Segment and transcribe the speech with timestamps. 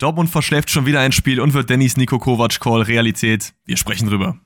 [0.00, 3.52] Dortmund verschläft schon wieder ein Spiel und wird Dennis Niko Kovac Call Realität.
[3.66, 4.38] Wir sprechen drüber.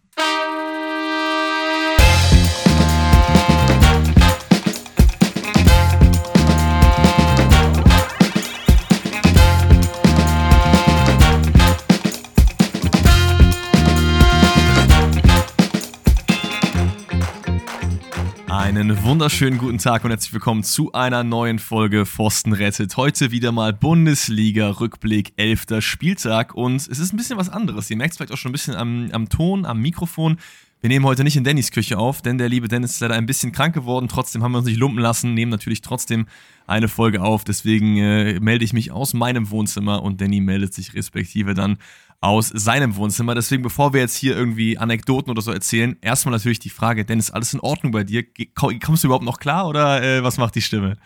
[18.77, 22.97] Einen wunderschönen guten Tag und herzlich willkommen zu einer neuen Folge Forsten rettet.
[22.97, 25.67] Heute wieder mal Bundesliga-Rückblick, 11.
[25.79, 27.89] Spieltag und es ist ein bisschen was anderes.
[27.89, 30.39] Ihr merkt es vielleicht auch schon ein bisschen am, am Ton, am Mikrofon.
[30.81, 33.27] Wir nehmen heute nicht in Dannys Küche auf, denn der liebe Dennis ist leider ein
[33.27, 34.09] bisschen krank geworden.
[34.09, 36.27] Trotzdem haben wir uns nicht lumpen lassen, nehmen natürlich trotzdem
[36.67, 37.45] eine Folge auf.
[37.45, 41.79] Deswegen äh, melde ich mich aus meinem Wohnzimmer und Danny meldet sich respektive dann
[42.25, 43.35] aus seinem Wohnzimmer.
[43.35, 47.31] Deswegen, bevor wir jetzt hier irgendwie Anekdoten oder so erzählen, erstmal natürlich die Frage, Dennis,
[47.31, 48.25] alles in Ordnung bei dir?
[48.55, 50.97] Kommst du überhaupt noch klar oder äh, was macht die Stimme?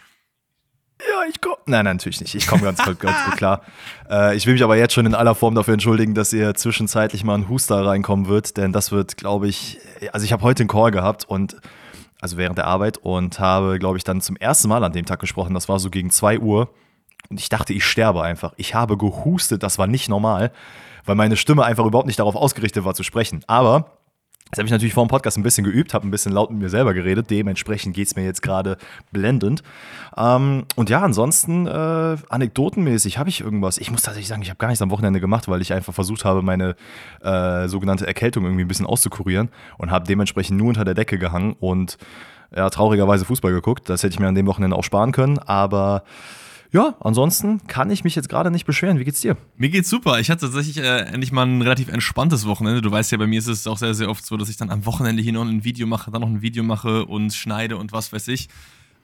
[1.00, 1.56] Ja, ich komme.
[1.66, 2.36] Nein, nein, natürlich nicht.
[2.36, 3.62] Ich komme ganz, ganz gut klar.
[4.08, 7.24] Äh, ich will mich aber jetzt schon in aller Form dafür entschuldigen, dass ihr zwischenzeitlich
[7.24, 9.78] mal ein Huster reinkommen wird, denn das wird, glaube ich,
[10.12, 11.56] also ich habe heute einen Call gehabt und
[12.20, 15.18] also während der Arbeit und habe, glaube ich, dann zum ersten Mal an dem Tag
[15.18, 15.54] gesprochen.
[15.54, 16.72] Das war so gegen 2 Uhr
[17.28, 18.54] und ich dachte, ich sterbe einfach.
[18.56, 20.52] Ich habe gehustet, das war nicht normal
[21.08, 23.42] weil meine Stimme einfach überhaupt nicht darauf ausgerichtet war zu sprechen.
[23.46, 23.98] Aber
[24.50, 26.58] das habe ich natürlich vor dem Podcast ein bisschen geübt, habe ein bisschen laut mit
[26.60, 27.28] mir selber geredet.
[27.30, 28.78] Dementsprechend geht es mir jetzt gerade
[29.12, 29.62] blendend.
[30.16, 33.76] Ähm, und ja, ansonsten äh, anekdotenmäßig habe ich irgendwas.
[33.78, 36.24] Ich muss tatsächlich sagen, ich habe gar nichts am Wochenende gemacht, weil ich einfach versucht
[36.24, 36.76] habe, meine
[37.22, 41.54] äh, sogenannte Erkältung irgendwie ein bisschen auszukurieren und habe dementsprechend nur unter der Decke gehangen
[41.60, 41.98] und
[42.54, 43.90] ja, traurigerweise Fußball geguckt.
[43.90, 46.04] Das hätte ich mir an dem Wochenende auch sparen können, aber
[46.70, 48.98] ja, ansonsten kann ich mich jetzt gerade nicht beschweren.
[48.98, 49.36] Wie geht's dir?
[49.56, 50.20] Mir geht's super.
[50.20, 52.82] Ich hatte tatsächlich äh, endlich mal ein relativ entspanntes Wochenende.
[52.82, 54.70] Du weißt ja, bei mir ist es auch sehr, sehr oft so, dass ich dann
[54.70, 57.92] am Wochenende hier noch ein Video mache, dann noch ein Video mache und schneide und
[57.92, 58.48] was weiß ich.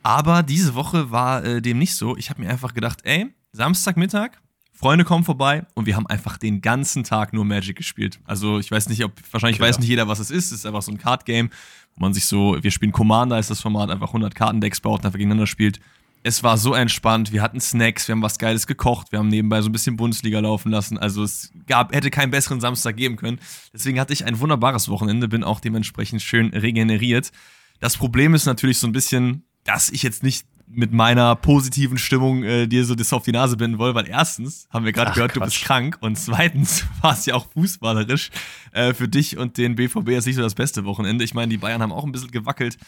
[0.03, 2.17] Aber diese Woche war äh, dem nicht so.
[2.19, 4.33] Ich habe mir einfach gedacht, ey, Samstagmittag,
[4.75, 8.21] Freunde kommen vorbei und wir haben einfach den ganzen Tag nur Magic gespielt.
[8.25, 9.71] Also ich weiß nicht, ob, wahrscheinlich Klar.
[9.71, 10.47] weiß nicht jeder, was es ist.
[10.47, 11.49] Es ist einfach so ein Card-Game,
[11.95, 15.07] wo man sich so, wir spielen Commander, ist das Format, einfach 100 Kartendecks baut und
[15.07, 15.81] einfach gegeneinander spielt
[16.27, 17.33] es war so entspannt.
[17.33, 20.41] Wir hatten Snacks, wir haben was Geiles gekocht, wir haben nebenbei so ein bisschen Bundesliga
[20.41, 20.97] laufen lassen.
[20.97, 23.39] Also es gab, hätte keinen besseren Samstag geben können.
[23.75, 27.31] Deswegen hatte ich ein wunderbares Wochenende, bin auch dementsprechend schön regeneriert.
[27.79, 32.43] Das Problem ist natürlich so ein bisschen, dass ich jetzt nicht mit meiner positiven Stimmung
[32.43, 35.33] äh, dir so das auf die Nase binden will, weil erstens haben wir gerade gehört,
[35.33, 35.43] Quatsch.
[35.43, 38.31] du bist krank und zweitens war es ja auch fußballerisch
[38.73, 41.23] äh, für dich und den BVB jetzt nicht so das beste Wochenende.
[41.23, 42.79] Ich meine, die Bayern haben auch ein bisschen gewackelt.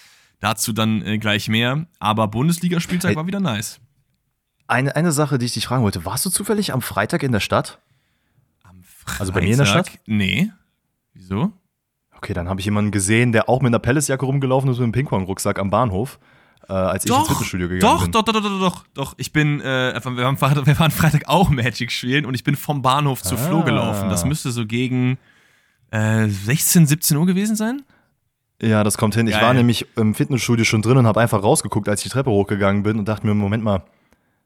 [0.41, 1.87] Dazu dann äh, gleich mehr.
[1.99, 3.81] Aber Bundesligaspieltag hey, war wieder nice.
[4.67, 7.41] Eine, eine Sache, die ich dich fragen wollte: Warst du zufällig am Freitag in der
[7.41, 7.81] Stadt?
[8.63, 9.21] Am Freitag?
[9.21, 9.91] Also bei mir in der Stadt?
[10.07, 10.51] Nee.
[11.15, 11.53] Wieso?
[12.17, 14.93] Okay, dann habe ich jemanden gesehen, der auch mit einer Pelletsjacke rumgelaufen ist mit einem
[14.93, 16.19] Ping-Pong-Rucksack am Bahnhof.
[16.69, 18.13] Äh, als doch, ich ins Fitnessstudio gegangen doch, bin.
[18.13, 19.15] Doch, doch, doch, doch, doch, doch.
[19.19, 22.57] Ich bin, äh, wir, waren Freitag, wir waren Freitag auch Magic spielen und ich bin
[22.57, 23.43] vom Bahnhof zur ah.
[23.43, 24.09] Flo gelaufen.
[24.09, 25.19] Das müsste so gegen
[25.91, 27.83] äh, 16, 17 Uhr gewesen sein.
[28.61, 29.27] Ja, das kommt hin.
[29.27, 29.43] Ich Geil.
[29.43, 32.83] war nämlich im Fitnessstudio schon drin und habe einfach rausgeguckt, als ich die Treppe hochgegangen
[32.83, 33.83] bin und dachte mir, Moment mal,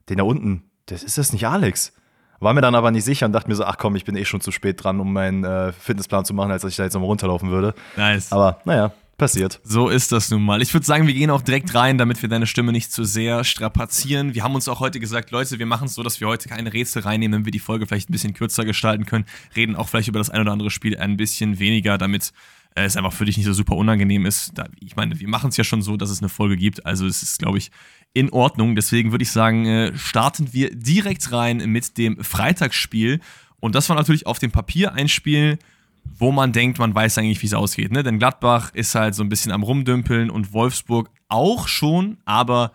[0.09, 1.93] den da unten, das ist das nicht Alex.
[2.39, 4.25] War mir dann aber nicht sicher und dachte mir so, ach komm, ich bin eh
[4.25, 7.09] schon zu spät dran, um meinen äh, Fitnessplan zu machen, als ich da jetzt nochmal
[7.09, 7.75] runterlaufen würde.
[7.95, 8.31] Nice.
[8.31, 9.59] Aber naja, passiert.
[9.63, 10.61] So ist das nun mal.
[10.63, 13.43] Ich würde sagen, wir gehen auch direkt rein, damit wir deine Stimme nicht zu sehr
[13.43, 14.33] strapazieren.
[14.33, 16.73] Wir haben uns auch heute gesagt, Leute, wir machen es so, dass wir heute keine
[16.73, 19.25] Rätsel reinnehmen, wenn wir die Folge vielleicht ein bisschen kürzer gestalten können.
[19.55, 22.33] Reden auch vielleicht über das ein oder andere Spiel ein bisschen weniger, damit
[22.75, 24.51] äh, es einfach für dich nicht so super unangenehm ist.
[24.57, 26.85] Da, ich meine, wir machen es ja schon so, dass es eine Folge gibt.
[26.85, 27.71] Also es ist, glaube ich,
[28.13, 28.75] in Ordnung.
[28.75, 33.19] Deswegen würde ich sagen, äh, starten wir direkt rein mit dem Freitagsspiel.
[33.59, 35.59] Und das war natürlich auf dem Papier ein Spiel,
[36.03, 37.91] wo man denkt, man weiß eigentlich, wie es ausgeht.
[37.91, 38.03] Ne?
[38.03, 42.17] Denn Gladbach ist halt so ein bisschen am Rumdümpeln und Wolfsburg auch schon.
[42.25, 42.71] Aber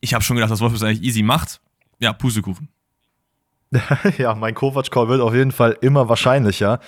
[0.00, 1.60] ich habe schon gedacht, dass Wolfsburg es eigentlich easy macht.
[1.98, 2.68] Ja, Pusekuchen.
[4.18, 6.80] ja, mein Kovac-Call wird auf jeden Fall immer wahrscheinlicher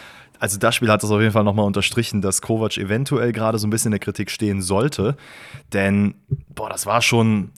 [0.43, 3.67] also das Spiel hat das auf jeden Fall nochmal unterstrichen, dass Kovac eventuell gerade so
[3.69, 5.17] ein bisschen in der Kritik stehen sollte.
[5.73, 6.15] Denn,
[6.53, 7.53] boah, das war schon,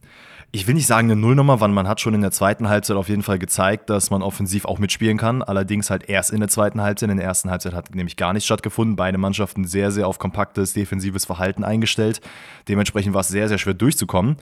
[0.52, 3.08] ich will nicht sagen eine Nullnummer, weil man hat schon in der zweiten Halbzeit auf
[3.08, 5.42] jeden Fall gezeigt, dass man offensiv auch mitspielen kann.
[5.42, 7.08] Allerdings halt erst in der zweiten Halbzeit.
[7.08, 8.96] In der ersten Halbzeit hat nämlich gar nichts stattgefunden.
[8.96, 12.20] Beide Mannschaften sehr, sehr auf kompaktes defensives Verhalten eingestellt.
[12.68, 14.36] Dementsprechend war es sehr, sehr schwer durchzukommen.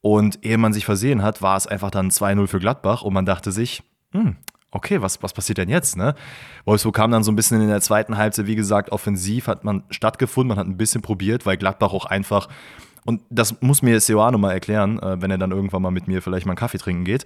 [0.00, 3.24] Und ehe man sich versehen hat, war es einfach dann 2-0 für Gladbach und man
[3.24, 4.34] dachte sich, hm,
[4.74, 5.96] okay, was, was passiert denn jetzt?
[5.96, 6.14] Ne?
[6.64, 9.84] Wolfsburg kam dann so ein bisschen in der zweiten Halbzeit, wie gesagt, offensiv hat man
[9.90, 12.48] stattgefunden, man hat ein bisschen probiert, weil Gladbach auch einfach,
[13.04, 16.20] und das muss mir Seoane mal erklären, äh, wenn er dann irgendwann mal mit mir
[16.20, 17.24] vielleicht mal einen Kaffee trinken geht,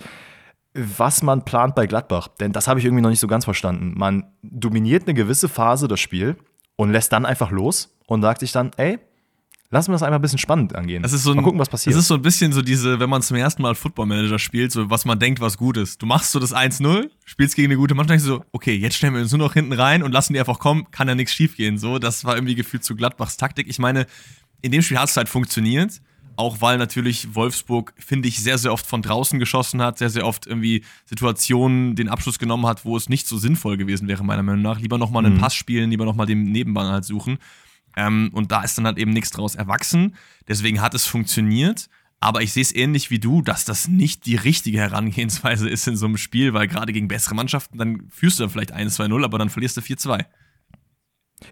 [0.75, 2.29] was man plant bei Gladbach.
[2.41, 3.95] Denn das habe ich irgendwie noch nicht so ganz verstanden.
[3.97, 6.37] Man dominiert eine gewisse Phase das Spiel
[6.77, 8.99] und lässt dann einfach los und sagt sich dann, ey,
[9.71, 11.03] Lassen wir das einmal ein bisschen spannend angehen.
[11.03, 11.95] Das ist so ein, mal gucken, was passiert.
[11.95, 14.73] Das ist so ein bisschen so diese, wenn man zum ersten Mal Football Manager spielt,
[14.73, 16.01] so was man denkt, was gut ist.
[16.01, 19.13] Du machst so das 1-0, spielst gegen eine gute Mannschaft, denkst so, okay, jetzt stellen
[19.13, 21.77] wir uns nur noch hinten rein und lassen die einfach kommen, kann ja nichts schiefgehen.
[21.77, 23.69] So, das war irgendwie gefühlt zu Gladbachs Taktik.
[23.69, 24.07] Ich meine,
[24.63, 26.01] in dem Spiel hat es halt funktioniert.
[26.37, 30.25] Auch weil natürlich Wolfsburg, finde ich, sehr, sehr oft von draußen geschossen hat, sehr, sehr
[30.25, 34.45] oft irgendwie Situationen den Abschluss genommen hat, wo es nicht so sinnvoll gewesen wäre, meiner
[34.45, 34.79] Meinung nach.
[34.79, 35.41] Lieber nochmal einen mhm.
[35.41, 37.39] Pass spielen, lieber nochmal den Nebenbahn halt suchen.
[37.99, 40.15] Ähm, und da ist dann halt eben nichts draus erwachsen.
[40.47, 41.89] Deswegen hat es funktioniert.
[42.21, 45.97] Aber ich sehe es ähnlich wie du, dass das nicht die richtige Herangehensweise ist in
[45.97, 49.39] so einem Spiel, weil gerade gegen bessere Mannschaften, dann führst du dann vielleicht 1-2-0, aber
[49.39, 50.25] dann verlierst du 4-2.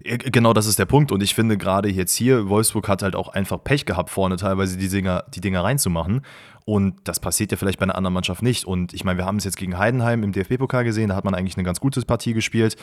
[0.03, 1.11] Genau, das ist der Punkt.
[1.13, 4.77] Und ich finde gerade jetzt hier, Wolfsburg hat halt auch einfach Pech gehabt, vorne teilweise
[4.77, 6.21] die Dinger, die Dinger reinzumachen.
[6.65, 8.65] Und das passiert ja vielleicht bei einer anderen Mannschaft nicht.
[8.65, 11.33] Und ich meine, wir haben es jetzt gegen Heidenheim im DFB-Pokal gesehen, da hat man
[11.33, 12.75] eigentlich eine ganz gute Partie gespielt.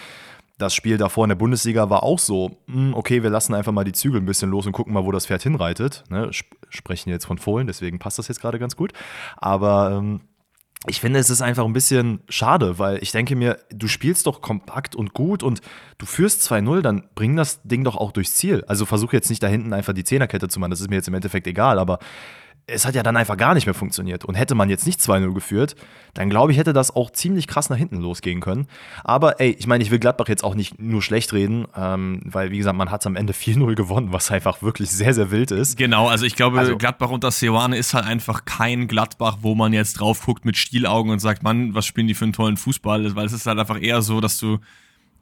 [0.59, 3.85] Das Spiel davor in der Bundesliga war auch so, hm, okay, wir lassen einfach mal
[3.85, 6.05] die Zügel ein bisschen los und gucken mal, wo das Pferd hinreitet.
[6.11, 6.31] Ne?
[6.69, 8.93] Sprechen jetzt von Fohlen, deswegen passt das jetzt gerade ganz gut.
[9.37, 10.21] Aber ähm,
[10.87, 14.43] ich finde, es ist einfach ein bisschen schade, weil ich denke mir, du spielst doch
[14.43, 15.61] kompakt und gut und
[15.99, 18.65] du führst 2-0, dann bring das Ding doch auch durchs Ziel.
[18.67, 21.09] Also versuch jetzt nicht da hinten einfach die Zehnerkette zu machen, das ist mir jetzt
[21.09, 22.01] im Endeffekt egal, aber
[22.67, 24.25] es hat ja dann einfach gar nicht mehr funktioniert.
[24.25, 25.77] Und hätte man jetzt nicht 2-0 geführt,
[26.15, 28.69] dann glaube ich, hätte das auch ziemlich krass nach hinten losgehen können.
[29.03, 32.51] Aber ey, ich meine, ich will Gladbach jetzt auch nicht nur schlecht reden, ähm, weil,
[32.51, 35.51] wie gesagt, man hat es am Ende 4-0 gewonnen, was einfach wirklich sehr, sehr wild
[35.51, 35.77] ist.
[35.77, 39.73] Genau, also ich glaube, also, Gladbach unter Seoane ist halt einfach kein Gladbach, wo man
[39.73, 43.15] jetzt drauf guckt mit Stielaugen und sagt, Mann, was spielen die für einen tollen Fußball?
[43.15, 44.59] Weil es ist halt einfach eher so, dass du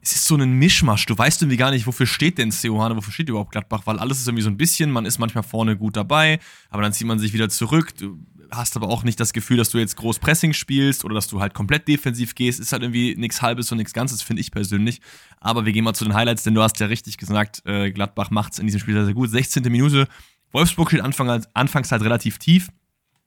[0.03, 1.05] es ist so ein Mischmasch.
[1.05, 4.19] Du weißt irgendwie gar nicht, wofür steht denn Seohane, wofür steht überhaupt Gladbach, weil alles
[4.19, 6.39] ist irgendwie so ein bisschen, man ist manchmal vorne gut dabei,
[6.69, 7.95] aber dann zieht man sich wieder zurück.
[7.97, 8.17] Du
[8.51, 11.39] hast aber auch nicht das Gefühl, dass du jetzt groß Pressing spielst oder dass du
[11.39, 12.59] halt komplett defensiv gehst.
[12.59, 14.99] Ist halt irgendwie nichts Halbes und nichts Ganzes, finde ich persönlich.
[15.39, 18.29] Aber wir gehen mal zu den Highlights, denn du hast ja richtig gesagt, äh, Gladbach
[18.29, 19.29] macht es in diesem Spiel sehr, sehr gut.
[19.29, 19.63] 16.
[19.71, 20.07] Minute.
[20.51, 22.67] Wolfsburg steht Anfang, anfangs halt relativ tief.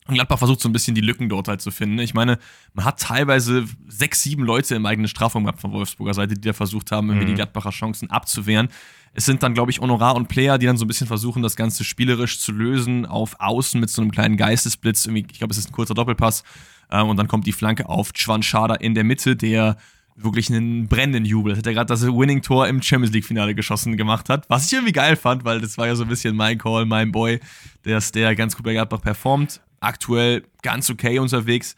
[0.06, 1.99] Und Gladbach versucht so ein bisschen die Lücken dort halt zu finden.
[1.99, 2.38] Ich meine,
[2.75, 6.53] man hat teilweise sechs, sieben Leute im eigenen Strafraum gehabt von Wolfsburger Seite, die da
[6.53, 7.31] versucht haben, irgendwie mhm.
[7.31, 8.69] die Gladbacher Chancen abzuwehren.
[9.14, 11.56] Es sind dann, glaube ich, Honorar und Player, die dann so ein bisschen versuchen, das
[11.56, 15.06] Ganze spielerisch zu lösen, auf Außen mit so einem kleinen Geistesblitz.
[15.06, 16.44] Irgendwie, ich glaube, es ist ein kurzer Doppelpass.
[16.91, 19.76] Ähm, und dann kommt die Flanke auf Schwanschada in der Mitte, der
[20.14, 21.50] wirklich einen brennenden Jubel.
[21.50, 24.49] Das hat er gerade das Winning-Tor im Champions League-Finale geschossen gemacht hat.
[24.49, 27.11] Was ich irgendwie geil fand, weil das war ja so ein bisschen mein Call, mein
[27.11, 27.41] Boy,
[27.85, 31.76] der, der ganz gut bei Gladbach performt aktuell ganz okay unterwegs.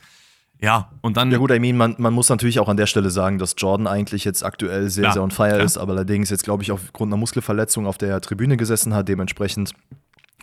[0.61, 1.31] Ja, und dann.
[1.31, 3.87] Ja, gut, I mean, man, man muss natürlich auch an der Stelle sagen, dass Jordan
[3.87, 5.61] eigentlich jetzt aktuell sehr, ja, sehr on fire klar.
[5.61, 9.73] ist, aber allerdings jetzt, glaube ich, aufgrund einer Muskelverletzung auf der Tribüne gesessen hat, dementsprechend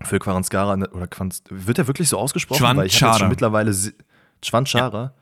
[0.04, 2.60] für Quaranskara oder Quanz, wird er wirklich so ausgesprochen?
[2.60, 2.78] Schwanchara.
[2.78, 3.76] Weil ich habe schon mittlerweile
[4.44, 5.04] Schwanchara.
[5.04, 5.14] Ja.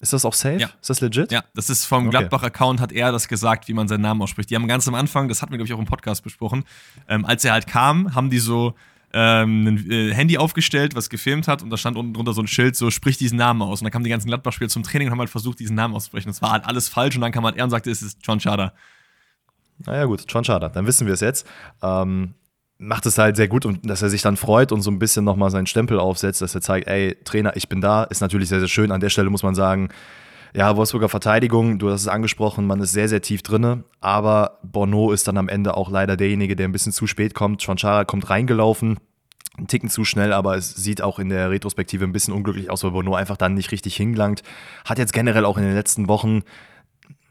[0.00, 0.58] Ist das auch safe?
[0.58, 0.70] Ja.
[0.80, 1.32] Ist das legit?
[1.32, 2.10] Ja, das ist vom okay.
[2.10, 4.48] Gladbach-Account, hat er das gesagt, wie man seinen Namen ausspricht.
[4.50, 6.64] Die haben ganz am Anfang, das hatten wir, glaube ich, auch im Podcast besprochen,
[7.08, 8.74] ähm, als er halt kam, haben die so
[9.12, 12.46] ähm, ein äh, Handy aufgestellt, was gefilmt hat und da stand unten drunter so ein
[12.46, 13.80] Schild, so sprich diesen Namen aus.
[13.80, 16.28] Und dann kamen die ganzen Gladbach-Spieler zum Training und haben halt versucht, diesen Namen auszusprechen.
[16.28, 18.40] Das war halt alles falsch und dann kam halt er und sagte, es ist John
[18.40, 18.74] Schada.
[19.86, 21.46] Naja, gut, John Schada, dann wissen wir es jetzt.
[21.82, 22.34] Ähm,
[22.78, 25.24] macht es halt sehr gut und dass er sich dann freut und so ein bisschen
[25.24, 28.60] nochmal seinen Stempel aufsetzt, dass er zeigt, ey, Trainer, ich bin da, ist natürlich sehr,
[28.60, 28.92] sehr schön.
[28.92, 29.88] An der Stelle muss man sagen,
[30.54, 35.12] ja, Wolfsburger Verteidigung, du hast es angesprochen, man ist sehr, sehr tief drinne, aber Bono
[35.12, 37.62] ist dann am Ende auch leider derjenige, der ein bisschen zu spät kommt.
[37.62, 38.98] Schwanchara kommt reingelaufen,
[39.56, 42.84] einen Ticken zu schnell, aber es sieht auch in der Retrospektive ein bisschen unglücklich aus,
[42.84, 44.42] weil Bono einfach dann nicht richtig hingelangt.
[44.84, 46.42] Hat jetzt generell auch in den letzten Wochen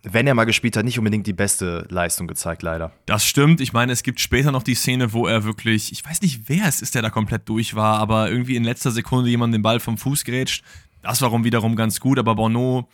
[0.04, 2.92] wenn er mal gespielt hat, nicht unbedingt die beste Leistung gezeigt, leider.
[3.06, 3.62] Das stimmt.
[3.62, 6.66] Ich meine, es gibt später noch die Szene, wo er wirklich, ich weiß nicht, wer
[6.66, 9.80] es ist, der da komplett durch war, aber irgendwie in letzter Sekunde jemand den Ball
[9.80, 10.64] vom Fuß grätscht.
[11.02, 12.88] Das war wiederum ganz gut, aber Bono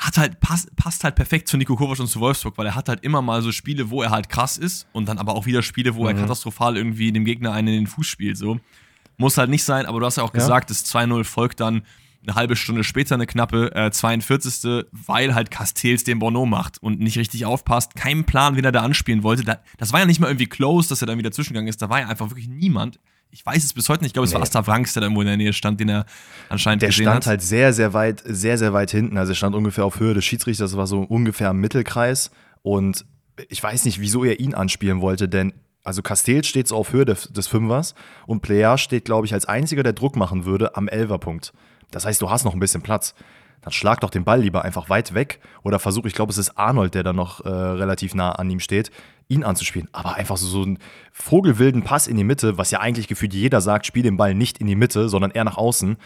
[0.00, 2.88] hat halt, passt, passt halt perfekt zu Nico Kovac und zu Wolfsburg, weil er hat
[2.88, 5.62] halt immer mal so Spiele, wo er halt krass ist und dann aber auch wieder
[5.62, 6.08] Spiele, wo mhm.
[6.08, 8.38] er katastrophal irgendwie dem Gegner einen in den Fuß spielt.
[8.38, 8.58] So.
[9.18, 10.40] Muss halt nicht sein, aber du hast ja auch ja.
[10.40, 11.82] gesagt, das 2-0 folgt dann
[12.22, 14.86] eine halbe Stunde später eine knappe äh, 42.
[14.90, 17.94] Weil halt Castells den Bono macht und nicht richtig aufpasst.
[17.94, 19.44] Keinen Plan, wen er da anspielen wollte.
[19.44, 21.82] Da, das war ja nicht mal irgendwie close, dass er dann wieder zwischengegangen ist.
[21.82, 22.98] Da war ja einfach wirklich niemand
[23.30, 24.10] ich weiß es bis heute nicht.
[24.10, 24.36] Ich glaube, es nee.
[24.36, 26.06] war Asta Franks, der da irgendwo in der Nähe stand, den er
[26.48, 27.16] anscheinend der gesehen hat.
[27.16, 29.16] Der stand halt sehr, sehr weit, sehr, sehr weit hinten.
[29.16, 30.72] Also er stand ungefähr auf Höhe des Schiedsrichters.
[30.72, 32.30] Das war so ungefähr im Mittelkreis.
[32.62, 33.04] Und
[33.48, 37.04] ich weiß nicht, wieso er ihn anspielen wollte, denn also Castells steht so auf Höhe
[37.04, 37.94] des, des Fünfers
[38.26, 41.52] und Player steht, glaube ich, als einziger, der Druck machen würde, am Elferpunkt.
[41.90, 43.14] Das heißt, du hast noch ein bisschen Platz.
[43.62, 46.56] Dann schlag doch den Ball lieber einfach weit weg oder versuch, ich glaube, es ist
[46.56, 48.90] Arnold, der da noch äh, relativ nah an ihm steht,
[49.30, 49.88] ihn anzuspielen.
[49.92, 50.78] Aber einfach so, so einen
[51.12, 54.58] vogelwilden Pass in die Mitte, was ja eigentlich gefühlt jeder sagt, spiel den Ball nicht
[54.58, 55.96] in die Mitte, sondern eher nach außen.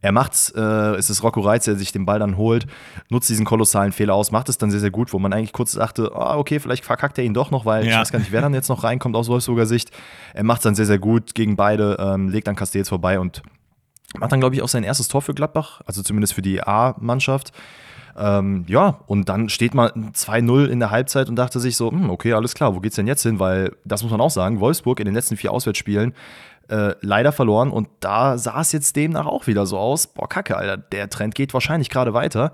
[0.00, 2.68] Er macht, äh, es ist Rocco Reitz, der sich den Ball dann holt,
[3.10, 5.72] nutzt diesen kolossalen Fehler aus, macht es dann sehr, sehr gut, wo man eigentlich kurz
[5.72, 7.90] dachte, oh, okay, vielleicht verkackt er ihn doch noch, weil ja.
[7.90, 9.90] ich weiß gar nicht, wer dann jetzt noch reinkommt aus Wolfsburger Sicht.
[10.34, 13.42] Er macht es dann sehr, sehr gut gegen beide, ähm, legt dann Castells vorbei und
[14.16, 17.50] macht dann, glaube ich, auch sein erstes Tor für Gladbach, also zumindest für die A-Mannschaft.
[18.18, 22.10] Ähm, ja, und dann steht man 2-0 in der Halbzeit und dachte sich so, hm,
[22.10, 23.38] okay, alles klar, wo geht's denn jetzt hin?
[23.38, 26.14] Weil, das muss man auch sagen, Wolfsburg in den letzten vier Auswärtsspielen
[26.68, 30.56] äh, leider verloren und da sah es jetzt demnach auch wieder so aus, boah, kacke,
[30.56, 32.52] Alter, der Trend geht wahrscheinlich gerade weiter.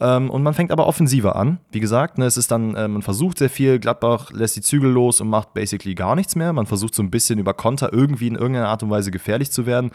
[0.00, 1.58] Ähm, und man fängt aber offensiver an.
[1.72, 4.90] Wie gesagt, ne, es ist dann, äh, man versucht sehr viel, Gladbach lässt die Zügel
[4.90, 6.52] los und macht basically gar nichts mehr.
[6.52, 9.66] Man versucht so ein bisschen über Konter irgendwie in irgendeiner Art und Weise gefährlich zu
[9.66, 9.90] werden.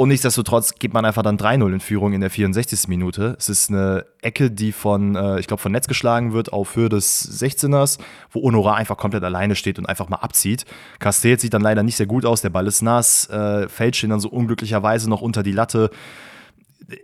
[0.00, 2.88] Und nichtsdestotrotz geht man einfach dann 3-0 in Führung in der 64.
[2.88, 3.36] Minute.
[3.38, 6.88] Es ist eine Ecke, die von, äh, ich glaube, von Netz geschlagen wird auf Höhe
[6.88, 7.98] des 16ers,
[8.30, 10.64] wo Honorar einfach komplett alleine steht und einfach mal abzieht.
[11.00, 14.08] Castells sieht dann leider nicht sehr gut aus, der Ball ist nass, äh, fällt schon
[14.08, 15.90] dann so unglücklicherweise noch unter die Latte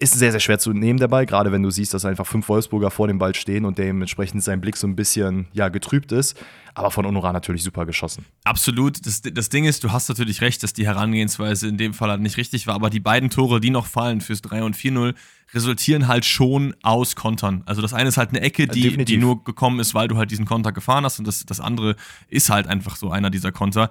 [0.01, 2.91] ist sehr, sehr schwer zu nehmen, Ball, gerade wenn du siehst, dass einfach fünf Wolfsburger
[2.91, 6.37] vor dem Ball stehen und dementsprechend sein Blick so ein bisschen ja, getrübt ist.
[6.75, 8.27] Aber von Honorar natürlich super geschossen.
[8.45, 9.07] Absolut.
[9.07, 12.21] Das, das Ding ist, du hast natürlich recht, dass die Herangehensweise in dem Fall halt
[12.21, 15.15] nicht richtig war, aber die beiden Tore, die noch fallen fürs 3 und 4-0,
[15.55, 17.63] resultieren halt schon aus Kontern.
[17.65, 20.31] Also das eine ist halt eine Ecke, die, die nur gekommen ist, weil du halt
[20.31, 21.97] diesen Konter gefahren hast und das, das andere
[22.29, 23.91] ist halt einfach so einer dieser Konter.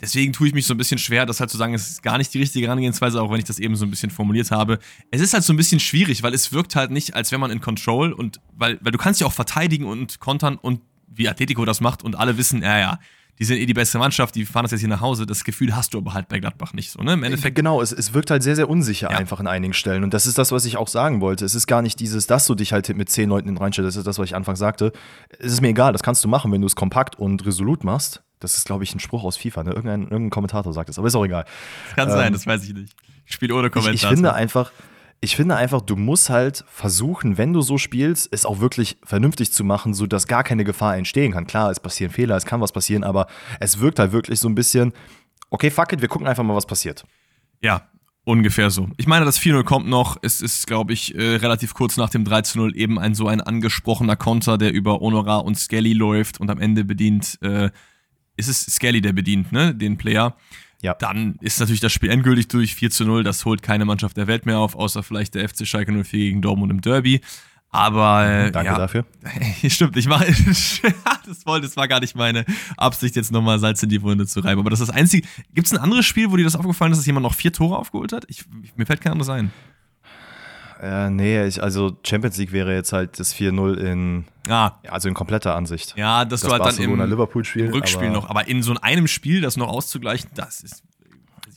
[0.00, 2.18] Deswegen tue ich mich so ein bisschen schwer, das halt zu sagen, es ist gar
[2.18, 4.78] nicht die richtige Herangehensweise, auch wenn ich das eben so ein bisschen formuliert habe.
[5.10, 7.50] Es ist halt so ein bisschen schwierig, weil es wirkt halt nicht, als wäre man
[7.50, 11.64] in Control und weil, weil du kannst ja auch verteidigen und kontern und wie Atletico
[11.64, 12.98] das macht und alle wissen, ja, ja,
[13.40, 15.24] die sind eh die beste Mannschaft, die fahren das jetzt hier nach Hause.
[15.24, 17.14] Das Gefühl hast du aber halt bei Gladbach nicht so, ne?
[17.14, 17.56] Im Endeffekt.
[17.56, 19.16] Genau, es, es wirkt halt sehr, sehr unsicher ja.
[19.16, 20.04] einfach in einigen Stellen.
[20.04, 21.46] Und das ist das, was ich auch sagen wollte.
[21.46, 23.88] Es ist gar nicht dieses, dass du dich halt mit zehn Leuten reinstellst.
[23.88, 24.92] Das ist das, was ich anfangs sagte.
[25.38, 28.22] Es ist mir egal, das kannst du machen, wenn du es kompakt und resolut machst.
[28.40, 29.64] Das ist, glaube ich, ein Spruch aus FIFA.
[29.64, 29.70] Ne?
[29.70, 31.46] Irgendein, irgendein Kommentator sagt es, aber ist auch egal.
[31.86, 32.94] Das kann ähm, sein, das weiß ich nicht.
[33.24, 33.94] Ich spiele ohne Kommentar.
[33.94, 34.70] Ich, ich finde einfach,
[35.22, 39.52] ich finde einfach, du musst halt versuchen, wenn du so spielst, es auch wirklich vernünftig
[39.52, 41.46] zu machen, sodass gar keine Gefahr entstehen kann.
[41.46, 43.26] Klar, es passieren Fehler, es kann was passieren, aber
[43.60, 44.94] es wirkt halt wirklich so ein bisschen,
[45.50, 47.04] okay, fuck it, wir gucken einfach mal, was passiert.
[47.60, 47.90] Ja,
[48.24, 48.88] ungefähr so.
[48.96, 50.16] Ich meine, das 4-0 kommt noch.
[50.22, 54.16] Es ist, glaube ich, äh, relativ kurz nach dem 3-0 eben ein so ein angesprochener
[54.16, 57.70] Konter, der über Honorar und Skelly läuft und am Ende bedient äh,
[58.36, 60.34] ist es Skelly, der bedient, ne, den Player.
[60.82, 60.94] Ja.
[60.94, 63.22] Dann ist natürlich das Spiel endgültig durch 4 zu 0.
[63.22, 66.42] Das holt keine Mannschaft der Welt mehr auf, außer vielleicht der FC Schalke 04 gegen
[66.42, 67.20] Dortmund im Derby.
[67.72, 69.04] Aber äh, danke ja, dafür.
[69.68, 70.26] Stimmt, ich mache
[71.26, 72.44] das wollte, das war gar nicht meine
[72.76, 74.60] Absicht, jetzt nochmal Salz in die Wunde zu reiben.
[74.60, 75.26] Aber das ist das einzige.
[75.54, 77.76] Gibt es ein anderes Spiel, wo dir das aufgefallen ist, dass jemand noch vier Tore
[77.76, 78.24] aufgeholt hat?
[78.28, 78.44] Ich,
[78.74, 79.52] mir fällt kein anderes ein.
[80.80, 84.72] Äh, nee, ich, also Champions League wäre jetzt halt das 4-0 in, ah.
[84.88, 85.94] also in kompletter Ansicht.
[85.96, 88.74] Ja, dass das du halt Barcelona dann im Liverpool-Spiel, Rückspiel aber noch, aber in so
[88.80, 90.82] einem Spiel das noch auszugleichen, das ist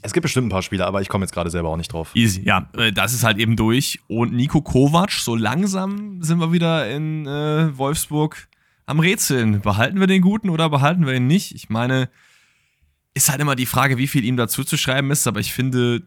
[0.06, 2.12] es gibt bestimmt ein paar Spiele, aber ich komme jetzt gerade selber auch nicht drauf.
[2.14, 2.70] Easy, ja.
[2.76, 4.02] Äh, das ist halt eben durch.
[4.08, 8.50] Und Nico Kovac, so langsam sind wir wieder in äh, Wolfsburg
[8.86, 9.62] am Rätseln.
[9.62, 11.56] Behalten wir den Guten oder behalten wir ihn nicht?
[11.56, 12.10] Ich meine,
[13.14, 16.04] ist halt immer die Frage, wie viel ihm dazu zu schreiben ist, aber ich finde,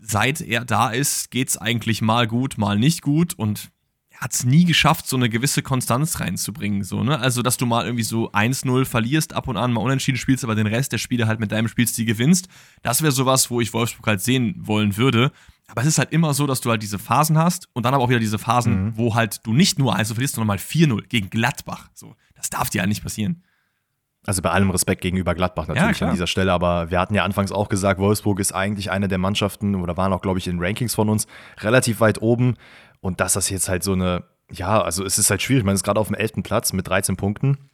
[0.00, 3.70] seit er da ist, geht es eigentlich mal gut, mal nicht gut und
[4.10, 6.84] er hat es nie geschafft, so eine gewisse Konstanz reinzubringen.
[6.84, 7.18] So, ne?
[7.18, 10.54] Also, dass du mal irgendwie so 1-0 verlierst, ab und an mal unentschieden spielst, aber
[10.54, 12.48] den Rest der Spiele halt mit deinem Spielstil gewinnst.
[12.82, 15.32] Das wäre sowas, wo ich Wolfsburg halt sehen wollen würde.
[15.68, 18.02] Aber es ist halt immer so, dass du halt diese Phasen hast und dann aber
[18.02, 18.96] auch wieder diese Phasen, mhm.
[18.96, 21.88] wo halt du nicht nur 1 verlierst, sondern mal 4-0 gegen Gladbach.
[21.94, 23.42] So, das darf dir ja nicht passieren.
[24.26, 27.24] Also bei allem Respekt gegenüber Gladbach natürlich ja, an dieser Stelle, aber wir hatten ja
[27.24, 30.60] anfangs auch gesagt, Wolfsburg ist eigentlich eine der Mannschaften oder waren auch, glaube ich, in
[30.60, 31.26] Rankings von uns
[31.60, 32.56] relativ weit oben.
[33.00, 35.64] Und dass das jetzt halt so eine, ja, also es ist halt schwierig.
[35.64, 36.42] Man ist gerade auf dem 11.
[36.42, 37.70] Platz mit 13 Punkten.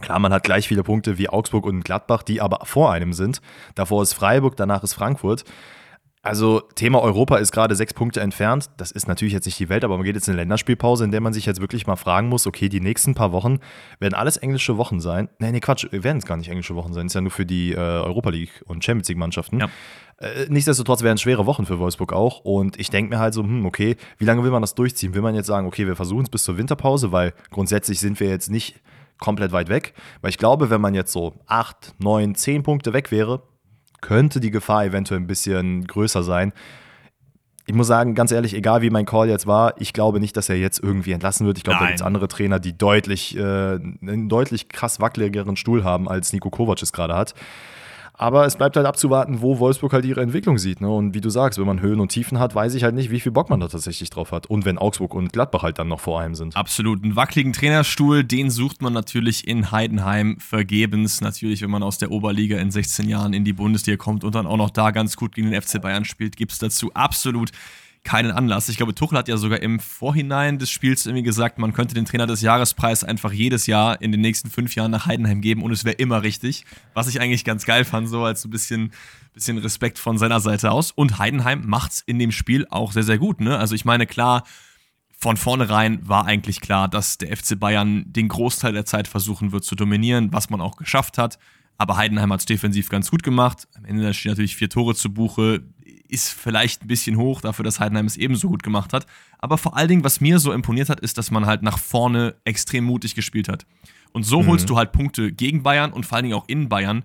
[0.00, 3.40] Klar, man hat gleich viele Punkte wie Augsburg und Gladbach, die aber vor einem sind.
[3.74, 5.44] Davor ist Freiburg, danach ist Frankfurt.
[6.24, 8.70] Also Thema Europa ist gerade sechs Punkte entfernt.
[8.78, 11.10] Das ist natürlich jetzt nicht die Welt, aber man geht jetzt in eine Länderspielpause, in
[11.10, 13.58] der man sich jetzt wirklich mal fragen muss, okay, die nächsten paar Wochen
[14.00, 15.28] werden alles englische Wochen sein.
[15.38, 17.06] Nee, nee, Quatsch, werden es gar nicht englische Wochen sein.
[17.06, 19.60] ist ja nur für die äh, Europa League und Champions League Mannschaften.
[19.60, 19.68] Ja.
[20.16, 22.40] Äh, nichtsdestotrotz werden es schwere Wochen für Wolfsburg auch.
[22.40, 25.12] Und ich denke mir halt so, hm, okay, wie lange will man das durchziehen?
[25.12, 28.30] Will man jetzt sagen, okay, wir versuchen es bis zur Winterpause, weil grundsätzlich sind wir
[28.30, 28.80] jetzt nicht
[29.18, 29.92] komplett weit weg.
[30.22, 33.42] Weil ich glaube, wenn man jetzt so acht, neun, zehn Punkte weg wäre,
[34.04, 36.52] könnte die Gefahr eventuell ein bisschen größer sein.
[37.66, 40.50] Ich muss sagen, ganz ehrlich, egal wie mein Call jetzt war, ich glaube nicht, dass
[40.50, 41.56] er jetzt irgendwie entlassen wird.
[41.56, 45.84] Ich glaube, da gibt es andere Trainer, die deutlich, äh, einen deutlich krass wackeligeren Stuhl
[45.84, 47.34] haben, als Nico Kovac es gerade hat.
[48.16, 50.80] Aber es bleibt halt abzuwarten, wo Wolfsburg halt ihre Entwicklung sieht.
[50.80, 50.88] Ne?
[50.88, 53.18] Und wie du sagst, wenn man Höhen und Tiefen hat, weiß ich halt nicht, wie
[53.18, 54.46] viel Bock man da tatsächlich drauf hat.
[54.46, 56.56] Und wenn Augsburg und Gladbach halt dann noch vor einem sind.
[56.56, 57.02] Absolut.
[57.02, 61.22] Einen wackeligen Trainerstuhl, den sucht man natürlich in Heidenheim vergebens.
[61.22, 64.46] Natürlich, wenn man aus der Oberliga in 16 Jahren in die Bundesliga kommt und dann
[64.46, 67.50] auch noch da ganz gut gegen den FC Bayern spielt, gibt es dazu absolut
[68.04, 68.68] keinen Anlass.
[68.68, 72.04] Ich glaube, Tuchel hat ja sogar im Vorhinein des Spiels irgendwie gesagt, man könnte den
[72.04, 75.72] Trainer des Jahrespreis einfach jedes Jahr in den nächsten fünf Jahren nach Heidenheim geben und
[75.72, 76.64] es wäre immer richtig.
[76.92, 78.92] Was ich eigentlich ganz geil fand, so als ein bisschen,
[79.32, 80.90] bisschen Respekt von seiner Seite aus.
[80.92, 83.40] Und Heidenheim macht es in dem Spiel auch sehr, sehr gut.
[83.40, 83.58] Ne?
[83.58, 84.44] Also ich meine, klar,
[85.16, 89.64] von vornherein war eigentlich klar, dass der FC Bayern den Großteil der Zeit versuchen wird
[89.64, 91.38] zu dominieren, was man auch geschafft hat.
[91.76, 93.66] Aber Heidenheim hat es defensiv ganz gut gemacht.
[93.74, 95.62] Am Ende stehen natürlich vier Tore zu Buche.
[96.08, 99.06] Ist vielleicht ein bisschen hoch dafür, dass Heidenheim es ebenso gut gemacht hat.
[99.38, 102.34] Aber vor allen Dingen, was mir so imponiert hat, ist, dass man halt nach vorne
[102.44, 103.66] extrem mutig gespielt hat.
[104.12, 104.48] Und so mhm.
[104.48, 107.04] holst du halt Punkte gegen Bayern und vor allen Dingen auch in Bayern.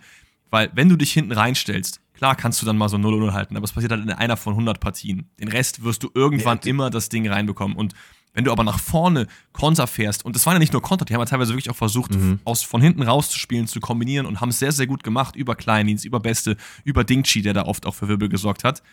[0.51, 3.64] Weil, wenn du dich hinten reinstellst, klar kannst du dann mal so 0-0 halten, aber
[3.64, 5.30] es passiert halt in einer von 100 Partien.
[5.40, 7.78] Den Rest wirst du irgendwann ja, immer das Ding reinbekommen.
[7.78, 7.94] Und
[8.34, 11.14] wenn du aber nach vorne Konter fährst, und das waren ja nicht nur Konter, die
[11.14, 12.40] haben ja teilweise wirklich auch versucht, mhm.
[12.44, 16.04] aus, von hinten rauszuspielen, zu kombinieren und haben es sehr, sehr gut gemacht über Kleindienst,
[16.04, 18.84] über Beste, über Dingchi, der da oft auch für Wirbel gesorgt hat.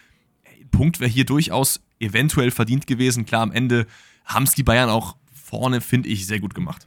[0.71, 3.27] Punkt wäre hier durchaus eventuell verdient gewesen.
[3.27, 3.89] Klar, am Ende
[4.25, 6.87] haben es die Bayern auch vorne, finde ich, sehr gut gemacht.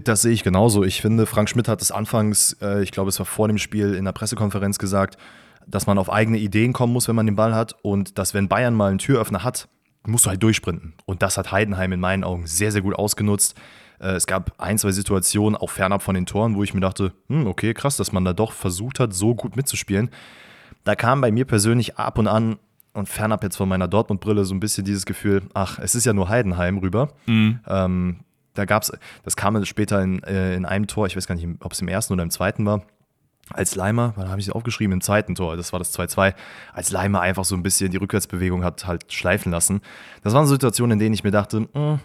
[0.00, 0.84] Das sehe ich genauso.
[0.84, 3.94] Ich finde, Frank Schmidt hat es anfangs, äh, ich glaube, es war vor dem Spiel
[3.94, 5.18] in der Pressekonferenz gesagt,
[5.66, 8.48] dass man auf eigene Ideen kommen muss, wenn man den Ball hat und dass, wenn
[8.48, 9.68] Bayern mal einen Türöffner hat,
[10.06, 10.94] musst du halt durchsprinten.
[11.04, 13.54] Und das hat Heidenheim in meinen Augen sehr, sehr gut ausgenutzt.
[14.00, 17.12] Äh, es gab ein, zwei Situationen, auch fernab von den Toren, wo ich mir dachte,
[17.28, 20.10] hm, okay, krass, dass man da doch versucht hat, so gut mitzuspielen.
[20.84, 22.58] Da kam bei mir persönlich ab und an
[22.92, 26.12] und fernab jetzt von meiner Dortmund-Brille so ein bisschen dieses Gefühl, ach, es ist ja
[26.12, 27.12] nur Heidenheim rüber.
[27.26, 27.60] Mhm.
[27.66, 28.20] Ähm,
[28.54, 28.92] da gab es,
[29.24, 31.88] das kam später in, äh, in einem Tor, ich weiß gar nicht, ob es im
[31.88, 32.82] ersten oder im zweiten war,
[33.50, 34.92] als Leimer, wann habe ich es aufgeschrieben?
[34.92, 36.34] Im zweiten Tor, das war das 2-2,
[36.72, 39.80] als Leimer einfach so ein bisschen die Rückwärtsbewegung hat halt schleifen lassen.
[40.22, 42.00] Das waren Situationen, in denen ich mir dachte, mh, hm,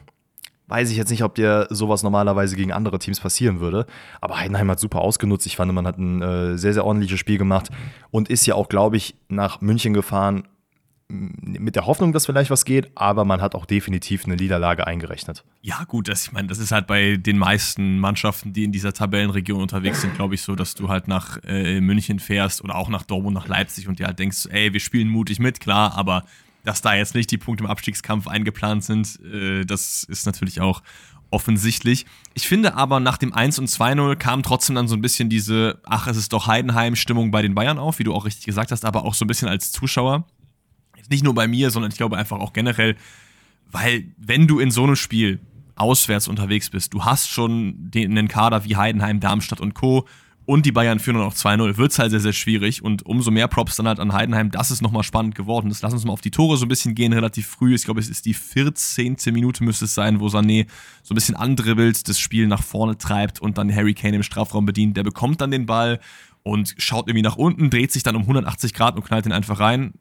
[0.67, 3.85] weiß ich jetzt nicht, ob dir sowas normalerweise gegen andere Teams passieren würde.
[4.19, 5.45] Aber Heidenheim hat super ausgenutzt.
[5.45, 7.69] Ich fand, man hat ein äh, sehr, sehr ordentliches Spiel gemacht
[8.11, 10.47] und ist ja auch, glaube ich, nach München gefahren,
[11.09, 15.45] mit der Hoffnung, dass vielleicht was geht, aber man hat auch definitiv eine Niederlage eingerechnet.
[15.61, 18.91] Ja, gut, das, ich meine, das ist halt bei den meisten Mannschaften, die in dieser
[18.91, 22.89] Tabellenregion unterwegs sind, glaube ich, so, dass du halt nach äh, München fährst oder auch
[22.89, 26.25] nach Dortmund, nach Leipzig und dir halt denkst, ey, wir spielen mutig mit, klar, aber
[26.65, 30.83] dass da jetzt nicht die Punkte im Abstiegskampf eingeplant sind, äh, das ist natürlich auch
[31.29, 32.05] offensichtlich.
[32.33, 35.79] Ich finde aber, nach dem 1 und 2-0 kam trotzdem dann so ein bisschen diese,
[35.85, 38.83] ach, es ist doch Heidenheim-Stimmung bei den Bayern auf, wie du auch richtig gesagt hast,
[38.83, 40.25] aber auch so ein bisschen als Zuschauer
[41.09, 42.95] nicht nur bei mir, sondern ich glaube einfach auch generell,
[43.71, 45.39] weil wenn du in so einem Spiel
[45.75, 50.07] auswärts unterwegs bist, du hast schon den, einen Kader wie Heidenheim, Darmstadt und Co.
[50.45, 53.47] und die Bayern führen noch 2-0, wird es halt sehr, sehr schwierig und umso mehr
[53.47, 55.69] Props dann halt an Heidenheim, das ist nochmal spannend geworden.
[55.69, 57.75] Das lass uns mal auf die Tore so ein bisschen gehen, relativ früh.
[57.75, 59.17] Ich glaube, es ist die 14.
[59.31, 60.67] Minute müsste es sein, wo Sané
[61.03, 64.65] so ein bisschen andribbelt, das Spiel nach vorne treibt und dann Harry Kane im Strafraum
[64.65, 64.97] bedient.
[64.97, 65.99] Der bekommt dann den Ball
[66.43, 69.59] und schaut irgendwie nach unten, dreht sich dann um 180 Grad und knallt den einfach
[69.59, 69.93] rein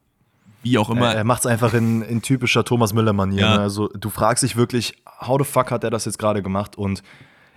[0.67, 1.07] wie auch immer.
[1.07, 3.41] Er, er macht es einfach in, in, typischer Thomas Müller-Manier.
[3.41, 3.55] Ja.
[3.55, 3.61] Ne?
[3.61, 6.77] Also du fragst dich wirklich, how the fuck hat er das jetzt gerade gemacht?
[6.77, 7.03] Und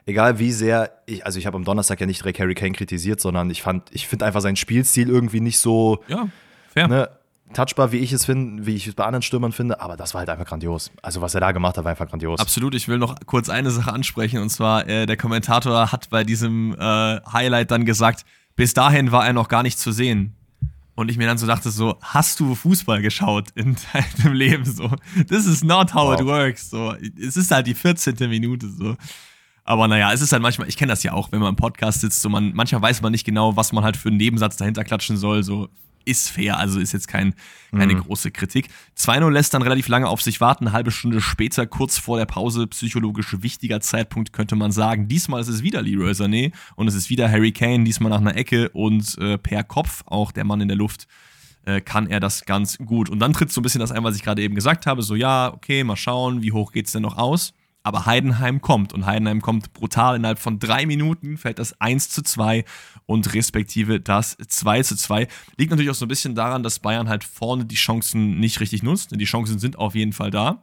[0.06, 3.20] egal wie sehr, ich, also ich habe am Donnerstag ja nicht direkt Harry Kane kritisiert,
[3.20, 6.28] sondern ich fand, ich finde einfach seinen Spielstil irgendwie nicht so ja,
[6.72, 6.88] fair.
[6.88, 7.08] Ne,
[7.52, 10.20] touchbar, wie ich es finde, wie ich es bei anderen Stürmern finde, aber das war
[10.20, 10.90] halt einfach grandios.
[11.02, 12.40] Also was er da gemacht hat, war einfach grandios.
[12.40, 16.24] Absolut, ich will noch kurz eine Sache ansprechen und zwar, äh, der Kommentator hat bei
[16.24, 18.24] diesem äh, Highlight dann gesagt,
[18.56, 20.36] bis dahin war er noch gar nicht zu sehen.
[21.00, 23.74] Und ich mir dann so dachte, so, hast du Fußball geschaut in
[24.22, 24.66] deinem Leben?
[24.66, 24.90] So,
[25.28, 26.20] this is not how wow.
[26.20, 26.68] it works.
[26.68, 28.16] So, es ist halt die 14.
[28.28, 28.96] Minute so.
[29.64, 32.02] Aber naja, es ist halt manchmal, ich kenne das ja auch, wenn man im Podcast
[32.02, 34.84] sitzt, so man, manchmal weiß man nicht genau, was man halt für einen Nebensatz dahinter
[34.84, 35.42] klatschen soll.
[35.42, 35.70] So,
[36.04, 37.34] ist fair, also ist jetzt kein,
[37.70, 38.00] keine mhm.
[38.00, 38.68] große Kritik.
[38.96, 42.26] 2-0 lässt dann relativ lange auf sich warten, eine halbe Stunde später, kurz vor der
[42.26, 45.08] Pause, psychologisch wichtiger Zeitpunkt, könnte man sagen.
[45.08, 48.36] Diesmal ist es wieder Leroy Sané und es ist wieder Harry Kane, diesmal nach einer
[48.36, 51.06] Ecke und äh, per Kopf, auch der Mann in der Luft,
[51.64, 53.08] äh, kann er das ganz gut.
[53.08, 55.14] Und dann tritt so ein bisschen das ein, was ich gerade eben gesagt habe, so
[55.14, 57.52] ja, okay, mal schauen, wie hoch geht es denn noch aus?
[57.82, 60.16] Aber Heidenheim kommt und Heidenheim kommt brutal.
[60.16, 62.64] Innerhalb von drei Minuten fällt das 1 zu 2
[63.06, 65.28] und respektive das 2 zu 2.
[65.56, 68.82] Liegt natürlich auch so ein bisschen daran, dass Bayern halt vorne die Chancen nicht richtig
[68.82, 69.12] nutzt.
[69.12, 70.62] Die Chancen sind auf jeden Fall da.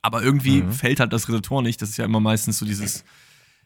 [0.00, 0.72] Aber irgendwie mhm.
[0.72, 1.82] fällt halt das Tor nicht.
[1.82, 3.04] Das ist ja immer meistens so dieses,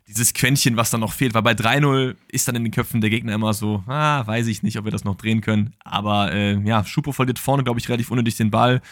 [0.08, 1.34] dieses Quäntchen, was dann noch fehlt.
[1.34, 4.64] Weil bei 3-0 ist dann in den Köpfen der Gegner immer so, ah, weiß ich
[4.64, 5.74] nicht, ob wir das noch drehen können.
[5.84, 8.82] Aber äh, ja, Schupo verliert vorne, glaube ich, relativ unnötig den Ball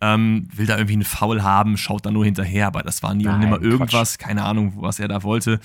[0.00, 3.24] ähm, will da irgendwie einen Foul haben, schaut da nur hinterher, aber das war nie
[3.24, 4.26] Nein, und nimmer irgendwas, Quatsch.
[4.26, 5.60] keine Ahnung, was er da wollte.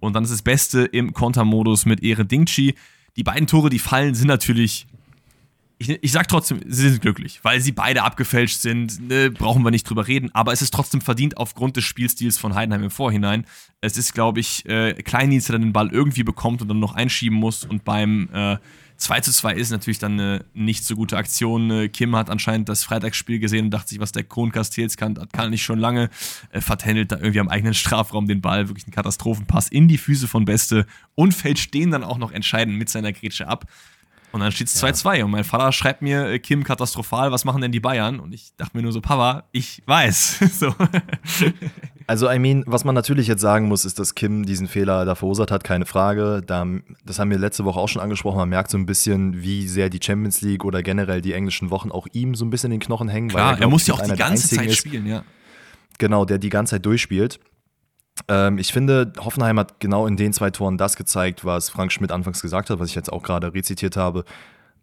[0.00, 2.74] Und dann ist das Beste im Kontermodus mit Ehre Dingchi.
[3.16, 4.86] Die beiden Tore, die fallen, sind natürlich.
[5.80, 9.70] Ich, ich sag trotzdem, sie sind glücklich, weil sie beide abgefälscht sind, ne, brauchen wir
[9.70, 13.44] nicht drüber reden, aber es ist trotzdem verdient aufgrund des Spielstils von Heidenheim im Vorhinein.
[13.80, 17.38] Es ist, glaube ich, äh, Kleindienst, der den Ball irgendwie bekommt und dann noch einschieben
[17.38, 18.56] muss und beim äh,
[18.98, 21.70] 2 zu 2 ist natürlich dann eine nicht so gute Aktion.
[21.70, 25.14] Äh, Kim hat anscheinend das Freitagsspiel gesehen und dachte sich, was der Kohn Castells kann,
[25.14, 26.10] das kann nicht schon lange.
[26.50, 30.26] Äh, vertändelt da irgendwie am eigenen Strafraum den Ball, wirklich ein Katastrophenpass in die Füße
[30.26, 30.84] von Beste
[31.14, 33.66] und fällt stehen dann auch noch entscheidend mit seiner Grätsche ab.
[34.32, 37.62] Und dann steht es 2-2 und mein Vater schreibt mir, äh, Kim, katastrophal, was machen
[37.62, 38.18] denn die Bayern?
[38.18, 40.40] Und ich dachte mir nur so, Papa, ich weiß.
[40.58, 40.74] so.
[42.08, 45.14] Also, I mean, was man natürlich jetzt sagen muss, ist, dass Kim diesen Fehler da
[45.14, 46.40] verursacht hat, keine Frage.
[46.44, 46.66] Da,
[47.04, 48.38] das haben wir letzte Woche auch schon angesprochen.
[48.38, 51.90] Man merkt so ein bisschen, wie sehr die Champions League oder generell die englischen Wochen
[51.90, 53.28] auch ihm so ein bisschen in den Knochen hängen.
[53.28, 55.22] Klar, er, er muss ja auch die ganze Zeit ist, spielen, ja.
[55.98, 57.40] Genau, der die ganze Zeit durchspielt.
[58.26, 62.10] Ähm, ich finde, Hoffenheim hat genau in den zwei Toren das gezeigt, was Frank Schmidt
[62.10, 64.24] anfangs gesagt hat, was ich jetzt auch gerade rezitiert habe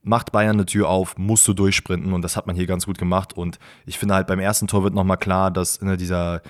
[0.05, 2.99] macht Bayern eine Tür auf, musst du durchsprinten und das hat man hier ganz gut
[2.99, 3.57] gemacht und
[3.87, 6.43] ich finde halt beim ersten Tor wird nochmal klar, dass ne, dieser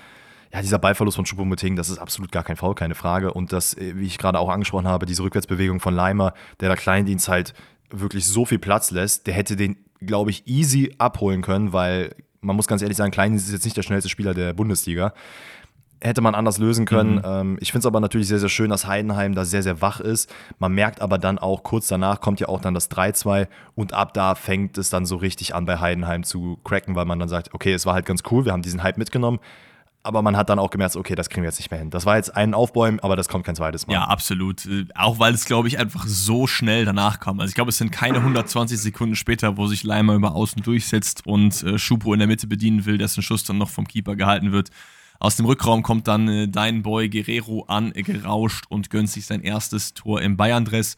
[0.52, 3.32] ja, dieser Ballverlust von Choupo-Moting, das ist absolut gar kein Foul, keine Frage.
[3.32, 6.76] Und das, äh, wie ich gerade auch angesprochen habe, diese Rückwärtsbewegung von Leimer, der da
[6.76, 7.54] Kleindienst halt
[7.90, 12.56] wirklich so viel Platz lässt, der hätte den, glaube ich, easy abholen können, weil man
[12.56, 15.12] muss ganz ehrlich sagen, Kleindienst ist jetzt nicht der schnellste Spieler der Bundesliga.
[16.00, 17.16] Hätte man anders lösen können.
[17.16, 17.22] Mhm.
[17.24, 19.98] Ähm, ich finde es aber natürlich sehr, sehr schön, dass Heidenheim da sehr, sehr wach
[19.98, 20.32] ist.
[20.58, 24.12] Man merkt aber dann auch, kurz danach kommt ja auch dann das 3-2 und ab
[24.12, 27.54] da fängt es dann so richtig an bei Heidenheim zu cracken, weil man dann sagt,
[27.54, 29.40] okay, es war halt ganz cool, wir haben diesen Hype mitgenommen
[30.06, 31.90] aber man hat dann auch gemerkt, okay, das kriegen wir jetzt nicht mehr hin.
[31.90, 33.94] Das war jetzt ein Aufbäumen, aber das kommt kein zweites Mal.
[33.94, 34.64] Ja, absolut.
[34.64, 37.40] Äh, auch weil es, glaube ich, einfach so schnell danach kam.
[37.40, 41.26] Also ich glaube, es sind keine 120 Sekunden später, wo sich Leimer über außen durchsetzt
[41.26, 44.52] und äh, Schupo in der Mitte bedienen will, dessen Schuss dann noch vom Keeper gehalten
[44.52, 44.70] wird.
[45.18, 49.40] Aus dem Rückraum kommt dann äh, dein Boy Guerrero an, gerauscht und gönnt sich sein
[49.40, 50.96] erstes Tor im Bayern-Dress.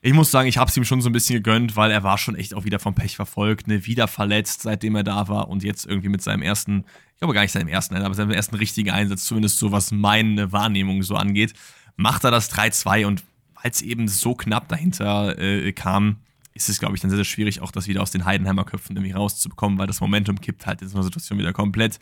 [0.00, 2.18] Ich muss sagen, ich habe es ihm schon so ein bisschen gegönnt, weil er war
[2.18, 3.84] schon echt auch wieder vom Pech verfolgt, ne?
[3.84, 6.84] wieder verletzt, seitdem er da war und jetzt irgendwie mit seinem ersten,
[7.18, 10.52] ich glaube gar nicht seinem ersten, aber seinem ersten richtigen Einsatz, zumindest so was meine
[10.52, 11.52] Wahrnehmung so angeht,
[11.96, 13.24] macht er das 3-2 und
[13.60, 16.18] weil es eben so knapp dahinter äh, kam,
[16.54, 18.94] ist es, glaube ich, dann sehr, sehr schwierig, auch das wieder aus den Heidenheimer Köpfen
[18.94, 21.98] irgendwie rauszubekommen, weil das Momentum kippt halt in so einer Situation wieder komplett.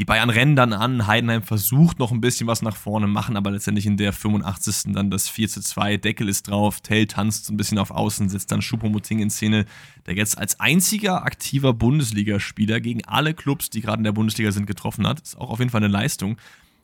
[0.00, 3.50] Die Bayern rennen dann an, Heidenheim versucht noch ein bisschen was nach vorne, machen aber
[3.50, 4.94] letztendlich in der 85.
[4.94, 8.30] dann das 4 zu 2, Deckel ist drauf, Tell tanzt so ein bisschen auf Außen,
[8.30, 9.66] setzt dann Schuppomoting in Szene,
[10.06, 14.66] der jetzt als einziger aktiver Bundesligaspieler gegen alle Clubs, die gerade in der Bundesliga sind,
[14.66, 15.20] getroffen hat.
[15.20, 16.38] Ist auch auf jeden Fall eine Leistung.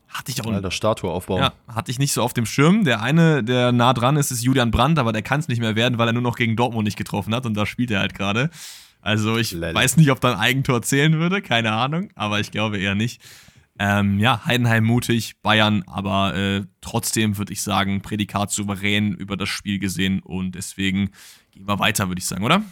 [0.09, 0.53] Hatte ich auch.
[0.53, 1.41] Alter, Statue aufbauen.
[1.41, 2.85] Ja, hatte ich nicht so auf dem Schirm.
[2.85, 5.75] Der eine, der nah dran ist, ist Julian Brandt, aber der kann es nicht mehr
[5.75, 8.13] werden, weil er nur noch gegen Dortmund nicht getroffen hat und da spielt er halt
[8.13, 8.51] gerade.
[9.07, 9.73] Also ich Lelle.
[9.73, 13.23] weiß nicht, ob da ein Eigentor zählen würde, keine Ahnung, aber ich glaube eher nicht.
[13.79, 19.49] Ähm, ja, Heidenheim mutig, Bayern, aber äh, trotzdem würde ich sagen, Prädikat souverän über das
[19.49, 21.11] Spiel gesehen und deswegen
[21.53, 22.65] gehen wir weiter, würde ich sagen, oder?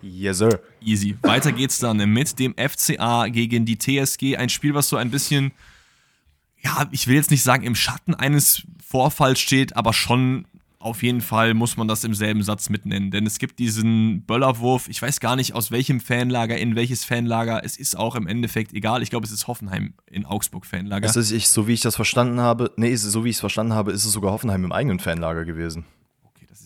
[0.00, 0.58] Yes, sir.
[0.80, 1.14] Easy.
[1.20, 4.38] Weiter geht's dann mit dem FCA gegen die TSG.
[4.38, 5.52] Ein Spiel, was so ein bisschen,
[6.62, 10.46] ja, ich will jetzt nicht sagen, im Schatten eines Vorfalls steht, aber schon
[10.80, 14.88] auf jeden Fall muss man das im selben Satz mitnennen, denn es gibt diesen Böllerwurf,
[14.88, 18.72] ich weiß gar nicht aus welchem Fanlager, in welches Fanlager, es ist auch im Endeffekt
[18.72, 21.06] egal, ich glaube es ist Hoffenheim in Augsburg Fanlager.
[21.48, 24.12] So wie ich das verstanden habe, nee, so wie ich es verstanden habe, ist es
[24.12, 25.84] sogar Hoffenheim im eigenen Fanlager gewesen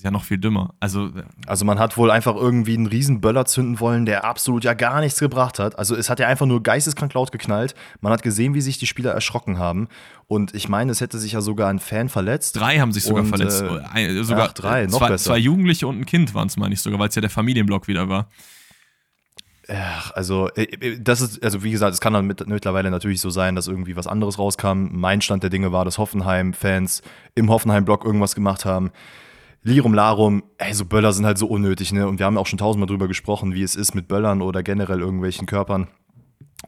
[0.04, 0.74] ja noch viel dümmer.
[0.80, 1.10] Also,
[1.46, 5.00] also man hat wohl einfach irgendwie einen riesen Böller zünden wollen, der absolut ja gar
[5.00, 5.78] nichts gebracht hat.
[5.78, 7.74] Also es hat ja einfach nur geisteskrank laut geknallt.
[8.00, 9.88] Man hat gesehen, wie sich die Spieler erschrocken haben.
[10.26, 12.56] Und ich meine, es hätte sich ja sogar ein Fan verletzt.
[12.56, 13.62] Drei haben sich sogar und, verletzt.
[13.62, 15.30] Äh, sogar ach, drei, noch zwei, besser.
[15.30, 17.88] Zwei Jugendliche und ein Kind waren es, meine ich sogar, weil es ja der Familienblock
[17.88, 18.28] wieder war.
[19.68, 23.20] Ach, also, äh, äh, das ist, also wie gesagt, es kann dann mit, mittlerweile natürlich
[23.20, 24.88] so sein, dass irgendwie was anderes rauskam.
[24.92, 27.02] Mein Stand der Dinge war, dass Hoffenheim-Fans
[27.34, 28.90] im Hoffenheim-Block irgendwas gemacht haben.
[29.66, 32.06] Lirum Larum, ey, so Böller sind halt so unnötig, ne?
[32.06, 35.00] Und wir haben auch schon tausendmal drüber gesprochen, wie es ist, mit Böllern oder generell
[35.00, 35.88] irgendwelchen Körpern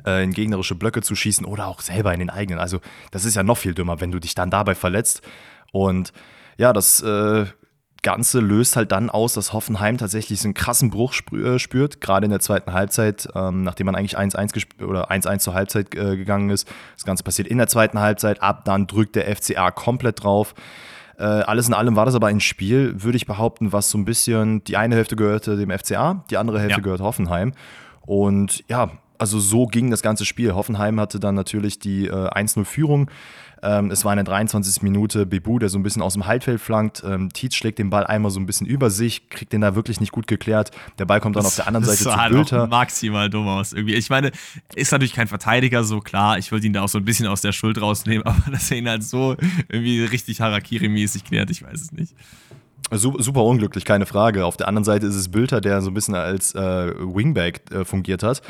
[0.06, 2.58] äh, in gegnerische Blöcke zu schießen oder auch selber in den eigenen.
[2.58, 2.80] Also,
[3.10, 5.20] das ist ja noch viel dümmer, wenn du dich dann dabei verletzt.
[5.72, 6.14] Und
[6.56, 7.44] ja, das äh,
[8.02, 12.24] Ganze löst halt dann aus, dass Hoffenheim tatsächlich so einen krassen Bruch äh, spürt, gerade
[12.24, 16.48] in der zweiten Halbzeit, ähm, nachdem man eigentlich 1-1 oder 1-1 zur Halbzeit äh, gegangen
[16.48, 16.66] ist.
[16.94, 20.54] Das Ganze passiert in der zweiten Halbzeit, ab dann drückt der FCA komplett drauf.
[21.18, 24.04] Äh, alles in allem war das aber ein Spiel, würde ich behaupten, was so ein
[24.04, 26.84] bisschen, die eine Hälfte gehörte dem FCA, die andere Hälfte ja.
[26.84, 27.52] gehört Hoffenheim.
[28.02, 30.54] Und ja, also so ging das ganze Spiel.
[30.54, 33.10] Hoffenheim hatte dann natürlich die äh, 1-0-Führung.
[33.62, 34.82] Ähm, es war eine 23.
[34.82, 35.26] Minute.
[35.26, 37.02] Bebu, der so ein bisschen aus dem Halbfeld flankt.
[37.04, 40.00] Ähm, Tietz schlägt den Ball einmal so ein bisschen über sich, kriegt den da wirklich
[40.00, 40.70] nicht gut geklärt.
[40.98, 42.66] Der Ball kommt dann das, auf der anderen Seite zu halt Bülter.
[42.66, 43.94] maximal dumm aus irgendwie.
[43.94, 44.30] Ich meine,
[44.74, 46.38] ist natürlich kein Verteidiger, so klar.
[46.38, 48.78] Ich wollte ihn da auch so ein bisschen aus der Schuld rausnehmen, aber dass er
[48.78, 49.36] ihn halt so
[49.68, 52.14] irgendwie richtig Harakiri-mäßig klärt, ich weiß es nicht.
[52.92, 54.44] Super unglücklich, keine Frage.
[54.46, 57.84] Auf der anderen Seite ist es Bülter, der so ein bisschen als äh, Wingback äh,
[57.84, 58.42] fungiert hat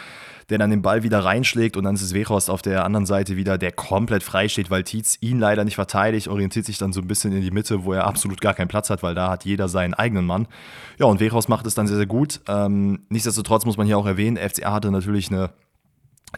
[0.51, 3.37] der dann den Ball wieder reinschlägt und dann ist es Wechhorst auf der anderen Seite
[3.37, 7.01] wieder, der komplett frei steht, weil Tietz ihn leider nicht verteidigt, orientiert sich dann so
[7.01, 9.45] ein bisschen in die Mitte, wo er absolut gar keinen Platz hat, weil da hat
[9.45, 10.47] jeder seinen eigenen Mann.
[10.99, 12.41] Ja, und Wechhorst macht es dann sehr, sehr gut.
[12.47, 15.51] Ähm, nichtsdestotrotz muss man hier auch erwähnen, FCA hatte natürlich eine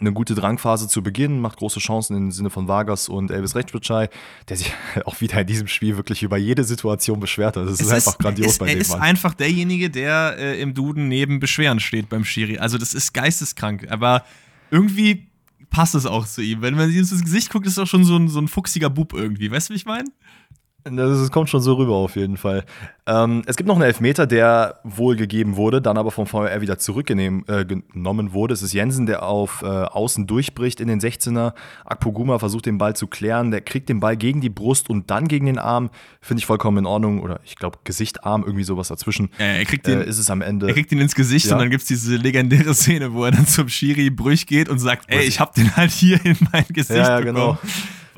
[0.00, 4.08] eine gute Drangphase zu Beginn, macht große Chancen im Sinne von Vargas und Elvis Rechtsbitschei,
[4.48, 4.72] der sich
[5.04, 7.66] auch wieder in diesem Spiel wirklich über jede Situation beschwert hat.
[7.66, 9.00] Das ist, ist einfach grandios ist, bei dem Er ist Mann.
[9.00, 12.58] einfach derjenige, der äh, im Duden neben Beschweren steht beim Schiri.
[12.58, 14.24] Also das ist geisteskrank, aber
[14.70, 15.26] irgendwie
[15.70, 16.62] passt es auch zu ihm.
[16.62, 18.90] Wenn man ihm ins Gesicht guckt, ist er auch schon so ein, so ein fuchsiger
[18.90, 19.50] Bub irgendwie.
[19.50, 20.08] Weißt du, wie ich meine?
[20.84, 22.64] Das kommt schon so rüber auf jeden Fall.
[23.06, 26.78] Ähm, es gibt noch einen Elfmeter, der wohl gegeben wurde, dann aber vom VR wieder
[26.78, 28.54] zurückgenommen äh, wurde.
[28.54, 31.52] Es ist Jensen, der auf äh, Außen durchbricht in den 16er.
[31.84, 33.50] Akpoguma versucht den Ball zu klären.
[33.50, 35.90] Der kriegt den Ball gegen die Brust und dann gegen den Arm.
[36.20, 37.22] Finde ich vollkommen in Ordnung.
[37.22, 39.30] Oder ich glaube, Gesicht, Arm, irgendwie sowas dazwischen.
[39.38, 40.68] Ja, er kriegt den, äh, ist es am Ende.
[40.68, 41.54] Er kriegt ihn ins Gesicht ja.
[41.54, 44.78] und dann gibt es diese legendäre Szene, wo er dann zum Schiri Brüch geht und
[44.78, 47.58] sagt: Ey, ich hab den halt hier in mein Gesicht ja, ja, genau.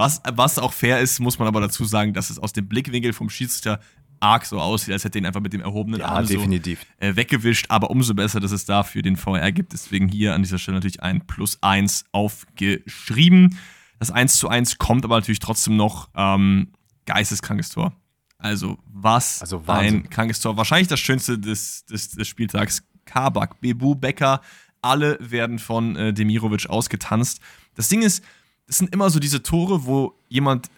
[0.01, 3.13] Was, was auch fair ist, muss man aber dazu sagen, dass es aus dem Blickwinkel
[3.13, 3.81] vom Schiedsrichter
[4.19, 6.87] arg so aussieht, als hätte ihn einfach mit dem erhobenen ja, Arm definitiv.
[7.01, 7.67] So, äh, weggewischt.
[7.69, 9.75] Aber umso besser, dass es dafür den VR gibt.
[9.75, 13.59] Deswegen hier an dieser Stelle natürlich ein Plus 1 aufgeschrieben.
[13.99, 16.69] Das 1 zu 1 kommt aber natürlich trotzdem noch ähm,
[17.05, 17.93] geisteskrankes Tor.
[18.39, 20.57] Also was also ein krankes Tor.
[20.57, 22.85] Wahrscheinlich das Schönste des, des, des Spieltags.
[23.05, 24.41] Kabak, Bebu, Becker,
[24.81, 27.41] alle werden von äh, Demirovic ausgetanzt.
[27.75, 28.25] Das Ding ist,
[28.71, 30.71] es sind immer so diese Tore, wo jemand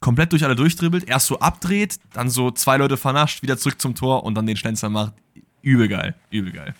[0.00, 3.94] komplett durch alle durchdribbelt, erst so abdreht, dann so zwei Leute vernascht, wieder zurück zum
[3.94, 5.14] Tor und dann den Schlenzer macht.
[5.62, 6.74] Übel geil, übel geil.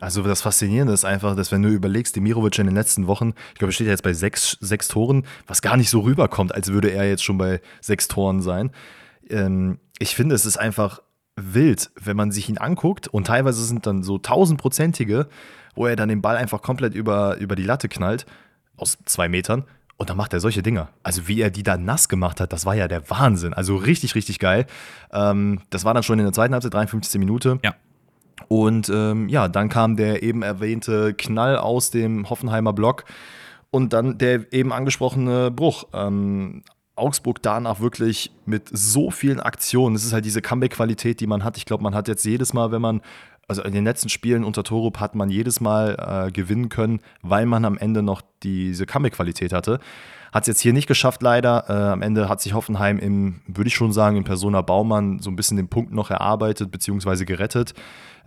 [0.00, 3.58] Also das Faszinierende ist einfach, dass wenn du überlegst, Demirovic in den letzten Wochen, ich
[3.58, 6.90] glaube, er steht jetzt bei sechs, sechs Toren, was gar nicht so rüberkommt, als würde
[6.90, 8.72] er jetzt schon bei sechs Toren sein.
[9.30, 11.00] Ähm, ich finde, es ist einfach
[11.36, 15.28] wild, wenn man sich ihn anguckt und teilweise sind dann so tausendprozentige,
[15.74, 18.26] wo er dann den Ball einfach komplett über, über die Latte knallt,
[18.76, 19.64] aus zwei Metern
[19.96, 20.88] und dann macht er solche Dinger.
[21.02, 23.54] Also wie er die da nass gemacht hat, das war ja der Wahnsinn.
[23.54, 24.66] Also richtig, richtig geil.
[25.12, 27.18] Ähm, das war dann schon in der zweiten Halbzeit, 53.
[27.18, 27.58] Minute.
[27.64, 27.74] Ja.
[28.48, 33.04] Und ähm, ja, dann kam der eben erwähnte Knall aus dem Hoffenheimer Block
[33.70, 35.84] und dann der eben angesprochene Bruch.
[35.94, 36.62] Ähm,
[36.96, 39.96] Augsburg danach wirklich mit so vielen Aktionen.
[39.96, 41.58] Es ist halt diese Comeback-Qualität, die man hat.
[41.58, 43.02] Ich glaube, man hat jetzt jedes Mal, wenn man
[43.48, 47.46] also in den letzten Spielen unter Torup hat man jedes Mal äh, gewinnen können, weil
[47.46, 49.78] man am Ende noch diese Comeback-Qualität hatte.
[50.32, 51.64] Hat es jetzt hier nicht geschafft, leider.
[51.68, 55.30] Äh, am Ende hat sich Hoffenheim im, würde ich schon sagen, in Persona Baumann so
[55.30, 57.24] ein bisschen den Punkt noch erarbeitet bzw.
[57.24, 57.74] gerettet.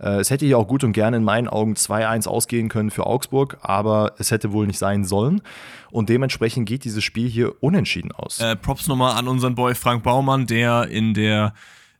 [0.00, 3.06] Äh, es hätte hier auch gut und gerne in meinen Augen 2-1 ausgehen können für
[3.06, 5.42] Augsburg, aber es hätte wohl nicht sein sollen.
[5.90, 8.40] Und dementsprechend geht dieses Spiel hier unentschieden aus.
[8.40, 11.52] Äh, Props nochmal an unseren Boy Frank Baumann, der in der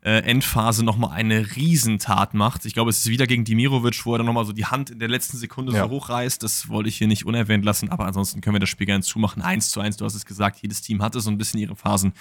[0.02, 2.64] äh, Endphase nochmal eine Riesentat macht.
[2.64, 4.98] Ich glaube, es ist wieder gegen Dimirovic, wo er dann nochmal so die Hand in
[4.98, 5.84] der letzten Sekunde ja.
[5.84, 6.42] so hochreißt.
[6.42, 9.42] Das wollte ich hier nicht unerwähnt lassen, aber ansonsten können wir das Spiel gerne zumachen.
[9.42, 12.14] Eins zu eins, du hast es gesagt, jedes Team hatte so ein bisschen ihre Phasen.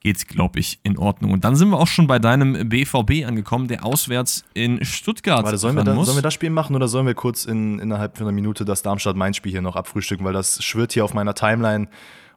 [0.00, 1.30] Geht, glaube ich, in Ordnung.
[1.30, 5.58] Und dann sind wir auch schon bei deinem BVB angekommen, der auswärts in Stuttgart Warte,
[5.58, 8.26] sollen wir, da, sollen wir das Spiel machen oder sollen wir kurz in, innerhalb von
[8.26, 11.86] einer Minute das Darmstadt-Main-Spiel hier noch abfrühstücken, weil das schwirrt hier auf meiner Timeline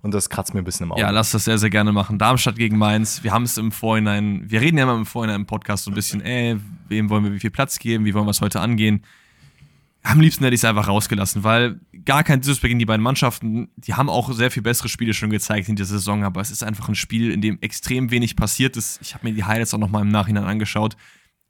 [0.05, 1.01] und das kratzt mir ein bisschen im Auge.
[1.01, 2.19] Ja, lass das sehr, sehr gerne machen.
[2.19, 3.23] Darmstadt gegen Mainz.
[3.23, 5.95] Wir haben es im Vorhinein, wir reden ja immer im Vorhinein im Podcast so ein
[5.95, 9.03] bisschen, ey, wem wollen wir wie viel Platz geben, wie wollen wir es heute angehen.
[10.03, 13.69] Am liebsten hätte ich es einfach rausgelassen, weil gar kein Disrespect gegen die beiden Mannschaften.
[13.77, 16.61] Die haben auch sehr viel bessere Spiele schon gezeigt in dieser Saison, aber es ist
[16.61, 18.99] einfach ein Spiel, in dem extrem wenig passiert ist.
[19.01, 20.97] Ich habe mir die Highlights auch nochmal im Nachhinein angeschaut.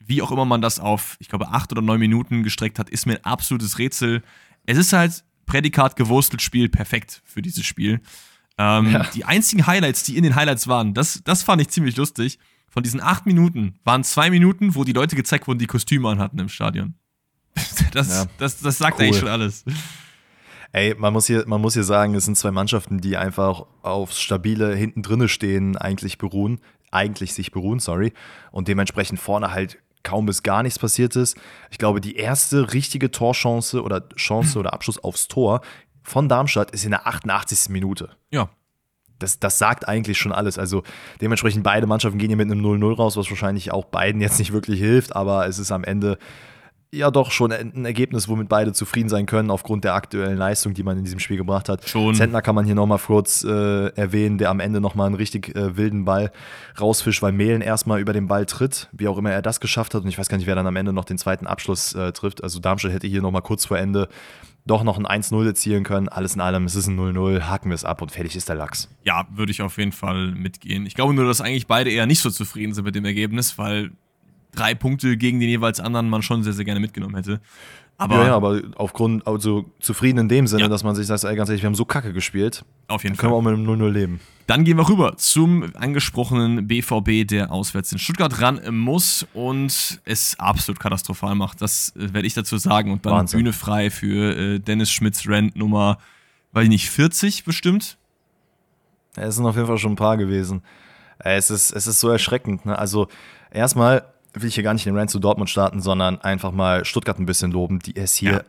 [0.02, 3.04] Wie auch immer man das auf, ich glaube, acht oder neun Minuten gestreckt hat, ist
[3.04, 4.22] mir ein absolutes Rätsel.
[4.64, 8.00] Es ist halt Prädikat gewurstelt Spiel perfekt für dieses Spiel.
[8.58, 9.04] Ähm, ja.
[9.14, 12.38] Die einzigen Highlights, die in den Highlights waren, das, das fand ich ziemlich lustig.
[12.68, 16.38] Von diesen acht Minuten waren zwei Minuten, wo die Leute gezeigt wurden, die Kostüme anhatten
[16.38, 16.94] im Stadion.
[17.92, 18.26] Das, ja.
[18.36, 19.06] das, das sagt cool.
[19.06, 19.64] eigentlich schon alles.
[20.72, 24.20] Ey, man muss, hier, man muss hier sagen, es sind zwei Mannschaften, die einfach aufs
[24.20, 28.12] stabile hinten drinne stehen, eigentlich beruhen, eigentlich sich beruhen, sorry,
[28.50, 31.36] und dementsprechend vorne halt kaum bis gar nichts passiert ist.
[31.70, 35.62] Ich glaube, die erste richtige Torchance oder Chance oder Abschluss aufs Tor
[36.06, 37.68] von Darmstadt ist in der 88.
[37.70, 38.10] Minute.
[38.30, 38.48] Ja.
[39.18, 40.58] Das, das sagt eigentlich schon alles.
[40.58, 40.84] Also
[41.20, 44.52] dementsprechend beide Mannschaften gehen hier mit einem 0-0 raus, was wahrscheinlich auch beiden jetzt nicht
[44.52, 46.18] wirklich hilft, aber es ist am Ende
[46.92, 50.84] ja doch schon ein Ergebnis, womit beide zufrieden sein können, aufgrund der aktuellen Leistung, die
[50.84, 51.88] man in diesem Spiel gebracht hat.
[51.88, 52.14] Schon.
[52.14, 55.76] Zentner kann man hier nochmal kurz äh, erwähnen, der am Ende nochmal einen richtig äh,
[55.76, 56.30] wilden Ball
[56.80, 60.02] rausfischt, weil Mehlen erstmal über den Ball tritt, wie auch immer er das geschafft hat.
[60.02, 62.44] Und ich weiß gar nicht, wer dann am Ende noch den zweiten Abschluss äh, trifft.
[62.44, 64.08] Also Darmstadt hätte hier nochmal kurz vor Ende
[64.66, 66.08] doch noch ein 1-0 erzielen können.
[66.08, 68.56] Alles in allem, es ist ein 0-0, haken wir es ab und fertig ist der
[68.56, 68.88] Lachs.
[69.04, 70.86] Ja, würde ich auf jeden Fall mitgehen.
[70.86, 73.92] Ich glaube nur, dass eigentlich beide eher nicht so zufrieden sind mit dem Ergebnis, weil
[74.52, 77.40] drei Punkte gegen den jeweils anderen man schon sehr, sehr gerne mitgenommen hätte.
[77.98, 80.68] Aber ja, ja, aber aufgrund, also zufrieden in dem Sinne, ja.
[80.68, 82.64] dass man sich sagt, ey, ganz ehrlich, wir haben so kacke gespielt.
[82.88, 83.22] Auf jeden Fall.
[83.22, 84.20] Können wir auch mit einem 0-0 leben.
[84.46, 90.38] Dann gehen wir rüber zum angesprochenen BVB, der auswärts in Stuttgart ran muss und es
[90.38, 91.62] absolut katastrophal macht.
[91.62, 92.92] Das äh, werde ich dazu sagen.
[92.92, 93.38] Und dann Wahnsinn.
[93.38, 95.96] Bühne frei für äh, Dennis Schmidts Rent Nummer,
[96.52, 97.96] weiß ich nicht, 40 bestimmt?
[99.16, 100.62] Ja, es sind auf jeden Fall schon ein paar gewesen.
[101.18, 102.66] Äh, es ist, es ist so erschreckend.
[102.66, 102.78] Ne?
[102.78, 103.08] Also,
[103.50, 104.04] erstmal
[104.42, 107.26] will ich hier gar nicht den Rant zu Dortmund starten, sondern einfach mal Stuttgart ein
[107.26, 108.40] bisschen loben, die es hier ja.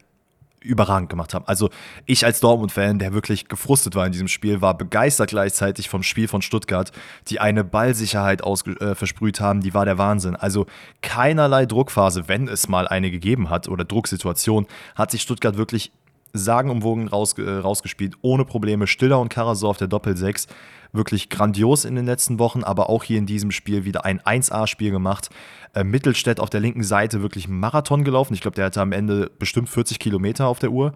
[0.60, 1.46] überragend gemacht haben.
[1.48, 1.70] Also
[2.06, 6.28] ich als Dortmund-Fan, der wirklich gefrustet war in diesem Spiel, war begeistert gleichzeitig vom Spiel
[6.28, 6.92] von Stuttgart,
[7.30, 10.36] die eine Ballsicherheit äh, versprüht haben, die war der Wahnsinn.
[10.36, 10.66] Also
[11.02, 15.92] keinerlei Druckphase, wenn es mal eine gegeben hat oder Drucksituation, hat sich Stuttgart wirklich
[16.34, 18.88] sagenumwogen raus, äh, rausgespielt, ohne Probleme.
[18.88, 20.48] Stiller und Karasor auf der Doppel-6
[20.92, 24.92] wirklich grandios in den letzten Wochen, aber auch hier in diesem Spiel wieder ein 1A-Spiel
[24.92, 25.30] gemacht.
[25.74, 28.34] Äh, Mittelstädt auf der linken Seite wirklich Marathon gelaufen.
[28.34, 30.94] Ich glaube, der hatte am Ende bestimmt 40 Kilometer auf der Uhr.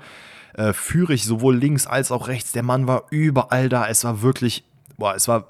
[0.54, 2.52] Äh, Führig sowohl links als auch rechts.
[2.52, 3.88] Der Mann war überall da.
[3.88, 4.64] Es war wirklich,
[4.98, 5.48] boah, es war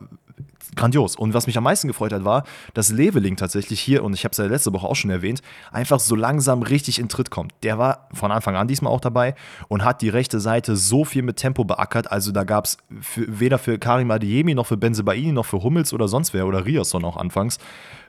[0.76, 1.16] grandios.
[1.16, 4.32] Und was mich am meisten gefreut hat, war, dass Leveling tatsächlich hier, und ich habe
[4.32, 7.54] es ja letzte Woche auch schon erwähnt, einfach so langsam richtig in Tritt kommt.
[7.64, 9.36] Der war von Anfang an diesmal auch dabei
[9.68, 12.12] und hat die rechte Seite so viel mit Tempo beackert.
[12.12, 12.78] Also da gab es
[13.16, 17.04] weder für Karim Adiemi noch für Benzebaini noch für Hummels oder sonst wer oder Riasson
[17.04, 17.60] auch anfangs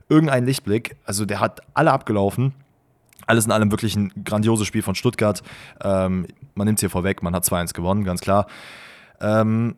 [0.09, 0.97] irgendeinen Lichtblick.
[1.05, 2.53] Also der hat alle abgelaufen.
[3.27, 5.43] Alles in allem wirklich ein grandioses Spiel von Stuttgart.
[5.83, 8.47] Ähm, man nimmt es hier vorweg, man hat 2-1 gewonnen, ganz klar.
[9.21, 9.77] Ähm,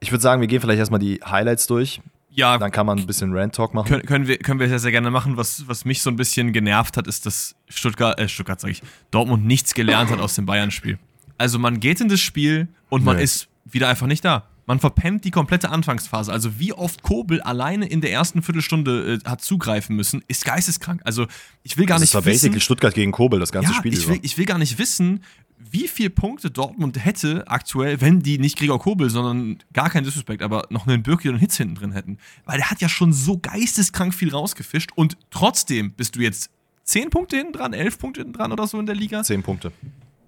[0.00, 2.00] ich würde sagen, wir gehen vielleicht erstmal die Highlights durch.
[2.30, 2.56] Ja.
[2.56, 3.88] Dann kann man ein bisschen Rant-Talk machen.
[3.88, 5.36] Können, können, wir, können wir sehr, sehr gerne machen.
[5.36, 8.82] Was, was mich so ein bisschen genervt hat, ist, dass Stuttgart, äh, Stuttgart sage ich,
[9.10, 10.98] Dortmund nichts gelernt hat aus dem Bayern-Spiel.
[11.36, 13.24] Also man geht in das Spiel und man nee.
[13.24, 14.44] ist wieder einfach nicht da.
[14.68, 16.30] Man verpennt die komplette Anfangsphase.
[16.30, 21.00] Also wie oft Kobel alleine in der ersten Viertelstunde äh, hat zugreifen müssen, ist geisteskrank.
[21.04, 21.26] Also
[21.62, 22.18] ich will gar das nicht wissen.
[22.18, 24.58] Das war basically Stuttgart gegen Kobel, das ganze ja, Spiel ich will, ich will gar
[24.58, 25.24] nicht wissen,
[25.58, 30.42] wie viele Punkte Dortmund hätte aktuell, wenn die nicht Gregor Kobel, sondern gar kein Disrespect,
[30.42, 32.18] aber noch einen Birki und einen Hitz hinten drin hätten.
[32.44, 36.50] Weil der hat ja schon so geisteskrank viel rausgefischt und trotzdem bist du jetzt
[36.84, 39.22] 10 Punkte hinten dran, 11 Punkte hinten dran oder so in der Liga.
[39.22, 39.72] 10 Punkte.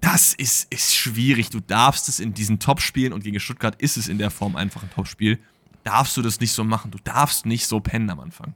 [0.01, 1.51] Das ist, ist schwierig.
[1.51, 4.83] Du darfst es in diesen Top-Spielen und gegen Stuttgart ist es in der Form einfach
[4.83, 5.39] ein Top-Spiel.
[5.83, 6.91] Darfst du das nicht so machen.
[6.91, 8.53] Du darfst nicht so pennen am Anfang.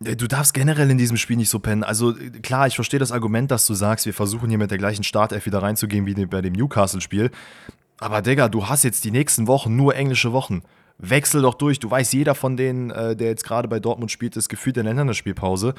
[0.00, 1.82] Du darfst generell in diesem Spiel nicht so pennen.
[1.82, 5.02] Also klar, ich verstehe das Argument, dass du sagst, wir versuchen hier mit der gleichen
[5.02, 7.30] Startelf wieder reinzugehen wie bei dem Newcastle-Spiel.
[7.98, 10.62] Aber Digga, du hast jetzt die nächsten Wochen nur englische Wochen.
[10.98, 11.80] Wechsel doch durch.
[11.80, 14.84] Du weißt, jeder von denen, äh, der jetzt gerade bei Dortmund spielt, ist gefühlt in
[14.84, 15.74] der Länderspielpause.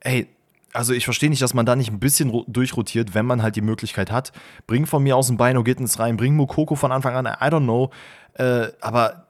[0.00, 0.28] Ey,
[0.76, 3.62] also ich verstehe nicht, dass man da nicht ein bisschen durchrotiert, wenn man halt die
[3.62, 4.32] Möglichkeit hat.
[4.66, 7.64] Bring von mir aus ein Beino Gittens rein, bring Mukoko von Anfang an, I don't
[7.64, 7.90] know.
[8.34, 9.26] Äh, aber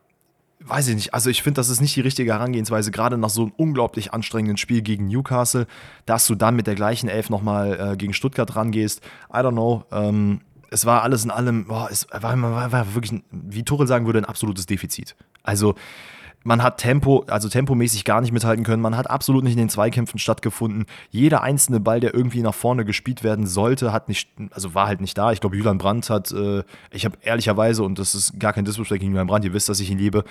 [0.61, 3.43] weiß ich nicht, also ich finde, das ist nicht die richtige Herangehensweise, gerade nach so
[3.43, 5.69] einem unglaublich anstrengenden Spiel gegen Newcastle,
[6.05, 9.01] dass du dann mit der gleichen Elf nochmal äh, gegen Stuttgart rangehst.
[9.33, 9.85] I don't know.
[9.93, 14.07] Ähm, es war alles in allem, boah, es war, war, war wirklich, wie Tuchel sagen
[14.07, 15.15] würde, ein absolutes Defizit.
[15.45, 15.77] Also
[16.47, 18.81] man hat Tempo, also tempomäßig gar nicht mithalten können.
[18.81, 20.87] Man hat absolut nicht in den Zweikämpfen stattgefunden.
[21.11, 25.01] Jeder einzelne Ball, der irgendwie nach vorne gespielt werden sollte, hat nicht, also war halt
[25.01, 25.33] nicht da.
[25.33, 29.01] Ich glaube, Julian Brandt hat, äh, ich habe ehrlicherweise, und das ist gar kein Disrespect
[29.01, 30.25] gegen Julian Brandt, ihr wisst, dass ich ihn liebe,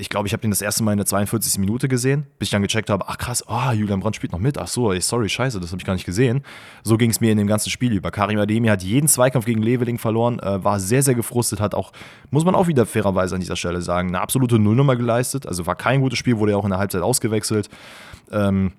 [0.00, 1.58] ich glaube, ich habe ihn das erste Mal in der 42.
[1.58, 4.56] Minute gesehen, bis ich dann gecheckt habe, ach krass, oh, Julian Brandt spielt noch mit.
[4.56, 6.44] Ach so, ey, sorry, scheiße, das habe ich gar nicht gesehen.
[6.84, 8.12] So ging es mir in dem ganzen Spiel über.
[8.12, 11.92] Karim Ademi hat jeden Zweikampf gegen Leveling verloren, äh, war sehr, sehr gefrustet, hat auch,
[12.30, 15.47] muss man auch wieder fairerweise an dieser Stelle sagen, eine absolute Nullnummer geleistet.
[15.48, 17.68] Also war kein gutes Spiel, wurde ja auch in der Halbzeit ausgewechselt.
[18.30, 18.72] Ähm,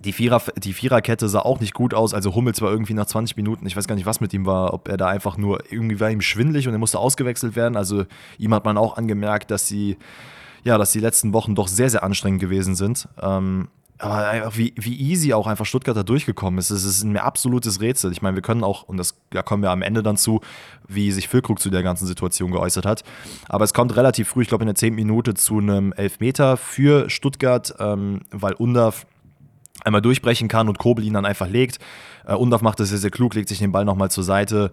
[0.00, 2.14] die, Vierer, die Viererkette sah auch nicht gut aus.
[2.14, 4.72] Also Hummels war irgendwie nach 20 Minuten, ich weiß gar nicht, was mit ihm war,
[4.72, 7.76] ob er da einfach nur, irgendwie war ihm schwindlig und er musste ausgewechselt werden.
[7.76, 8.04] Also
[8.38, 9.96] ihm hat man auch angemerkt, dass sie
[10.64, 13.08] ja, dass die letzten Wochen doch sehr, sehr anstrengend gewesen sind.
[13.20, 13.68] Ähm,
[14.00, 18.12] aber wie, wie easy auch einfach Stuttgart da durchgekommen ist, es ist ein absolutes Rätsel.
[18.12, 20.40] Ich meine, wir können auch, und das, da kommen wir am Ende dann zu,
[20.88, 23.04] wie sich Füllkrug zu der ganzen Situation geäußert hat.
[23.48, 24.94] Aber es kommt relativ früh, ich glaube in der 10.
[24.94, 29.06] Minute, zu einem Elfmeter für Stuttgart, ähm, weil Undaf
[29.84, 31.78] einmal durchbrechen kann und Kobel ihn dann einfach legt.
[32.26, 34.72] Äh, Undaf macht das sehr, sehr klug, legt sich den Ball nochmal zur Seite,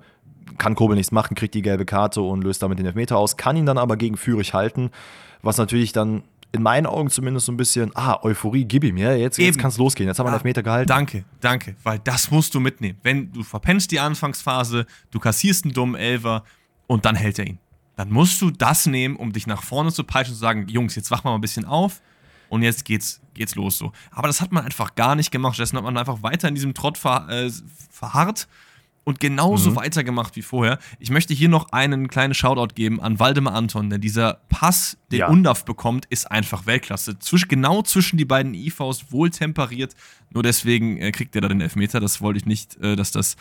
[0.57, 3.57] kann Kobel nichts machen, kriegt die gelbe Karte und löst damit den Elfmeter aus, kann
[3.57, 4.89] ihn dann aber gegen Führig halten
[5.41, 9.13] was natürlich dann in meinen Augen zumindest so ein bisschen, ah, Euphorie, gib ihm, ja,
[9.13, 10.87] jetzt, jetzt kann es losgehen, jetzt haben wir einen Elfmeter gehalten.
[10.87, 12.97] Danke, danke, weil das musst du mitnehmen.
[13.03, 16.43] Wenn du verpennst die Anfangsphase, du kassierst einen dummen Elfer
[16.87, 17.59] und dann hält er ihn.
[17.95, 20.95] Dann musst du das nehmen, um dich nach vorne zu peitschen und zu sagen, Jungs,
[20.95, 22.01] jetzt wachen wir mal ein bisschen auf
[22.49, 23.91] und jetzt geht's, geht's los so.
[24.11, 25.55] Aber das hat man einfach gar nicht gemacht.
[25.55, 27.51] Stattdessen hat man einfach weiter in diesem Trott ver, äh,
[27.89, 28.47] verharrt
[29.07, 29.75] und genauso mhm.
[29.77, 30.79] weitergemacht wie vorher.
[30.99, 35.19] Ich möchte hier noch einen kleinen Shoutout geben an Waldemar Anton, denn dieser Pass, den
[35.19, 35.27] ja.
[35.29, 37.17] Undaf bekommt, ist einfach Weltklasse.
[37.17, 39.95] Zwisch, genau zwischen die beiden IVs, wohl temperiert.
[40.29, 42.01] Nur deswegen äh, kriegt er da den Elfmeter.
[42.01, 43.37] Das wollte ich nicht, äh, dass das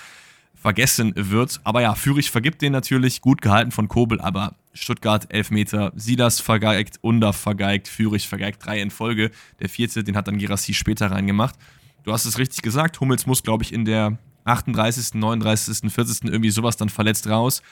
[0.55, 1.61] vergessen wird.
[1.65, 3.21] Aber ja, Fürich vergibt den natürlich.
[3.21, 5.91] Gut gehalten von Kobel, aber Stuttgart Elfmeter.
[5.97, 8.65] Silas vergeigt, Undaf vergeigt, Fürich vergeigt.
[8.65, 9.33] Drei in Folge.
[9.59, 11.57] Der vierte, den hat dann Girassi später reingemacht.
[12.05, 13.01] Du hast es richtig gesagt.
[13.01, 14.17] Hummels muss, glaube ich, in der
[14.47, 16.25] 38., 39., 40.
[16.25, 17.63] irgendwie sowas dann verletzt raus.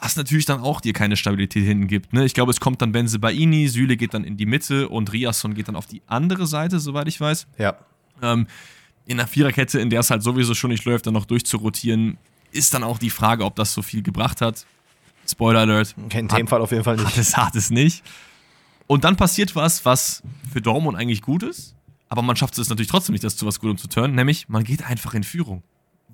[0.00, 2.12] Was natürlich dann auch dir keine Stabilität hinten gibt.
[2.12, 2.24] Ne?
[2.24, 5.54] Ich glaube, es kommt dann Benze Baini, Süle geht dann in die Mitte und Riasson
[5.54, 7.46] geht dann auf die andere Seite, soweit ich weiß.
[7.58, 7.76] Ja.
[8.22, 8.46] Ähm,
[9.04, 12.16] in der Viererkette, in der es halt sowieso schon nicht läuft, dann noch durchzurotieren,
[12.52, 14.64] ist dann auch die Frage, ob das so viel gebracht hat.
[15.28, 15.94] Spoiler Alert.
[16.12, 17.06] In dem Fall auf jeden Fall nicht.
[17.06, 18.02] Hat es, hat es nicht.
[18.86, 21.76] Und dann passiert was, was für Dortmund eigentlich gut ist,
[22.08, 24.64] aber man schafft es natürlich trotzdem nicht, das zu was Gutem zu turnen, nämlich man
[24.64, 25.62] geht einfach in Führung.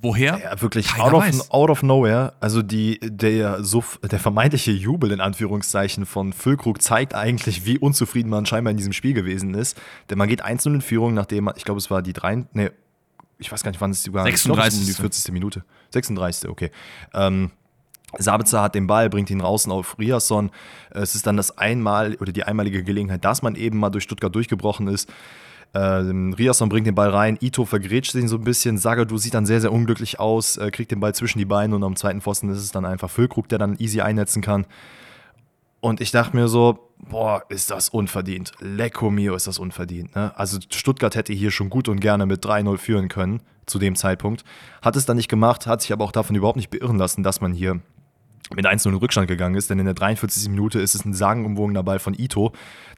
[0.02, 0.38] Woher?
[0.38, 2.34] Ja, wirklich out of, out of, nowhere.
[2.40, 8.28] Also die, der, so, der vermeintliche Jubel in Anführungszeichen von Füllkrug zeigt eigentlich, wie unzufrieden
[8.28, 9.80] man scheinbar in diesem Spiel gewesen ist.
[10.10, 12.70] Denn man geht einzeln in Führung, nachdem, ich glaube, es war die drei, nee,
[13.38, 14.24] ich weiß gar nicht, wann es war.
[14.24, 14.80] 36.
[14.80, 15.32] Glaub, die 40.
[15.32, 15.64] Minute.
[15.90, 16.48] 36.
[16.48, 16.70] Okay.
[17.14, 17.50] Ähm,
[18.18, 20.50] Sabitzer hat den Ball, bringt ihn draußen auf Riasson.
[20.90, 24.34] Es ist dann das einmal oder die einmalige Gelegenheit, dass man eben mal durch Stuttgart
[24.34, 25.12] durchgebrochen ist.
[25.76, 29.44] Ähm, Riasson bringt den Ball rein, Ito vergrätscht sich so ein bisschen, Sagadu sieht dann
[29.44, 32.48] sehr, sehr unglücklich aus, äh, kriegt den Ball zwischen die Beine und am zweiten Pfosten
[32.48, 34.64] ist es dann einfach Füllkrug, der dann easy einnetzen kann.
[35.80, 38.52] Und ich dachte mir so, boah, ist das unverdient.
[38.60, 40.16] Lecco mio ist das unverdient.
[40.16, 40.32] Ne?
[40.34, 44.44] Also Stuttgart hätte hier schon gut und gerne mit 3-0 führen können zu dem Zeitpunkt.
[44.80, 47.42] Hat es dann nicht gemacht, hat sich aber auch davon überhaupt nicht beirren lassen, dass
[47.42, 47.80] man hier
[48.54, 50.48] mit 1-0 in Rückstand gegangen ist, denn in der 43.
[50.48, 52.52] Minute ist es ein sagenumwogener Ball von Ito,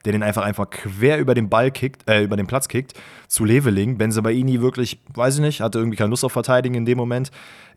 [0.05, 2.93] der den einfach einfach quer über den Ball kickt, äh, über den Platz kickt,
[3.27, 3.97] zu Leveling.
[3.97, 7.31] Benzebaini wirklich, weiß ich nicht, hatte irgendwie keine Lust auf Verteidigen in dem Moment,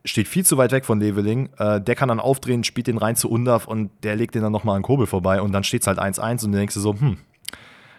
[0.04, 3.16] steht viel zu weit weg von Leveling, äh, der kann dann aufdrehen, spielt den rein
[3.16, 5.86] zu Undaf und der legt den dann nochmal an Kobel vorbei und dann steht es
[5.86, 7.18] halt 1-1 und du denkst du so, hm,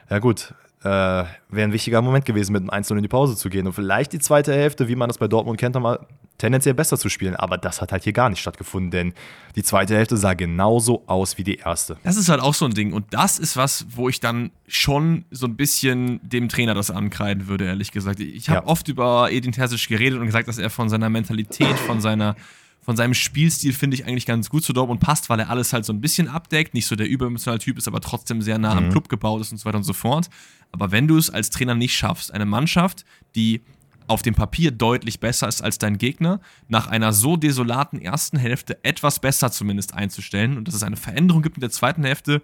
[0.09, 0.53] ja gut,
[0.84, 3.65] äh, wäre ein wichtiger Moment gewesen, mit einem 1 in die Pause zu gehen.
[3.67, 6.05] Und vielleicht die zweite Hälfte, wie man das bei Dortmund kennt, mal
[6.38, 7.36] tendenziell besser zu spielen.
[7.36, 9.13] Aber das hat halt hier gar nicht stattgefunden, denn
[9.55, 11.97] die zweite Hälfte sah genauso aus wie die erste.
[12.03, 12.91] Das ist halt auch so ein Ding.
[12.91, 17.47] Und das ist was, wo ich dann schon so ein bisschen dem Trainer das ankreiden
[17.47, 18.19] würde, ehrlich gesagt.
[18.19, 18.67] Ich habe ja.
[18.67, 22.36] oft über Edin Terzic geredet und gesagt, dass er von seiner Mentalität, von seiner
[22.84, 25.86] von seinem Spielstil finde ich eigentlich ganz gut zu Dortmund passt, weil er alles halt
[25.86, 28.86] so ein bisschen abdeckt, nicht so der überemotionale Typ ist, aber trotzdem sehr nah mhm.
[28.86, 30.29] am Club gebaut ist und so weiter und so fort.
[30.71, 33.05] Aber wenn du es als Trainer nicht schaffst, eine Mannschaft,
[33.36, 33.61] die
[34.07, 38.84] auf dem Papier deutlich besser ist als dein Gegner, nach einer so desolaten ersten Hälfte
[38.84, 42.41] etwas besser zumindest einzustellen und dass es eine Veränderung gibt in der zweiten Hälfte,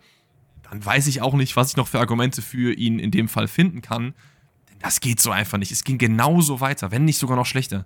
[0.70, 3.50] dann weiß ich auch nicht, was ich noch für Argumente für ihn in dem Fall
[3.50, 4.14] finden kann.
[4.70, 5.74] Denn das geht so einfach nicht.
[5.74, 7.86] Es ging genauso weiter, wenn nicht sogar noch schlechter.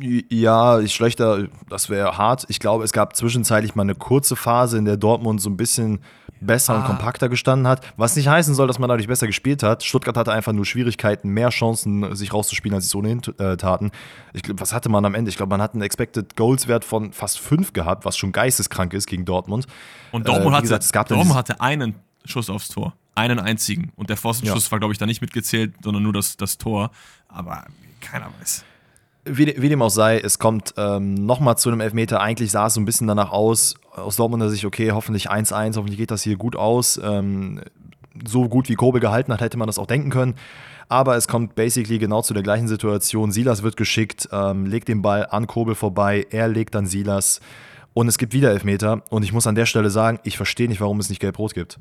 [0.00, 2.44] Ja, schlechter, das wäre hart.
[2.48, 6.00] Ich glaube, es gab zwischenzeitlich mal eine kurze Phase, in der Dortmund so ein bisschen
[6.40, 6.78] besser ah.
[6.78, 7.80] und kompakter gestanden hat.
[7.96, 9.82] Was nicht heißen soll, dass man dadurch besser gespielt hat.
[9.82, 13.90] Stuttgart hatte einfach nur Schwierigkeiten, mehr Chancen, sich rauszuspielen, als sie es ohnehin äh, taten.
[14.34, 15.30] Ich glaub, was hatte man am Ende?
[15.30, 18.92] Ich glaube, man hat einen Expected Goals Wert von fast 5 gehabt, was schon geisteskrank
[18.92, 19.66] ist gegen Dortmund.
[20.12, 22.94] Und Dortmund, äh, gesagt, hatte, Dortmund hatte einen Schuss aufs Tor.
[23.14, 23.90] Einen einzigen.
[23.96, 24.72] Und der Pfostenschuss ja.
[24.72, 26.90] war, glaube ich, da nicht mitgezählt, sondern nur das, das Tor.
[27.28, 27.64] Aber
[28.00, 28.64] keiner weiß.
[29.30, 32.20] Wie, wie, dem auch sei, es kommt ähm, nochmal zu einem Elfmeter.
[32.20, 35.98] Eigentlich sah es so ein bisschen danach aus, aus Dortmunder Sicht, okay, hoffentlich 1-1, hoffentlich
[35.98, 37.00] geht das hier gut aus.
[37.02, 37.60] Ähm,
[38.26, 40.34] so gut wie Kobe gehalten hat, hätte man das auch denken können.
[40.88, 43.30] Aber es kommt basically genau zu der gleichen Situation.
[43.30, 47.40] Silas wird geschickt, ähm, legt den Ball an Kobel vorbei, er legt dann Silas
[47.92, 49.02] und es gibt wieder Elfmeter.
[49.10, 51.78] Und ich muss an der Stelle sagen, ich verstehe nicht, warum es nicht gelb-rot gibt.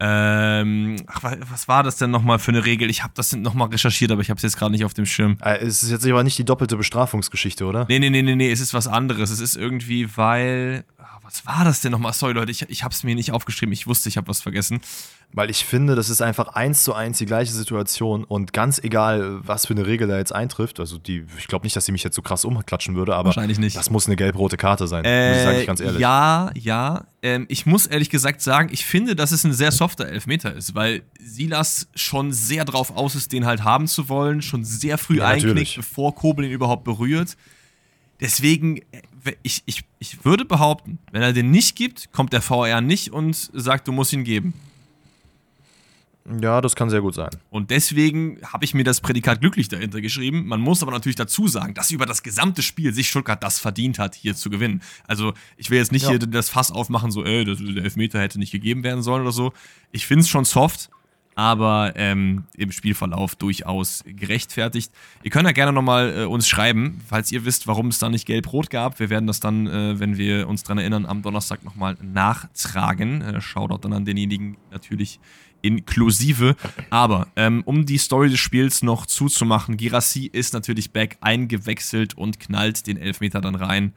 [0.00, 2.90] Ähm, ach, was war das denn nochmal für eine Regel?
[2.90, 5.36] Ich habe das nochmal recherchiert, aber ich habe es jetzt gerade nicht auf dem Schirm.
[5.40, 7.86] Äh, es ist jetzt aber nicht die doppelte Bestrafungsgeschichte, oder?
[7.88, 9.30] Nee, nee, nee, nee, nee, es ist was anderes.
[9.30, 10.84] Es ist irgendwie, weil.
[11.06, 12.12] Ach, was war das denn nochmal?
[12.12, 13.72] Sorry, Leute, ich, ich habe es mir nicht aufgeschrieben.
[13.72, 14.80] Ich wusste, ich habe was vergessen.
[15.32, 19.40] Weil ich finde, das ist einfach eins zu eins die gleiche Situation und ganz egal,
[19.42, 22.04] was für eine Regel da jetzt eintrifft, also die, ich glaube nicht, dass sie mich
[22.04, 23.76] jetzt so krass umklatschen würde, aber Wahrscheinlich nicht.
[23.76, 26.00] das muss eine gelb-rote Karte sein, äh, muss ich ganz ehrlich.
[26.00, 27.04] Ja, ja.
[27.22, 30.76] Ähm, ich muss ehrlich gesagt sagen, ich finde, dass es ein sehr softer Elfmeter ist,
[30.76, 35.18] weil Silas schon sehr drauf aus ist, den halt haben zu wollen, schon sehr früh
[35.18, 37.36] ja, einknickt, bevor Kobel ihn überhaupt berührt.
[38.24, 42.80] Deswegen, äh, ich, ich, ich würde behaupten, wenn er den nicht gibt, kommt der VR
[42.80, 44.54] nicht und sagt, du musst ihn geben.
[46.40, 47.28] Ja, das kann sehr gut sein.
[47.50, 50.46] Und deswegen habe ich mir das Prädikat glücklich dahinter geschrieben.
[50.46, 53.98] Man muss aber natürlich dazu sagen, dass über das gesamte Spiel sich Stuttgart das verdient
[53.98, 54.80] hat, hier zu gewinnen.
[55.06, 56.08] Also ich will jetzt nicht ja.
[56.08, 59.52] hier das Fass aufmachen, so, ey, der Elfmeter hätte nicht gegeben werden sollen oder so.
[59.92, 60.88] Ich finde es schon soft,
[61.34, 64.92] aber ähm, im Spielverlauf durchaus gerechtfertigt.
[65.22, 68.26] Ihr könnt ja gerne nochmal äh, uns schreiben, falls ihr wisst, warum es da nicht
[68.26, 68.98] gelb-rot gab.
[68.98, 73.22] Wir werden das dann, äh, wenn wir uns dran erinnern, am Donnerstag nochmal nachtragen.
[73.22, 75.20] Äh, Shoutout dann an denjenigen natürlich
[75.62, 76.56] inklusive.
[76.90, 82.38] Aber ähm, um die Story des Spiels noch zuzumachen, Girassi ist natürlich back eingewechselt und
[82.38, 83.94] knallt den Elfmeter dann rein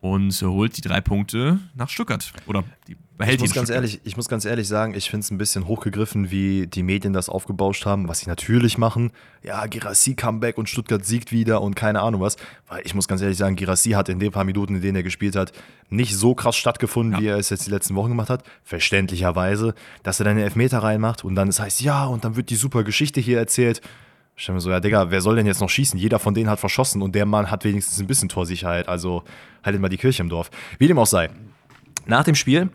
[0.00, 2.30] und holt die drei Punkte nach Stuttgart.
[2.46, 2.96] Oder die
[3.26, 6.30] ich muss ganz ehrlich, Ich muss ganz ehrlich sagen, ich finde es ein bisschen hochgegriffen,
[6.30, 9.10] wie die Medien das aufgebauscht haben, was sie natürlich machen.
[9.42, 12.36] Ja, Girassi Comeback und Stuttgart siegt wieder und keine Ahnung was.
[12.68, 15.02] Weil ich muss ganz ehrlich sagen, Girassi hat in den paar Minuten, in denen er
[15.02, 15.52] gespielt hat,
[15.90, 17.20] nicht so krass stattgefunden, ja.
[17.20, 18.44] wie er es jetzt die letzten Wochen gemacht hat.
[18.62, 22.50] Verständlicherweise, dass er dann den Elfmeter reinmacht und dann das heißt, ja, und dann wird
[22.50, 23.80] die super Geschichte hier erzählt.
[24.36, 25.98] Ich stelle mir so, ja, Digga, wer soll denn jetzt noch schießen?
[25.98, 28.86] Jeder von denen hat verschossen und der Mann hat wenigstens ein bisschen Torsicherheit.
[28.86, 29.24] Also
[29.64, 30.52] haltet mal die Kirche im Dorf.
[30.78, 31.30] Wie dem auch sei.
[32.08, 32.70] Nach dem Spiel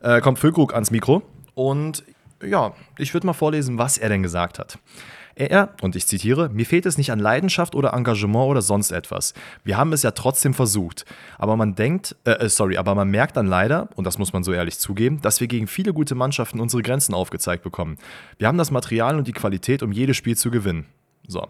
[0.00, 1.22] äh, kommt Füllkrug ans Mikro
[1.54, 2.04] und
[2.42, 4.78] ja, ich würde mal vorlesen, was er denn gesagt hat.
[5.34, 9.34] Er, und ich zitiere, mir fehlt es nicht an Leidenschaft oder Engagement oder sonst etwas.
[9.64, 11.04] Wir haben es ja trotzdem versucht.
[11.36, 14.44] Aber man denkt, äh, äh sorry, aber man merkt dann leider, und das muss man
[14.44, 17.98] so ehrlich zugeben, dass wir gegen viele gute Mannschaften unsere Grenzen aufgezeigt bekommen.
[18.38, 20.86] Wir haben das Material und die Qualität, um jedes Spiel zu gewinnen.
[21.26, 21.48] So.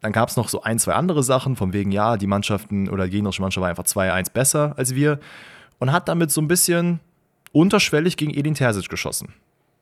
[0.00, 3.04] Dann gab es noch so ein, zwei andere Sachen, von wegen, ja, die Mannschaften oder
[3.04, 5.20] die gegnerische Mannschaft war einfach 2-1 besser als wir
[5.84, 7.00] und hat damit so ein bisschen
[7.52, 9.34] unterschwellig gegen Edin Terzic geschossen.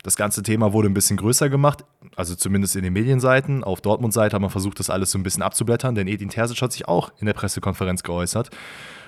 [0.02, 1.84] Das ganze Thema wurde ein bisschen größer gemacht,
[2.16, 3.62] also zumindest in den Medienseiten.
[3.62, 6.72] Auf Dortmund-Seite hat man versucht, das alles so ein bisschen abzublättern, denn Edin Terzic hat
[6.72, 8.50] sich auch in der Pressekonferenz geäußert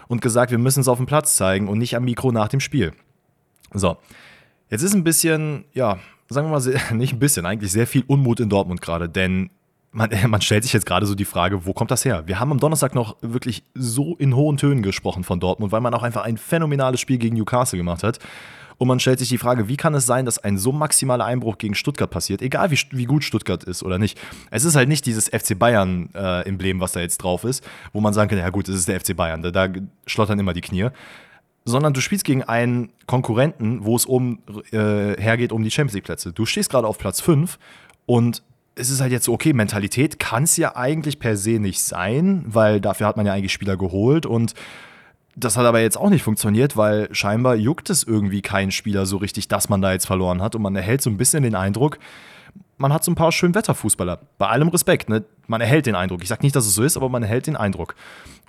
[0.06, 2.60] und gesagt, wir müssen es auf dem Platz zeigen und nicht am Mikro nach dem
[2.60, 2.92] Spiel.
[3.72, 3.96] So,
[4.70, 8.38] jetzt ist ein bisschen, ja, sagen wir mal, nicht ein bisschen, eigentlich sehr viel Unmut
[8.38, 9.50] in Dortmund gerade, denn
[9.94, 12.24] man, man, stellt sich jetzt gerade so die Frage, wo kommt das her?
[12.26, 15.94] Wir haben am Donnerstag noch wirklich so in hohen Tönen gesprochen von Dortmund, weil man
[15.94, 18.18] auch einfach ein phänomenales Spiel gegen Newcastle gemacht hat.
[18.76, 21.58] Und man stellt sich die Frage, wie kann es sein, dass ein so maximaler Einbruch
[21.58, 24.20] gegen Stuttgart passiert, egal wie, wie gut Stuttgart ist oder nicht.
[24.50, 28.12] Es ist halt nicht dieses FC Bayern-Emblem, äh, was da jetzt drauf ist, wo man
[28.12, 29.68] sagen kann, ja gut, es ist der FC Bayern, da, da
[30.06, 30.88] schlottern immer die Knie
[31.66, 34.40] sondern du spielst gegen einen Konkurrenten, wo es um
[34.70, 36.30] äh, hergeht um die Champions League Plätze.
[36.30, 37.58] Du stehst gerade auf Platz 5
[38.04, 38.42] und
[38.76, 42.44] es ist halt jetzt so, okay, Mentalität kann es ja eigentlich per se nicht sein,
[42.46, 44.54] weil dafür hat man ja eigentlich Spieler geholt und
[45.36, 49.16] das hat aber jetzt auch nicht funktioniert, weil scheinbar juckt es irgendwie keinen Spieler so
[49.16, 51.98] richtig, dass man da jetzt verloren hat und man erhält so ein bisschen den Eindruck,
[52.76, 54.20] man hat so ein paar Schönwetterfußballer.
[54.38, 55.24] Bei allem Respekt, ne?
[55.46, 56.22] Man erhält den Eindruck.
[56.22, 57.94] Ich sage nicht, dass es so ist, aber man erhält den Eindruck.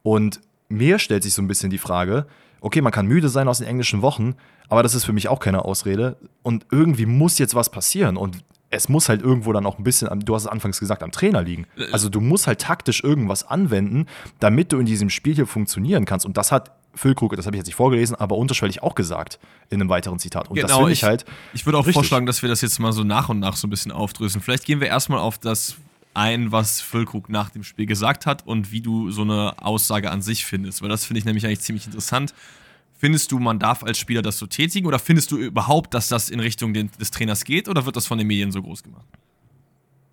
[0.04, 2.26] Und mir stellt sich so ein bisschen die Frage,
[2.62, 4.36] okay, man kann müde sein aus den englischen Wochen,
[4.68, 6.18] aber das ist für mich auch keine Ausrede.
[6.42, 8.18] Und irgendwie muss jetzt was passieren.
[8.18, 11.11] Und es muss halt irgendwo dann auch ein bisschen, du hast es anfangs gesagt, am
[11.11, 11.68] Trainer liegen.
[11.78, 14.07] Äh, also du musst halt taktisch irgendwas anwenden,
[14.39, 16.26] damit du in diesem Spiel hier funktionieren kannst.
[16.26, 19.39] Und das hat Füllkrug, das habe ich jetzt nicht vorgelesen, aber unterschwellig auch gesagt
[19.70, 20.49] in einem weiteren Zitat.
[20.49, 21.26] Und genau, das finde ich, ich halt.
[21.53, 21.95] Ich würde auch richtig.
[21.95, 24.41] vorschlagen, dass wir das jetzt mal so nach und nach so ein bisschen aufdröseln.
[24.41, 25.76] Vielleicht gehen wir erstmal auf das
[26.13, 30.22] ein, was Füllkrug nach dem Spiel gesagt hat und wie du so eine Aussage an
[30.22, 30.82] sich findest.
[30.82, 32.34] Weil das finde ich nämlich eigentlich ziemlich interessant.
[32.98, 36.30] Findest du, man darf als Spieler das so tätigen oder findest du überhaupt, dass das
[36.30, 39.06] in Richtung des Trainers geht oder wird das von den Medien so groß gemacht?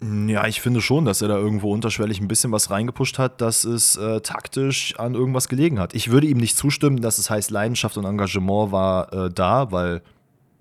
[0.02, 3.62] Ja, ich finde schon, dass er da irgendwo unterschwellig ein bisschen was reingepusht hat, dass
[3.62, 5.94] es äh, taktisch an irgendwas gelegen hat.
[5.94, 10.02] Ich würde ihm nicht zustimmen, dass es heißt, Leidenschaft und Engagement war äh, da, weil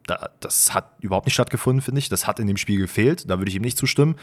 [0.05, 2.09] da, das hat überhaupt nicht stattgefunden, finde ich.
[2.09, 3.29] Das hat in dem Spiel gefehlt.
[3.29, 4.15] Da würde ich ihm nicht zustimmen.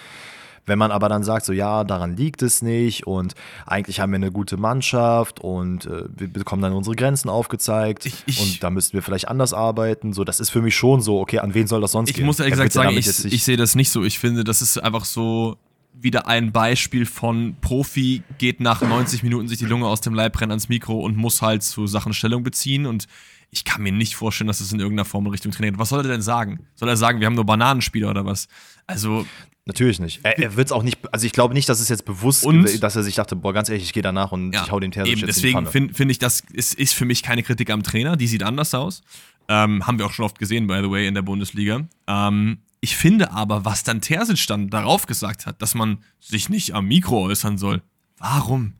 [0.69, 3.35] Wenn man aber dann sagt, so ja, daran liegt es nicht und
[3.67, 8.23] eigentlich haben wir eine gute Mannschaft und äh, wir bekommen dann unsere Grenzen aufgezeigt ich,
[8.27, 11.21] ich, und da müssten wir vielleicht anders arbeiten, so das ist für mich schon so,
[11.21, 12.25] okay, an wen soll das sonst ich gehen?
[12.25, 14.05] Ich muss ehrlich gesagt sagen, ich, ich sehe das nicht so.
[14.05, 15.57] Ich finde, das ist einfach so
[16.01, 20.41] wieder ein Beispiel von Profi geht nach 90 Minuten sich die Lunge aus dem Leib,
[20.41, 23.07] rennt ans Mikro und muss halt zu Sachen Stellung beziehen und
[23.51, 25.81] ich kann mir nicht vorstellen, dass es in irgendeiner Form in Richtung Training geht.
[25.81, 26.67] Was soll er denn sagen?
[26.75, 28.47] Soll er sagen, wir haben nur Bananenspieler oder was?
[28.87, 29.27] Also
[29.69, 30.21] Natürlich nicht.
[30.23, 32.83] Er, er wird es auch nicht, also ich glaube nicht, dass es jetzt bewusst, und,
[32.83, 34.93] dass er sich dachte, boah, ganz ehrlich, ich gehe danach und ja, ich hau den
[34.93, 37.83] Terzic eben, jetzt Deswegen finde find ich, das ist, ist für mich keine Kritik am
[37.83, 39.03] Trainer, die sieht anders aus.
[39.47, 41.87] Ähm, haben wir auch schon oft gesehen, by the way, in der Bundesliga.
[42.07, 46.75] Ähm, ich finde aber, was dann Terzic dann darauf gesagt hat, dass man sich nicht
[46.75, 47.83] am Mikro äußern soll.
[48.17, 48.73] Warum?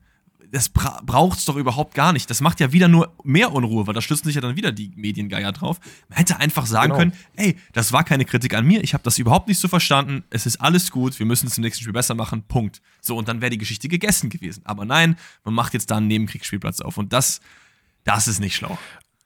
[0.51, 2.29] Das bra braucht es doch überhaupt gar nicht.
[2.29, 4.91] Das macht ja wieder nur mehr Unruhe, weil da stützen sich ja dann wieder die
[4.95, 5.79] Mediengeier drauf.
[6.09, 6.99] Man hätte einfach sagen genau.
[6.99, 10.23] können, ey, das war keine Kritik an mir, ich habe das überhaupt nicht so verstanden,
[10.29, 12.81] es ist alles gut, wir müssen es im nächsten Spiel besser machen, Punkt.
[13.01, 14.61] So, und dann wäre die Geschichte gegessen gewesen.
[14.65, 17.41] Aber nein, man macht jetzt da einen Nebenkriegsspielplatz auf und das,
[18.03, 18.77] das ist nicht schlau.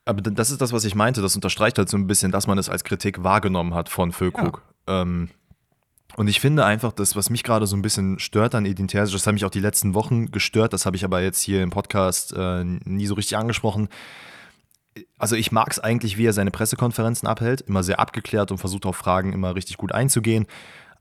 [0.06, 1.22] Aber das ist das, was ich meinte.
[1.22, 4.62] Das unterstreicht halt so ein bisschen, dass man es als Kritik wahrgenommen hat von Füllkrug.
[4.88, 5.02] Ja.
[5.02, 5.30] Ähm,
[6.16, 9.14] und ich finde einfach, das, was mich gerade so ein bisschen stört an Edin Terzic,
[9.14, 11.72] das hat mich auch die letzten Wochen gestört, das habe ich aber jetzt hier im
[11.72, 13.89] Podcast äh, nie so richtig angesprochen.
[15.18, 18.86] also ich mag es eigentlich, wie er seine Pressekonferenzen abhält, immer sehr abgeklärt und versucht
[18.86, 20.45] auf Fragen immer richtig gut einzugehen.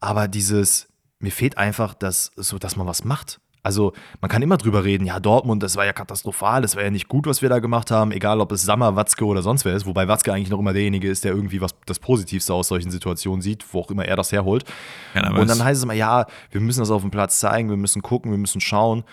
[0.00, 0.88] Aber dieses,
[1.18, 3.40] mir fehlt einfach, dass, so, dass man was macht.
[3.64, 6.90] Also man kann immer drüber reden, ja, Dortmund, das war ja katastrophal, das war ja
[6.90, 9.74] nicht gut, was wir da gemacht haben, egal ob es Sammer, Watzke oder sonst wer
[9.76, 12.90] ist, wobei Watzke eigentlich noch immer derjenige ist, der irgendwie was das Positivste aus solchen
[12.90, 14.64] Situationen sieht, wo auch immer er das herholt.
[15.14, 17.76] Ja, und dann heißt es immer, ja, wir müssen das auf dem Platz zeigen, wir
[17.76, 19.04] müssen gucken, wir müssen schauen.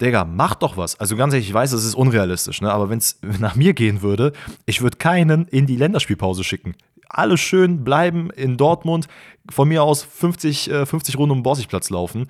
[0.00, 0.98] Digga, mach doch was.
[0.98, 2.72] Also ganz ehrlich, ich weiß, das ist unrealistisch, ne?
[2.72, 4.32] aber wenn es nach mir gehen würde,
[4.64, 6.76] ich würde keinen in die Länderspielpause schicken.
[7.10, 9.08] Alle schön bleiben in Dortmund,
[9.50, 12.28] von mir aus 50, 50 äh, Runden um den Borsigplatz laufen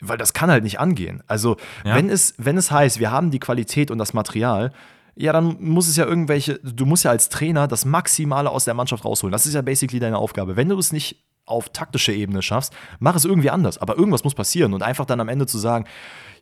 [0.00, 1.22] weil das kann halt nicht angehen.
[1.26, 1.94] Also, ja.
[1.94, 4.72] wenn, es, wenn es heißt, wir haben die Qualität und das Material,
[5.16, 8.74] ja, dann muss es ja irgendwelche, du musst ja als Trainer das Maximale aus der
[8.74, 9.32] Mannschaft rausholen.
[9.32, 10.56] Das ist ja basically deine Aufgabe.
[10.56, 13.78] Wenn du es nicht auf taktischer Ebene schaffst, mach es irgendwie anders.
[13.78, 15.86] Aber irgendwas muss passieren und einfach dann am Ende zu sagen,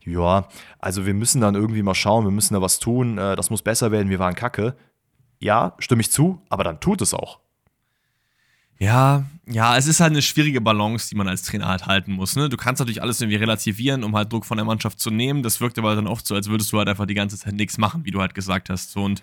[0.04, 0.46] ja,
[0.78, 3.62] also wir müssen dann irgendwie mal schauen, wir müssen da was tun, äh, das muss
[3.62, 4.76] besser werden, wir waren kacke.
[5.40, 7.40] Ja, stimme ich zu, aber dann tut es auch.
[8.78, 12.36] Ja, ja, es ist halt eine schwierige Balance, die man als Trainer halt halten muss.
[12.36, 12.48] Ne?
[12.48, 15.42] Du kannst natürlich alles irgendwie relativieren, um halt Druck von der Mannschaft zu nehmen.
[15.42, 17.78] Das wirkt aber dann oft so, als würdest du halt einfach die ganze Zeit nichts
[17.78, 18.90] machen, wie du halt gesagt hast.
[18.90, 19.22] So, und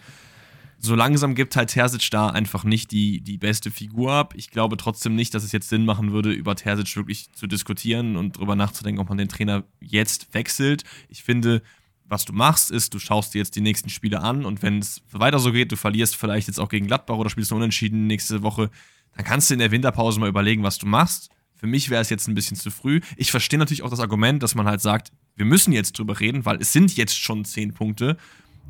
[0.79, 4.33] so langsam gibt halt Terzic da einfach nicht die, die beste Figur ab.
[4.35, 8.17] Ich glaube trotzdem nicht, dass es jetzt Sinn machen würde, über Terzic wirklich zu diskutieren
[8.17, 10.83] und darüber nachzudenken, ob man den Trainer jetzt wechselt.
[11.09, 11.61] Ich finde,
[12.05, 15.01] was du machst, ist, du schaust dir jetzt die nächsten Spiele an und wenn es
[15.11, 18.41] weiter so geht, du verlierst vielleicht jetzt auch gegen Gladbach oder spielst du unentschieden nächste
[18.41, 18.69] Woche,
[19.15, 21.29] dann kannst du in der Winterpause mal überlegen, was du machst.
[21.55, 22.99] Für mich wäre es jetzt ein bisschen zu früh.
[23.15, 26.45] Ich verstehe natürlich auch das Argument, dass man halt sagt, wir müssen jetzt drüber reden,
[26.45, 28.17] weil es sind jetzt schon zehn Punkte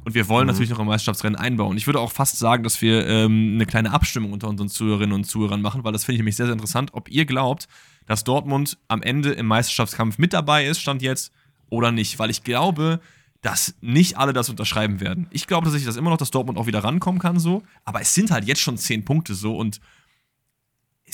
[0.06, 0.52] und wir wollen mhm.
[0.52, 1.78] natürlich noch ein Meisterschaftsrennen einbauen.
[1.78, 5.24] Ich würde auch fast sagen, dass wir ähm, eine kleine Abstimmung unter unseren Zuhörerinnen und
[5.24, 7.68] Zuhörern machen, weil das finde ich nämlich sehr, sehr interessant, ob ihr glaubt,
[8.06, 11.32] dass Dortmund am Ende im Meisterschaftskampf mit dabei ist, stand jetzt,
[11.70, 12.20] oder nicht.
[12.20, 13.00] Weil ich glaube,
[13.42, 15.28] dass nicht alle das unterschreiben werden.
[15.32, 17.64] Ich glaube tatsächlich, dass immer noch, dass Dortmund auch wieder rankommen kann, so.
[17.86, 19.80] Aber es sind halt jetzt schon zehn Punkte so und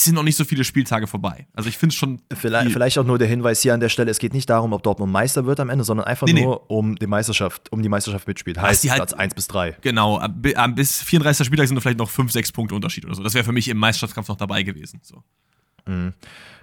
[0.06, 1.48] sind noch nicht so viele Spieltage vorbei.
[1.54, 2.22] Also ich finde es schon.
[2.34, 4.84] Vielleicht, vielleicht, auch nur der Hinweis hier an der Stelle: Es geht nicht darum, ob
[4.84, 6.62] Dortmund Meister wird am Ende, sondern einfach nee, nur nee.
[6.68, 8.60] um die Meisterschaft, um die Meisterschaft mitspielt.
[8.60, 9.78] Heißt die halt, Platz 1 bis 3.
[9.82, 10.26] Genau,
[10.76, 11.46] bis 34.
[11.46, 13.24] Spieltag sind vielleicht noch 5, 6 Punkte Unterschied oder so.
[13.24, 15.00] Das wäre für mich im Meisterschaftskampf noch dabei gewesen.
[15.04, 15.24] So.
[15.86, 16.14] Mhm.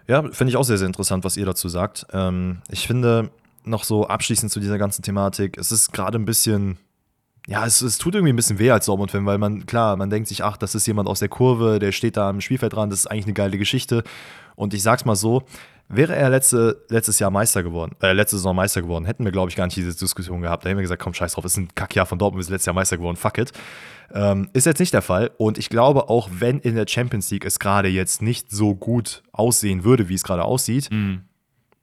[0.09, 2.07] Ja, finde ich auch sehr, sehr interessant, was ihr dazu sagt.
[2.13, 3.31] Ähm, ich finde
[3.65, 6.79] noch so abschließend zu dieser ganzen Thematik, es ist gerade ein bisschen
[7.47, 10.29] ja, es, es tut irgendwie ein bisschen weh als Dortmund-Fan, weil man, klar, man denkt
[10.29, 13.01] sich, ach, das ist jemand aus der Kurve, der steht da am Spielfeld dran, das
[13.01, 14.03] ist eigentlich eine geile Geschichte.
[14.57, 15.45] Und ich sag's mal so,
[15.89, 19.51] wäre er letzte, letztes Jahr Meister geworden, äh, letzte Saison Meister geworden, hätten wir, glaube
[19.51, 20.65] ich, gar nicht diese Diskussion gehabt.
[20.65, 22.67] Da hätten wir gesagt, komm, scheiß drauf, ist ein Kackjahr von Dortmund, wir sind letztes
[22.67, 23.53] Jahr Meister geworden, fuck it.
[24.13, 25.31] Ähm, ist jetzt nicht der Fall.
[25.37, 29.23] Und ich glaube, auch wenn in der Champions League es gerade jetzt nicht so gut
[29.31, 31.23] aussehen würde, wie es gerade aussieht, mhm.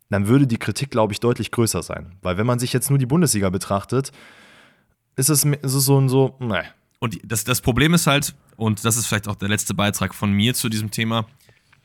[0.09, 2.17] dann würde die Kritik, glaube ich, deutlich größer sein.
[2.21, 4.11] Weil wenn man sich jetzt nur die Bundesliga betrachtet,
[5.15, 6.63] ist es, ist es so und so, ne.
[6.99, 10.31] Und das, das Problem ist halt, und das ist vielleicht auch der letzte Beitrag von
[10.31, 11.25] mir zu diesem Thema,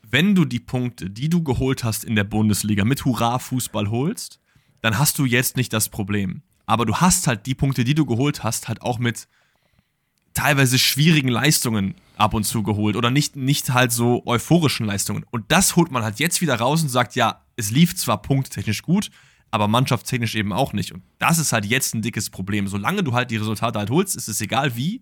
[0.09, 4.39] wenn du die Punkte, die du geholt hast in der Bundesliga mit Hurra-Fußball holst,
[4.81, 6.41] dann hast du jetzt nicht das Problem.
[6.65, 9.27] Aber du hast halt die Punkte, die du geholt hast, halt auch mit
[10.33, 15.25] teilweise schwierigen Leistungen ab und zu geholt oder nicht, nicht halt so euphorischen Leistungen.
[15.31, 18.83] Und das holt man halt jetzt wieder raus und sagt, ja, es lief zwar punkttechnisch
[18.83, 19.09] gut,
[19.51, 20.91] aber mannschaftstechnisch eben auch nicht.
[20.91, 22.67] Und das ist halt jetzt ein dickes Problem.
[22.67, 25.01] Solange du halt die Resultate halt holst, ist es egal wie.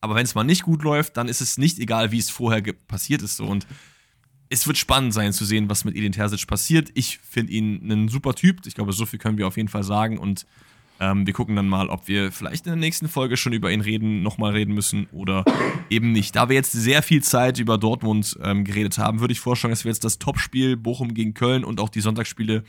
[0.00, 2.62] Aber wenn es mal nicht gut läuft, dann ist es nicht egal, wie es vorher
[2.86, 3.36] passiert ist.
[3.36, 3.46] So.
[3.46, 3.66] Und
[4.48, 6.90] es wird spannend sein zu sehen, was mit Edin Terzic passiert.
[6.94, 8.66] Ich finde ihn einen super Typ.
[8.66, 10.18] Ich glaube, so viel können wir auf jeden Fall sagen.
[10.18, 10.46] Und
[11.00, 13.80] ähm, wir gucken dann mal, ob wir vielleicht in der nächsten Folge schon über ihn
[13.80, 15.44] reden, nochmal reden müssen oder
[15.90, 16.36] eben nicht.
[16.36, 19.84] Da wir jetzt sehr viel Zeit über Dortmund ähm, geredet haben, würde ich vorschlagen, dass
[19.84, 22.64] wir jetzt das Topspiel Bochum gegen Köln und auch die Sonntagsspiele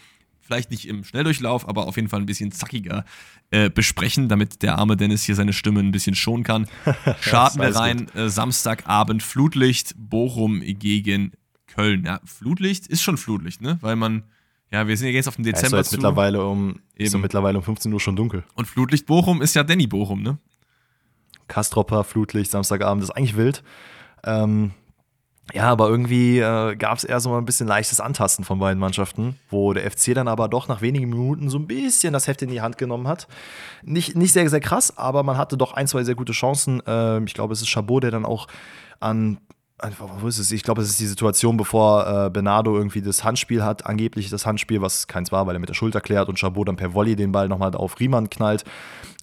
[0.48, 3.06] vielleicht nicht im Schnelldurchlauf, aber auf jeden Fall ein bisschen zackiger
[3.52, 6.68] äh, besprechen, damit der arme Dennis hier seine Stimme ein bisschen schonen kann.
[7.22, 11.34] Wir rein, äh, Samstagabend, Flutlicht, Bochum gegen
[11.68, 12.06] Köln.
[12.06, 13.78] Ja, Flutlicht ist schon Flutlicht, ne?
[13.82, 14.24] Weil man,
[14.72, 15.78] ja, wir sind ja jetzt auf dem Dezember.
[15.78, 15.98] Ja, ist jetzt zu.
[15.98, 18.44] mittlerweile um, ist so mittlerweile um 15 Uhr schon dunkel.
[18.56, 20.38] Und Flutlicht Bochum ist ja Danny Bochum, ne?
[21.48, 23.64] Kastropper, Flutlicht, Samstagabend ist eigentlich wild.
[24.24, 24.72] Ähm,
[25.54, 29.38] ja, aber irgendwie äh, gab es eher so ein bisschen leichtes Antasten von beiden Mannschaften,
[29.50, 32.50] wo der FC dann aber doch nach wenigen Minuten so ein bisschen das Heft in
[32.50, 33.28] die Hand genommen hat.
[33.84, 36.82] Nicht, nicht sehr, sehr krass, aber man hatte doch ein, zwei sehr gute Chancen.
[36.86, 38.48] Ähm, ich glaube, es ist Chabot, der dann auch
[39.00, 39.38] an
[40.20, 40.52] wo ist es?
[40.52, 44.46] Ich glaube, es ist die Situation, bevor äh, Bernardo irgendwie das Handspiel hat, angeblich das
[44.46, 47.16] Handspiel, was keins war, weil er mit der Schulter klärt und Chabot dann per Volley
[47.16, 48.64] den Ball nochmal auf Riemann knallt.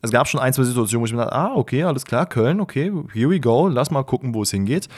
[0.00, 2.60] Es gab schon ein, zwei Situationen, wo ich mir dachte, ah, okay, alles klar, Köln,
[2.60, 4.88] okay, here we go, lass mal gucken, wo es hingeht.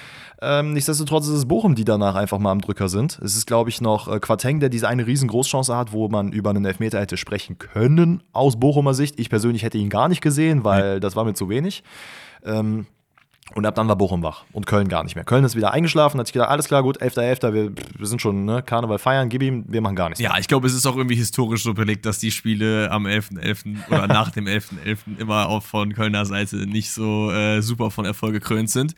[0.43, 3.19] Ähm, nichtsdestotrotz ist es Bochum, die danach einfach mal am Drücker sind.
[3.25, 6.33] Es ist, glaube ich, noch äh, Quateng, der diese eine riesen Großchance hat, wo man
[6.33, 9.19] über einen Elfmeter hätte sprechen können, aus Bochumer Sicht.
[9.19, 11.83] Ich persönlich hätte ihn gar nicht gesehen, weil das war mir zu wenig.
[12.45, 12.87] Ähm,
[13.55, 15.25] Und ab dann war Bochum wach und Köln gar nicht mehr.
[15.25, 18.45] Köln ist wieder eingeschlafen, hat sich gedacht, alles klar, gut, 11.11., wir, wir sind schon
[18.45, 20.21] ne, Karneval feiern, gib ihm, wir machen gar nichts.
[20.21, 23.39] Ja, ich glaube, es ist auch irgendwie historisch so belegt, dass die Spiele am 11.11.
[23.41, 23.89] .11.
[23.89, 24.85] oder nach dem 11.11.
[24.85, 24.99] .11.
[25.19, 28.95] immer auch von Kölner Seite nicht so äh, super von Erfolg gekrönt sind.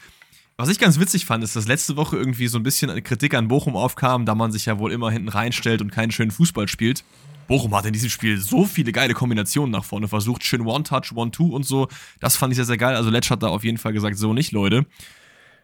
[0.57, 3.47] Was ich ganz witzig fand, ist, dass letzte Woche irgendwie so ein bisschen Kritik an
[3.47, 7.05] Bochum aufkam, da man sich ja wohl immer hinten reinstellt und keinen schönen Fußball spielt.
[7.49, 10.45] Bochum hat in diesem Spiel so viele geile Kombinationen nach vorne versucht.
[10.45, 11.89] Schön One-Touch, One-Two und so.
[12.21, 12.95] Das fand ich sehr, sehr geil.
[12.95, 14.87] Also Letsch hat da auf jeden Fall gesagt, so nicht, Leute.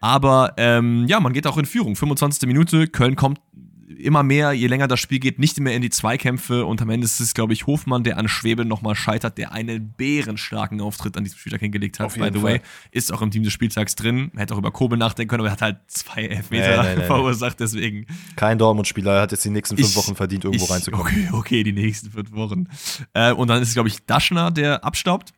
[0.01, 1.95] Aber ähm, ja, man geht auch in Führung.
[1.95, 2.47] 25.
[2.47, 3.39] Minute, Köln kommt
[3.87, 7.05] immer mehr, je länger das Spiel geht, nicht mehr in die Zweikämpfe und am Ende
[7.05, 11.23] ist es, glaube ich, Hofmann, der an Schwebe nochmal scheitert, der einen bärenstarken Auftritt an
[11.23, 12.13] diesem Spieltag hingelegt hat.
[12.13, 12.43] By the Fall.
[12.43, 12.61] way,
[12.91, 14.31] ist auch im Team des Spieltags drin.
[14.35, 17.05] Hätte auch über Kobel nachdenken können, aber er hat halt zwei Elfmeter nee, nee, nee,
[17.05, 18.07] verursacht, deswegen.
[18.35, 21.05] Kein Dortmund-Spieler hat jetzt die nächsten fünf ich, Wochen verdient, irgendwo ich, reinzukommen.
[21.05, 22.67] Okay, okay, die nächsten fünf Wochen.
[23.13, 25.33] Äh, und dann ist es, glaube ich, Daschner, der abstaubt.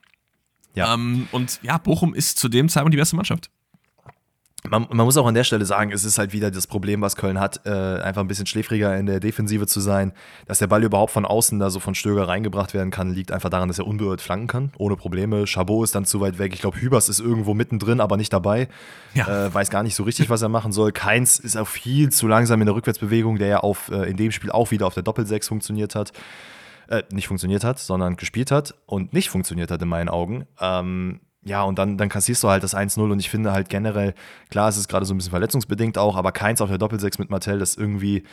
[0.73, 0.93] Ja.
[0.93, 3.49] Ähm, und ja, Bochum ist zu dem Zeitpunkt die beste Mannschaft
[4.69, 7.15] man, man, muss auch an der Stelle sagen, es ist halt wieder das Problem, was
[7.15, 10.13] Köln hat, äh, einfach ein bisschen schläfriger in der Defensive zu sein.
[10.45, 13.49] Dass der Ball überhaupt von außen da so von Stöger reingebracht werden kann, liegt einfach
[13.49, 15.45] daran, dass er unberührt flanken kann, ohne Probleme.
[15.47, 16.53] Chabot ist dann zu weit weg.
[16.53, 18.67] Ich glaube, Hübers ist irgendwo mittendrin, aber nicht dabei.
[19.13, 19.47] Ja.
[19.47, 20.91] Äh, weiß gar nicht so richtig, was er machen soll.
[20.91, 24.31] Keins ist auch viel zu langsam in der Rückwärtsbewegung, der ja auf, äh, in dem
[24.31, 26.11] Spiel auch wieder auf der Doppelsechs funktioniert hat.
[26.87, 30.45] Äh, nicht funktioniert hat, sondern gespielt hat und nicht funktioniert hat in meinen Augen.
[30.59, 34.13] Ähm, ja, und dann, dann kassierst du halt das 1-0 und ich finde halt generell,
[34.49, 37.29] klar, es ist gerade so ein bisschen verletzungsbedingt auch, aber keins auf der Doppelsechs mit
[37.29, 38.23] Martell, das irgendwie,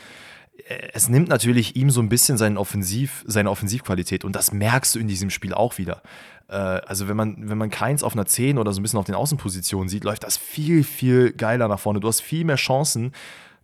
[0.68, 4.94] äh, es nimmt natürlich ihm so ein bisschen seinen Offensiv, seine Offensivqualität und das merkst
[4.94, 6.02] du in diesem Spiel auch wieder.
[6.48, 9.06] Äh, also wenn man, wenn man keins auf einer 10 oder so ein bisschen auf
[9.06, 12.00] den Außenpositionen sieht, läuft das viel, viel geiler nach vorne.
[12.00, 13.12] Du hast viel mehr Chancen,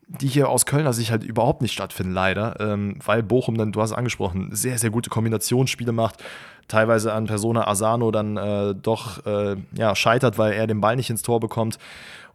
[0.06, 3.80] die hier aus Kölner Sicht halt überhaupt nicht stattfinden, leider, ähm, weil Bochum dann, du
[3.80, 6.22] hast es angesprochen, sehr, sehr gute Kombinationsspiele macht,
[6.70, 11.10] teilweise an Persona Asano dann äh, doch äh, ja, scheitert, weil er den Ball nicht
[11.10, 11.78] ins Tor bekommt.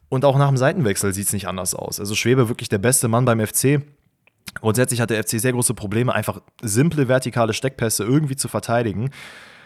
[0.09, 1.99] Und auch nach dem Seitenwechsel sieht es nicht anders aus.
[1.99, 3.81] Also Schwebe wirklich der beste Mann beim FC.
[4.61, 9.09] Grundsätzlich hat der FC sehr große Probleme, einfach simple vertikale Steckpässe irgendwie zu verteidigen.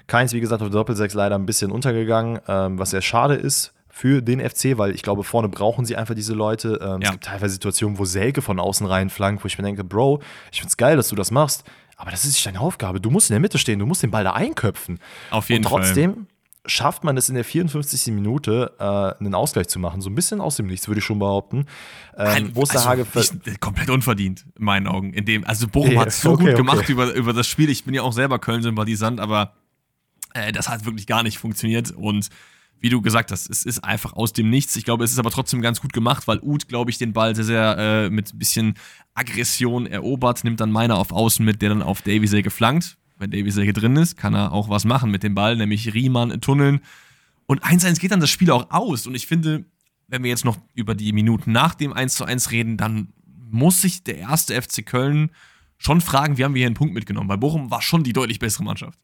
[0.08, 3.74] Keins, wie gesagt, auf der Doppelsechs leider ein bisschen untergegangen, ähm, was sehr schade ist
[3.90, 6.80] für den FC, weil ich glaube, vorne brauchen sie einfach diese Leute.
[6.82, 7.10] Ähm, ja.
[7.10, 10.60] Es gibt teilweise Situationen, wo Selke von außen reinflankt, wo ich mir denke, Bro, ich
[10.60, 11.66] finde es geil, dass du das machst,
[12.00, 13.02] aber das ist nicht deine Aufgabe.
[13.02, 15.00] Du musst in der Mitte stehen, du musst den Ball da einköpfen.
[15.32, 16.26] Auf jeden Und trotzdem Fall.
[16.66, 18.14] schafft man es in der 54.
[18.14, 20.00] Minute, äh, einen Ausgleich zu machen.
[20.00, 21.66] So ein bisschen aus dem Nichts, würde ich schon behaupten.
[22.18, 25.12] Ähm, wo also, nicht, komplett unverdient, in meinen Augen.
[25.12, 26.94] In dem, also Bochum hat es so okay, gut gemacht okay.
[26.94, 27.70] über, über das Spiel.
[27.70, 29.56] Ich bin ja auch selber Köln-Sympathisant, aber
[30.34, 31.92] äh, das hat wirklich gar nicht funktioniert.
[31.92, 32.30] Und
[32.80, 34.76] wie du gesagt hast, es ist einfach aus dem Nichts.
[34.76, 37.36] Ich glaube, es ist aber trotzdem ganz gut gemacht, weil Uth, glaube ich, den Ball
[37.36, 38.76] sehr, sehr äh, mit ein bisschen
[39.14, 42.98] Aggression erobert, nimmt dann meiner auf Außen mit, der dann auf Davy Säge flankt.
[43.18, 46.40] Wenn Davy Säge drin ist, kann er auch was machen mit dem Ball, nämlich Riemann
[46.40, 46.80] tunneln.
[47.48, 49.08] Und 1-1 geht dann das Spiel auch aus.
[49.08, 49.66] Und ich finde,
[50.08, 53.10] wenn wir jetzt noch über die Minuten nach dem 1-1 reden, dann
[53.52, 55.32] muss sich der erste FC Köln
[55.78, 57.28] schon fragen, wie haben wir hier einen Punkt mitgenommen?
[57.28, 59.00] Weil Bochum war schon die deutlich bessere Mannschaft.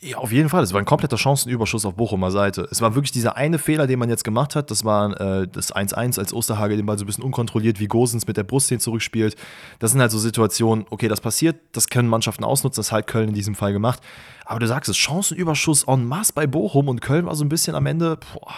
[0.00, 0.62] Ja, auf jeden Fall.
[0.62, 2.68] Es war ein kompletter Chancenüberschuss auf Bochumer Seite.
[2.70, 4.70] Es war wirklich dieser eine Fehler, den man jetzt gemacht hat.
[4.70, 8.26] Das war äh, das 1-1, als Osterhage den Ball so ein bisschen unkontrolliert wie Gosens
[8.26, 9.36] mit der Brust den zurückspielt.
[9.78, 13.30] Das sind halt so Situationen, okay, das passiert, das können Mannschaften ausnutzen, das hat Köln
[13.30, 14.02] in diesem Fall gemacht.
[14.44, 17.74] Aber du sagst es, Chancenüberschuss en masse bei Bochum und Köln war so ein bisschen
[17.74, 18.54] am Ende, boah.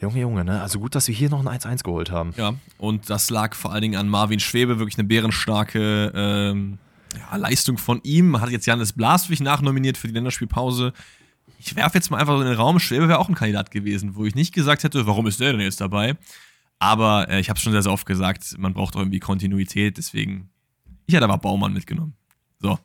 [0.00, 0.62] Junge, Junge, ne?
[0.62, 2.32] Also gut, dass wir hier noch ein 1-1 geholt haben.
[2.36, 6.78] Ja, und das lag vor allen Dingen an Marvin Schwebe, wirklich eine bärenstarke ähm,
[7.18, 8.40] ja, Leistung von ihm.
[8.40, 10.92] Hat jetzt Janis Blaswig nachnominiert für die Länderspielpause.
[11.58, 14.14] Ich werfe jetzt mal einfach so in den Raum, Schwebe wäre auch ein Kandidat gewesen,
[14.14, 16.16] wo ich nicht gesagt hätte, warum ist der denn jetzt dabei?
[16.78, 19.98] Aber äh, ich habe es schon sehr, sehr oft gesagt, man braucht auch irgendwie Kontinuität,
[19.98, 20.48] deswegen,
[21.06, 22.14] ich hätte aber Baumann mitgenommen.
[22.62, 22.68] So.
[22.68, 22.78] Ja,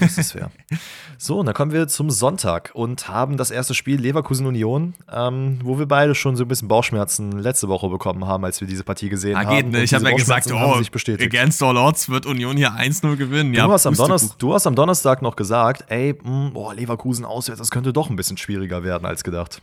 [0.00, 0.50] das ist fair.
[1.18, 5.60] So, und dann kommen wir zum Sonntag und haben das erste Spiel Leverkusen Union, ähm,
[5.64, 8.84] wo wir beide schon so ein bisschen Bauchschmerzen letzte Woche bekommen haben, als wir diese
[8.84, 9.56] Partie gesehen ah, haben.
[9.56, 9.82] Geht, ne?
[9.82, 13.54] Ich habe ja gesagt, oh, against all odds wird Union hier 1-0 gewinnen.
[13.54, 16.74] Du, ja, hast am Donnerstag, du hast am Donnerstag noch gesagt, ey, mh, hm, boah,
[16.74, 19.62] Leverkusen auswärts, das könnte doch ein bisschen schwieriger werden als gedacht.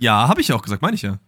[0.00, 1.20] Ja, habe ich auch gesagt, meine ich ja.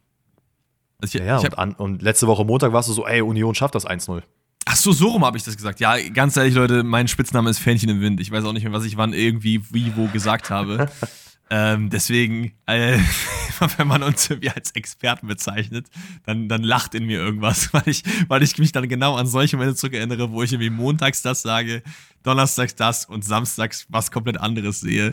[1.01, 3.55] Also ich, ja, ja und, an, und letzte Woche Montag warst du so, ey, Union
[3.55, 4.23] schafft das 1-0.
[4.67, 5.81] Ach so, so rum habe ich das gesagt.
[5.81, 8.21] Ja, ganz ehrlich, Leute, mein Spitzname ist Fähnchen im Wind.
[8.21, 10.89] Ich weiß auch nicht mehr, was ich wann irgendwie wie wo gesagt habe.
[11.51, 12.99] ähm, deswegen, äh,
[13.77, 15.89] wenn man uns irgendwie als Experten bezeichnet,
[16.25, 19.57] dann, dann lacht in mir irgendwas, weil ich, weil ich mich dann genau an solche
[19.57, 21.83] Momente zurückerinnere, wo ich irgendwie montags das sage,
[22.23, 25.13] donnerstags das und samstags was komplett anderes sehe.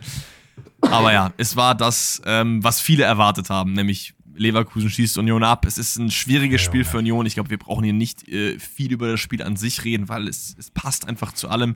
[0.81, 5.65] Aber ja, es war das, ähm, was viele erwartet haben, nämlich Leverkusen schießt Union ab.
[5.65, 7.25] Es ist ein schwieriges ja, Spiel für Union.
[7.25, 10.27] Ich glaube, wir brauchen hier nicht äh, viel über das Spiel an sich reden, weil
[10.27, 11.75] es, es passt einfach zu allem.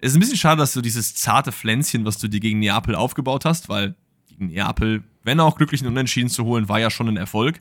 [0.00, 2.94] Es ist ein bisschen schade, dass du dieses zarte Pflänzchen, was du dir gegen Neapel
[2.94, 3.94] aufgebaut hast, weil
[4.28, 7.60] gegen Neapel wenn auch glücklich einen Unentschieden zu holen, war ja schon ein Erfolg.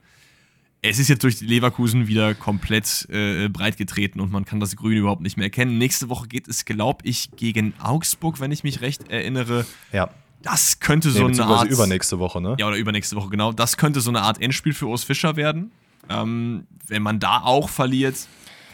[0.83, 4.97] Es ist jetzt durch Leverkusen wieder komplett äh, breit getreten und man kann das Grün
[4.97, 5.79] überhaupt nicht mehr erkennen.
[5.79, 9.65] Nächste Woche geht es, glaube ich, gegen Augsburg, wenn ich mich recht erinnere.
[9.91, 10.11] Ja.
[10.45, 11.69] Das könnte so nee, eine Art.
[11.69, 12.55] übernächste Woche, ne?
[12.59, 13.51] Ja, oder übernächste Woche, genau.
[13.51, 15.71] Das könnte so eine Art Endspiel für Urs Fischer werden.
[16.07, 18.15] Ähm, wenn man da auch verliert,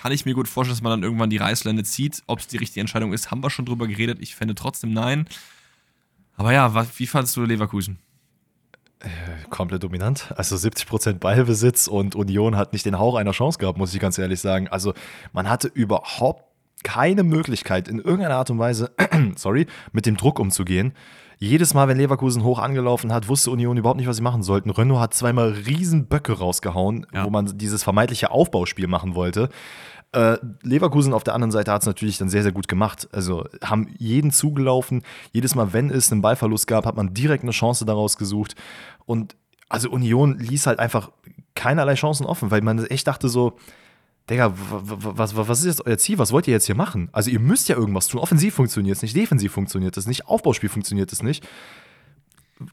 [0.01, 2.23] kann ich mir gut vorstellen, dass man dann irgendwann die Reißleine zieht.
[2.27, 4.17] Ob es die richtige Entscheidung ist, haben wir schon drüber geredet.
[4.19, 5.29] Ich fände trotzdem nein.
[6.35, 7.99] Aber ja, was, wie fandest du Leverkusen?
[8.99, 9.07] Äh,
[9.49, 10.33] komplett dominant.
[10.35, 14.17] Also 70% Ballbesitz und Union hat nicht den Hauch einer Chance gehabt, muss ich ganz
[14.17, 14.67] ehrlich sagen.
[14.67, 14.93] Also
[15.31, 16.43] man hatte überhaupt
[16.83, 18.91] keine Möglichkeit, in irgendeiner Art und Weise,
[19.37, 20.93] sorry, mit dem Druck umzugehen.
[21.43, 24.69] Jedes Mal, wenn Leverkusen hoch angelaufen hat, wusste Union überhaupt nicht, was sie machen sollten.
[24.69, 27.25] Renault hat zweimal Riesenböcke rausgehauen, ja.
[27.25, 29.49] wo man dieses vermeintliche Aufbauspiel machen wollte.
[30.11, 33.09] Äh, Leverkusen auf der anderen Seite hat es natürlich dann sehr, sehr gut gemacht.
[33.11, 35.01] Also haben jeden zugelaufen.
[35.31, 38.55] Jedes Mal, wenn es einen Ballverlust gab, hat man direkt eine Chance daraus gesucht.
[39.07, 39.35] Und
[39.67, 41.09] also Union ließ halt einfach
[41.55, 43.57] keinerlei Chancen offen, weil man echt dachte so,
[44.31, 46.17] Digga, was, was, ist jetzt euer Ziel?
[46.17, 47.09] Was wollt ihr jetzt hier machen?
[47.11, 48.21] Also ihr müsst ja irgendwas tun.
[48.21, 51.45] Offensiv funktioniert es nicht, defensiv funktioniert es nicht, Aufbauspiel funktioniert es nicht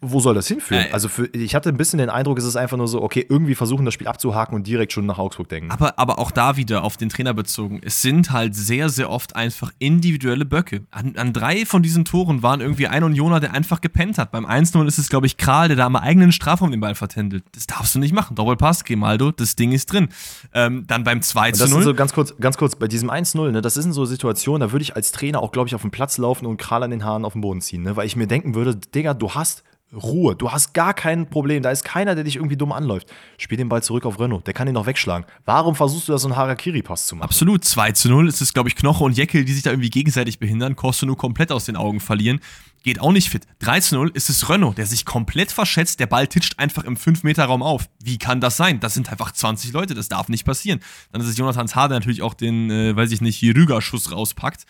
[0.00, 0.86] wo soll das hinführen?
[0.86, 3.24] Äh, also für, ich hatte ein bisschen den Eindruck, es ist einfach nur so, okay,
[3.28, 5.70] irgendwie versuchen das Spiel abzuhaken und direkt schon nach Augsburg denken.
[5.70, 7.80] Aber, aber auch da wieder auf den Trainer bezogen.
[7.82, 10.82] Es sind halt sehr, sehr oft einfach individuelle Böcke.
[10.90, 14.30] An, an drei von diesen Toren waren irgendwie ein Unioner, der einfach gepennt hat.
[14.30, 17.44] Beim 1-0 ist es, glaube ich, Kral, der da am eigenen Strafraum den Ball vertändelt.
[17.52, 18.34] Das darfst du nicht machen.
[18.36, 20.08] Doppelpass, Gemaldo, das Ding ist drin.
[20.54, 23.50] Ähm, dann beim 2 0 Das ist so ganz kurz, ganz kurz, bei diesem 1-0,
[23.50, 25.90] ne, das sind so Situationen, da würde ich als Trainer auch, glaube ich, auf den
[25.90, 27.96] Platz laufen und Kral an den Haaren auf den Boden ziehen, ne?
[27.96, 29.64] weil ich mir denken würde, Digga, du hast
[29.94, 30.36] Ruhe.
[30.36, 31.62] Du hast gar kein Problem.
[31.62, 33.08] Da ist keiner, der dich irgendwie dumm anläuft.
[33.38, 34.46] Spiel den Ball zurück auf Renault.
[34.46, 35.26] Der kann ihn noch wegschlagen.
[35.46, 37.24] Warum versuchst du da so einen Harakiri-Pass zu machen?
[37.24, 37.64] Absolut.
[37.64, 40.38] 2 zu 0 ist es, glaube ich, Knoche und Jeckel, die sich da irgendwie gegenseitig
[40.38, 40.76] behindern.
[40.76, 42.40] Koste nur komplett aus den Augen verlieren.
[42.82, 43.46] Geht auch nicht fit.
[43.60, 46.00] 3 zu 0 ist es Renault, der sich komplett verschätzt.
[46.00, 47.88] Der Ball titscht einfach im 5-Meter-Raum auf.
[48.02, 48.80] Wie kann das sein?
[48.80, 49.94] Das sind einfach 20 Leute.
[49.94, 50.80] Das darf nicht passieren.
[51.12, 54.66] Dann ist es Jonathan Zah, der natürlich auch den, äh, weiß ich nicht, Rüger-Schuss rauspackt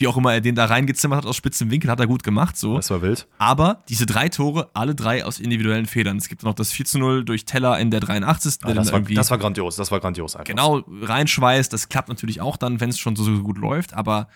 [0.00, 2.56] wie auch immer er den da reingezimmert hat aus spitzen Winkel, hat er gut gemacht.
[2.56, 2.76] So.
[2.76, 3.28] Das war wild.
[3.36, 6.16] Aber diese drei Tore, alle drei aus individuellen Fehlern.
[6.16, 8.60] Es gibt noch das 4 zu 0 durch Teller in der 83.
[8.62, 10.46] Ah, das, war, das war grandios, das war grandios einfach.
[10.46, 14.28] Genau, reinschweißt, das klappt natürlich auch dann, wenn es schon so, so, gut läuft, aber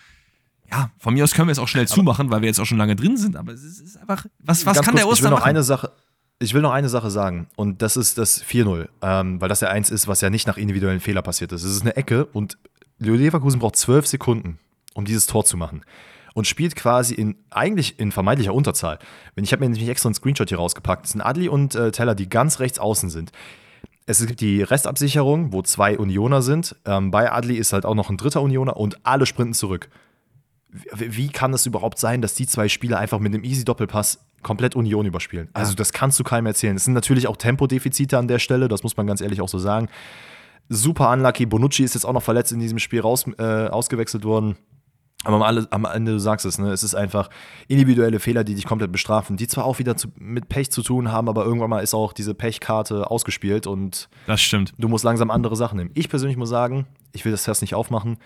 [0.71, 2.65] ja, von mir aus können wir es auch schnell aber zumachen, weil wir jetzt auch
[2.65, 5.23] schon lange drin sind, aber es ist einfach, was, was kann kurz, der Oster ich
[5.23, 5.49] will noch machen?
[5.49, 5.91] Eine Sache,
[6.39, 9.69] ich will noch eine Sache sagen und das ist das 4-0, ähm, weil das ja
[9.69, 11.63] eins ist, was ja nicht nach individuellen Fehler passiert ist.
[11.63, 12.57] Es ist eine Ecke und
[12.99, 14.59] Leverkusen braucht zwölf Sekunden,
[14.95, 15.85] um dieses Tor zu machen
[16.35, 18.99] und spielt quasi in eigentlich in vermeintlicher Unterzahl.
[19.35, 21.05] Wenn ich habe mir nämlich extra einen Screenshot hier rausgepackt.
[21.05, 23.31] Das sind Adli und äh, Teller, die ganz rechts außen sind.
[24.05, 26.75] Es gibt die Restabsicherung, wo zwei Unioner sind.
[26.85, 29.89] Ähm, bei Adli ist halt auch noch ein dritter Unioner und alle sprinten zurück.
[30.69, 34.25] Wie, wie kann es überhaupt sein, dass die zwei Spieler einfach mit einem easy Doppelpass
[34.43, 35.49] komplett Union überspielen?
[35.53, 36.75] Also das kannst du keinem erzählen.
[36.75, 39.57] Es sind natürlich auch Tempodefizite an der Stelle, das muss man ganz ehrlich auch so
[39.57, 39.87] sagen.
[40.67, 41.45] Super unlucky.
[41.45, 44.57] Bonucci ist jetzt auch noch verletzt in diesem Spiel raus, äh, ausgewechselt worden.
[45.25, 47.29] Aber am, Ende, du sagst es, ne, es ist einfach
[47.67, 51.11] individuelle Fehler, die dich komplett bestrafen, die zwar auch wieder zu, mit Pech zu tun
[51.11, 54.73] haben, aber irgendwann mal ist auch diese Pechkarte ausgespielt und das stimmt.
[54.77, 55.91] du musst langsam andere Sachen nehmen.
[55.95, 58.17] Ich persönlich muss sagen, ich will das Test nicht aufmachen.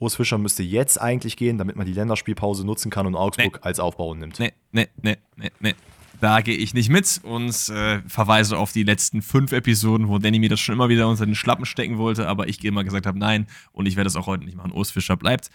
[0.00, 3.60] Urs Fischer müsste jetzt eigentlich gehen, damit man die Länderspielpause nutzen kann und Augsburg nee.
[3.62, 4.38] als Aufbau nimmt.
[4.38, 5.74] Nee, nee, nee, nee, nee.
[6.20, 10.40] Da gehe ich nicht mit und äh, verweise auf die letzten fünf Episoden, wo Danny
[10.40, 13.18] mir das schon immer wieder unter den Schlappen stecken wollte, aber ich immer gesagt habe,
[13.18, 14.72] nein, und ich werde das auch heute nicht machen.
[14.72, 15.50] Urs Fischer bleibt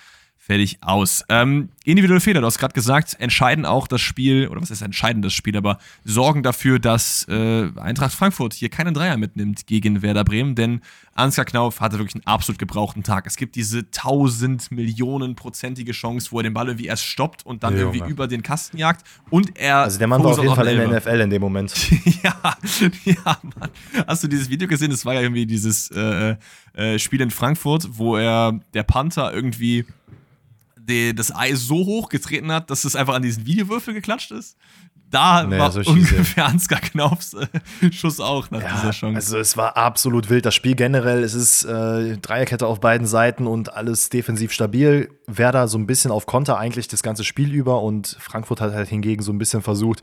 [0.46, 1.24] fertig aus.
[1.30, 5.22] Ähm, individuelle Fehler, du hast gerade gesagt, entscheiden auch das Spiel, oder was ist entscheiden
[5.22, 10.26] das Spiel, aber sorgen dafür, dass äh, Eintracht Frankfurt hier keinen Dreier mitnimmt gegen Werder
[10.26, 10.82] Bremen, denn
[11.16, 13.26] Ansgar Knauf hatte wirklich einen absolut gebrauchten Tag.
[13.26, 17.64] Es gibt diese tausend Millionen prozentige Chance, wo er den Ball irgendwie erst stoppt und
[17.64, 19.78] dann ja, irgendwie über den Kasten jagt und er.
[19.78, 21.74] Also der Mann war auf jeden Fall in der NFL in dem Moment.
[22.24, 22.58] ja,
[23.06, 23.70] ja, Mann.
[24.08, 24.92] Hast du dieses Video gesehen?
[24.92, 26.36] Das war ja irgendwie dieses äh,
[26.74, 29.86] äh, Spiel in Frankfurt, wo er der Panther irgendwie
[30.88, 34.58] die, das Ei so hoch getreten hat, dass es einfach an diesen Videowürfel geklatscht ist.
[35.10, 39.16] Da naja, war ungefähr Ansgar Knaufs äh, Schuss auch nach ja, dieser Chance.
[39.16, 40.44] Also es war absolut wild.
[40.44, 45.12] Das Spiel generell, es ist äh, Dreierkette auf beiden Seiten und alles defensiv stabil.
[45.28, 48.90] Werder so ein bisschen auf Konter eigentlich das ganze Spiel über und Frankfurt hat halt
[48.90, 50.02] hingegen so ein bisschen versucht,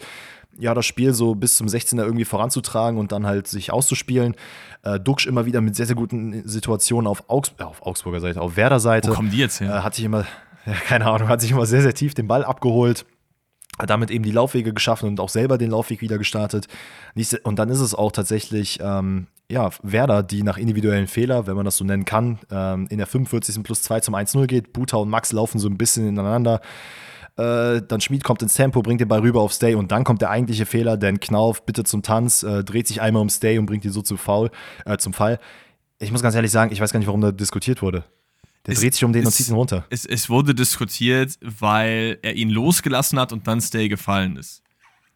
[0.59, 4.37] ja, das Spiel so bis zum 16er irgendwie voranzutragen und dann halt sich auszuspielen.
[4.83, 8.41] Äh, Duxch immer wieder mit sehr, sehr guten Situationen auf, Augs äh, auf Augsburger Seite,
[8.41, 9.11] auf Werder Seite.
[9.11, 9.75] Wo kommen die jetzt her?
[9.75, 10.25] Äh, hat sich immer,
[10.87, 13.05] keine Ahnung, hat sich immer sehr, sehr tief den Ball abgeholt,
[13.79, 16.67] hat damit eben die Laufwege geschaffen und auch selber den Laufweg wieder gestartet.
[17.43, 21.65] Und dann ist es auch tatsächlich, ähm, ja, Werder, die nach individuellen Fehler, wenn man
[21.65, 23.63] das so nennen kann, ähm, in der 45.
[23.63, 24.73] plus 2 zum 1-0 geht.
[24.73, 26.61] Buta und Max laufen so ein bisschen ineinander.
[27.37, 30.21] Äh, dann Schmid kommt ins Tempo, bringt den Ball rüber auf Stay und dann kommt
[30.21, 33.67] der eigentliche Fehler, denn Knauf bitte zum Tanz, äh, dreht sich einmal um Stay und
[33.67, 34.51] bringt ihn so zum Foul,
[34.85, 35.39] äh, zum Fall.
[35.99, 38.05] Ich muss ganz ehrlich sagen, ich weiß gar nicht, warum da diskutiert wurde.
[38.67, 39.87] Der es, dreht sich um den es, und zieht ihn runter.
[39.91, 44.63] Es, es, wurde diskutiert, weil er ihn losgelassen hat und dann Stay gefallen ist.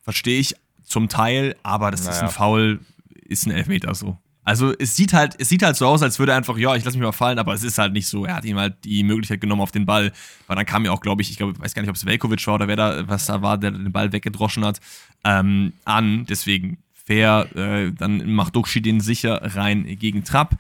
[0.02, 2.16] Verstehe ich zum Teil, aber das naja.
[2.16, 2.80] ist ein Foul,
[3.26, 4.18] ist ein Elfmeter so.
[4.46, 6.84] Also es sieht halt, es sieht halt so aus, als würde er einfach, ja, ich
[6.84, 8.26] lasse mich mal fallen, aber es ist halt nicht so.
[8.26, 10.12] Er hat ihm halt die Möglichkeit genommen auf den Ball,
[10.46, 12.04] weil dann kam ja auch, glaube ich, ich glaube, ich weiß gar nicht, ob es
[12.04, 14.80] Velkovic war oder wer da, was da war, der den Ball weggedroschen hat,
[15.24, 16.26] ähm, an.
[16.26, 20.58] Deswegen fair, äh, dann macht Duxi den sicher rein gegen Trapp.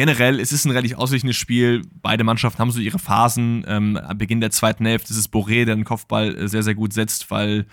[0.00, 1.82] Generell, es ist ein relativ ausgeglichenes Spiel.
[2.00, 3.66] Beide Mannschaften haben so ihre Phasen.
[3.68, 6.74] Ähm, am Beginn der zweiten Hälfte ist es Boré, der den Kopfball äh, sehr, sehr
[6.74, 7.66] gut setzt, weil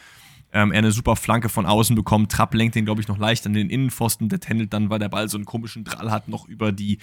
[0.52, 2.30] ähm, er eine super Flanke von außen bekommt.
[2.30, 4.28] Trapp lenkt den, glaube ich, noch leicht an den Innenpfosten.
[4.28, 6.98] Der tändelt dann, weil der Ball so einen komischen Drall hat, noch über die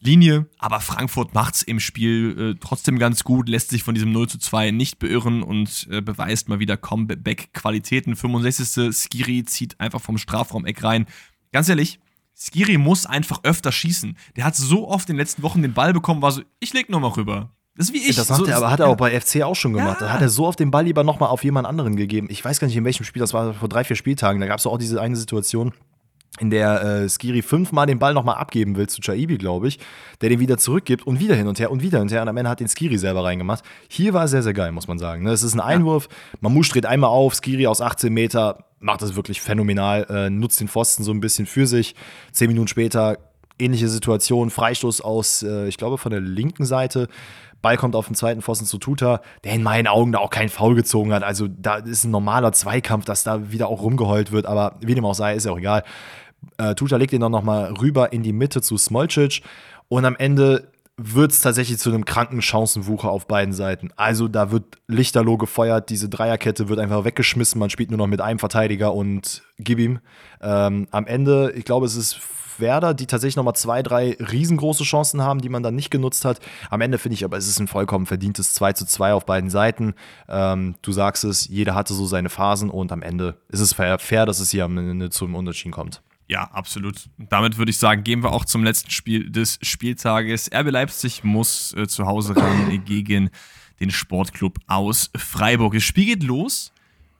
[0.00, 0.46] Linie.
[0.56, 4.30] Aber Frankfurt macht es im Spiel äh, trotzdem ganz gut, lässt sich von diesem 0
[4.30, 8.16] zu 2 nicht beirren und äh, beweist mal wieder Comeback-Qualitäten.
[8.16, 8.90] 65.
[8.96, 11.04] Skiri zieht einfach vom Strafraum-Eck rein.
[11.52, 12.00] Ganz ehrlich,
[12.34, 14.16] Skiri muss einfach öfter schießen.
[14.36, 16.88] Der hat so oft in den letzten Wochen den Ball bekommen, war so, ich leg
[16.88, 17.50] nur mal rüber.
[17.76, 18.16] Das ist wie ich.
[18.16, 20.00] Das hat, so, er, aber hat er auch bei FC auch schon gemacht.
[20.00, 20.08] Ja.
[20.08, 22.28] Da hat er so auf den Ball lieber nochmal auf jemand anderen gegeben.
[22.30, 24.40] Ich weiß gar nicht, in welchem Spiel, das war vor drei, vier Spieltagen.
[24.40, 25.72] Da gab es auch diese eine Situation,
[26.38, 29.78] in der äh, Skiri fünfmal den Ball nochmal abgeben will zu Chaibi, glaube ich,
[30.20, 32.22] der den wieder zurückgibt und wieder hin und her und wieder hin und her.
[32.22, 33.64] Und am Ende hat den Skiri selber reingemacht.
[33.88, 35.24] Hier war er sehr, sehr geil, muss man sagen.
[35.24, 35.30] Ne?
[35.30, 36.08] Es ist ein Einwurf.
[36.40, 40.68] Mamouche dreht einmal auf, Skiri aus 18 Meter macht das wirklich phänomenal, äh, nutzt den
[40.68, 41.94] Pfosten so ein bisschen für sich.
[42.32, 43.18] Zehn Minuten später
[43.58, 47.08] ähnliche Situation, Freistoß aus, äh, ich glaube, von der linken Seite.
[47.62, 50.48] Ball kommt auf den zweiten Pfosten zu Tuta, der in meinen Augen da auch keinen
[50.48, 51.22] Foul gezogen hat.
[51.22, 55.04] Also da ist ein normaler Zweikampf, dass da wieder auch rumgeheult wird, aber wie dem
[55.04, 55.84] auch sei, ist ja auch egal.
[56.58, 59.42] Äh, Tuta legt ihn dann nochmal rüber in die Mitte zu Smolcic
[59.88, 60.72] und am Ende
[61.04, 63.90] wird es tatsächlich zu einem kranken Chancenwucher auf beiden Seiten.
[63.96, 68.20] Also da wird Lichterloh gefeuert, diese Dreierkette wird einfach weggeschmissen, man spielt nur noch mit
[68.20, 70.00] einem Verteidiger und gib ihm.
[70.40, 72.20] Ähm, am Ende, ich glaube, es ist
[72.58, 76.38] Werder, die tatsächlich nochmal zwei, drei riesengroße Chancen haben, die man dann nicht genutzt hat.
[76.70, 79.50] Am Ende finde ich aber, es ist ein vollkommen verdientes 2 zu 2 auf beiden
[79.50, 79.94] Seiten.
[80.28, 84.26] Ähm, du sagst es, jeder hatte so seine Phasen und am Ende ist es fair,
[84.26, 86.02] dass es hier am Ende zum Unterschied kommt.
[86.32, 87.10] Ja, absolut.
[87.18, 90.50] damit würde ich sagen, gehen wir auch zum letzten Spiel des Spieltages.
[90.50, 93.28] RB Leipzig muss äh, zu Hause ran gegen
[93.80, 95.74] den Sportclub aus Freiburg.
[95.74, 96.72] Das Spiel geht los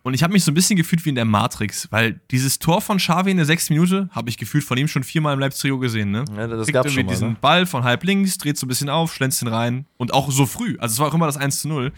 [0.02, 2.80] und ich habe mich so ein bisschen gefühlt wie in der Matrix, weil dieses Tor
[2.80, 5.78] von Xavi in der sechsten Minute habe ich gefühlt von ihm schon viermal im Leipzig
[5.78, 6.10] gesehen.
[6.10, 6.24] Ne?
[6.34, 7.36] Ja, das Kriegt irgendwie schon mal, diesen ne?
[7.38, 10.46] Ball von halb links, dreht so ein bisschen auf, schlänzt ihn rein und auch so
[10.46, 10.78] früh.
[10.78, 11.92] Also es war auch immer das 1 zu 0.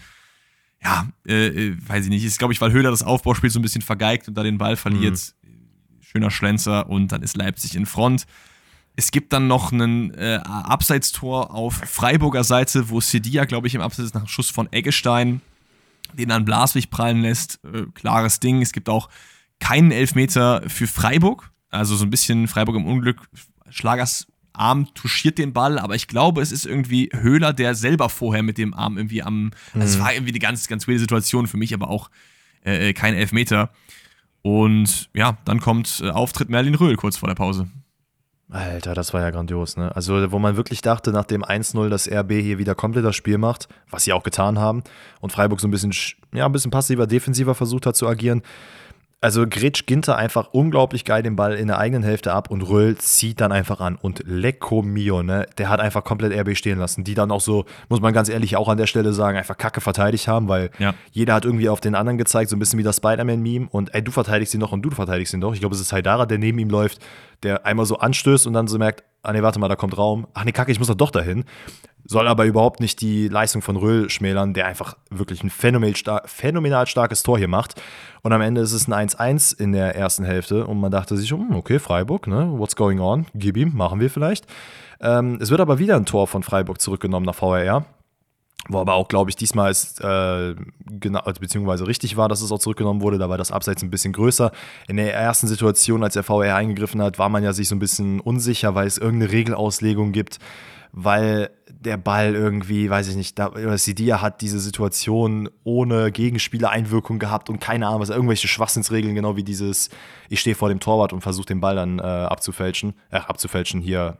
[0.83, 2.25] Ja, äh, äh, weiß ich nicht.
[2.25, 4.75] Ist, glaube ich, weil Höhler das Aufbauspiel so ein bisschen vergeigt und da den Ball
[4.75, 5.33] verliert.
[6.15, 8.25] Schöner Schlenzer und dann ist Leipzig in Front.
[8.95, 13.81] Es gibt dann noch ein äh, Abseitstor auf Freiburger Seite, wo Sedia, glaube ich, im
[13.81, 15.41] Abseits nach einem Schuss von Eggestein
[16.13, 17.59] den dann Blaswig prallen lässt.
[17.65, 18.61] Äh, klares Ding.
[18.61, 19.09] Es gibt auch
[19.59, 21.51] keinen Elfmeter für Freiburg.
[21.69, 23.27] Also so ein bisschen Freiburg im Unglück.
[23.69, 28.41] Schlagers Arm touchiert den Ball, aber ich glaube, es ist irgendwie Höhler, der selber vorher
[28.41, 29.51] mit dem Arm irgendwie am.
[29.73, 29.83] Also mhm.
[29.83, 32.09] es war irgendwie eine ganz, ganz wilde Situation für mich, aber auch
[32.61, 33.71] äh, kein Elfmeter.
[34.45, 37.67] Und ja, dann kommt äh, Auftritt Merlin Röhl kurz vor der Pause.
[38.51, 39.95] Alter, das war ja grandios, ne?
[39.95, 43.39] Also, wo man wirklich dachte, nach dem 1-0, dass RB hier wieder komplett das Spiel
[43.39, 44.83] macht, was sie auch getan haben,
[45.19, 45.93] und Freiburg so ein bisschen,
[46.31, 48.43] ja, ein bisschen passiver, defensiver versucht hat zu agieren,
[49.25, 52.95] also Gretsch Ginter einfach unglaublich geil den Ball in der eigenen Hälfte ab und Röll
[52.99, 53.95] zieht dann einfach an.
[53.95, 57.03] Und Lecco Mio, ne, der hat einfach komplett RB stehen lassen.
[57.03, 59.81] Die dann auch so, muss man ganz ehrlich auch an der Stelle sagen, einfach kacke
[59.81, 60.93] verteidigt haben, weil ja.
[61.11, 63.67] jeder hat irgendwie auf den anderen gezeigt, so ein bisschen wie das Spider-Man-Meme.
[63.71, 65.55] Und ey, du verteidigst ihn doch und du verteidigst ihn doch.
[65.55, 66.99] Ich glaube, es ist Haidara, der neben ihm läuft,
[67.41, 70.27] der einmal so anstößt und dann so merkt, ah nee, warte mal, da kommt Raum.
[70.35, 71.45] Ach nee, kacke, ich muss doch doch dahin.
[72.07, 76.21] Soll aber überhaupt nicht die Leistung von Röhl schmälern, der einfach wirklich ein phänomenal, star
[76.25, 77.81] phänomenal starkes Tor hier macht.
[78.21, 81.31] Und am Ende ist es ein 1-1 in der ersten Hälfte und man dachte sich,
[81.31, 83.25] hm, okay, Freiburg, ne, what's going on?
[83.33, 84.45] Gib ihm, machen wir vielleicht.
[85.01, 87.85] Ähm, es wird aber wieder ein Tor von Freiburg zurückgenommen nach VRR.
[88.67, 92.57] Wo aber auch, glaube ich, diesmal ist, äh, genau, beziehungsweise richtig war, dass es auch
[92.57, 93.19] zurückgenommen wurde.
[93.19, 94.51] Da war das Abseits ein bisschen größer.
[94.87, 97.79] In der ersten Situation, als der VR eingegriffen hat, war man ja sich so ein
[97.79, 100.39] bisschen unsicher, weil es irgendeine Regelauslegung gibt
[100.97, 107.19] weil der Ball irgendwie, weiß ich nicht, da, oder Sidia hat diese Situation ohne Gegenspielereinwirkung
[107.19, 109.89] gehabt und keine Ahnung, was irgendwelche Schwachsinnsregeln, genau wie dieses,
[110.29, 114.17] ich stehe vor dem Torwart und versuche den Ball dann äh, abzufälschen, äh, abzufälschen, hier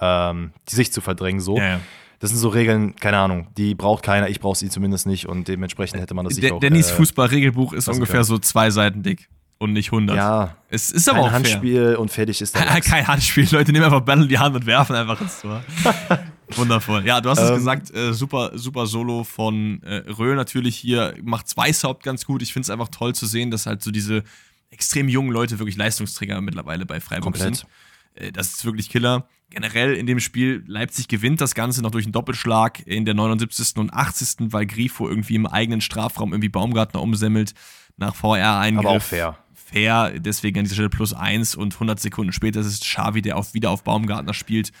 [0.00, 1.58] ähm, die Sicht zu verdrängen, so.
[1.58, 1.80] Ja, ja.
[2.20, 5.48] Das sind so Regeln, keine Ahnung, die braucht keiner, ich brauche sie zumindest nicht und
[5.48, 6.60] dementsprechend hätte man das sich auch.
[6.60, 8.24] Dannys äh, Fußballregelbuch ist ungefähr können.
[8.24, 9.28] so zwei Seiten dick
[9.58, 10.16] und nicht 100.
[10.16, 10.56] Ja.
[10.68, 12.00] Es ist aber auch Handspiel fair.
[12.00, 13.48] und fertig ist der Kein Handspiel.
[13.50, 15.62] Leute nehmen einfach Ball in die Hand und werfen einfach ins Tor.
[16.56, 17.06] Wundervoll.
[17.06, 21.14] Ja, du hast ähm, es gesagt, äh, super, super Solo von äh, Rö natürlich hier,
[21.22, 22.42] macht Weißhaupt ganz gut.
[22.42, 24.24] Ich finde es einfach toll zu sehen, dass halt so diese
[24.70, 27.56] extrem jungen Leute wirklich Leistungsträger mittlerweile bei Freiburg komplett.
[27.56, 27.66] sind.
[28.14, 29.28] Äh, das ist wirklich Killer.
[29.50, 33.76] Generell in dem Spiel, Leipzig gewinnt das Ganze noch durch einen Doppelschlag in der 79.
[33.76, 37.54] und 80., weil Grifo irgendwie im eigenen Strafraum irgendwie Baumgartner umsemmelt
[37.96, 38.86] nach VR-Eingriff.
[38.86, 39.38] Aber auch fair.
[39.64, 43.36] Fair, deswegen an dieser Stelle plus eins und 100 Sekunden später ist es Xavi, der
[43.36, 44.72] auf, wieder auf Baumgartner spielt,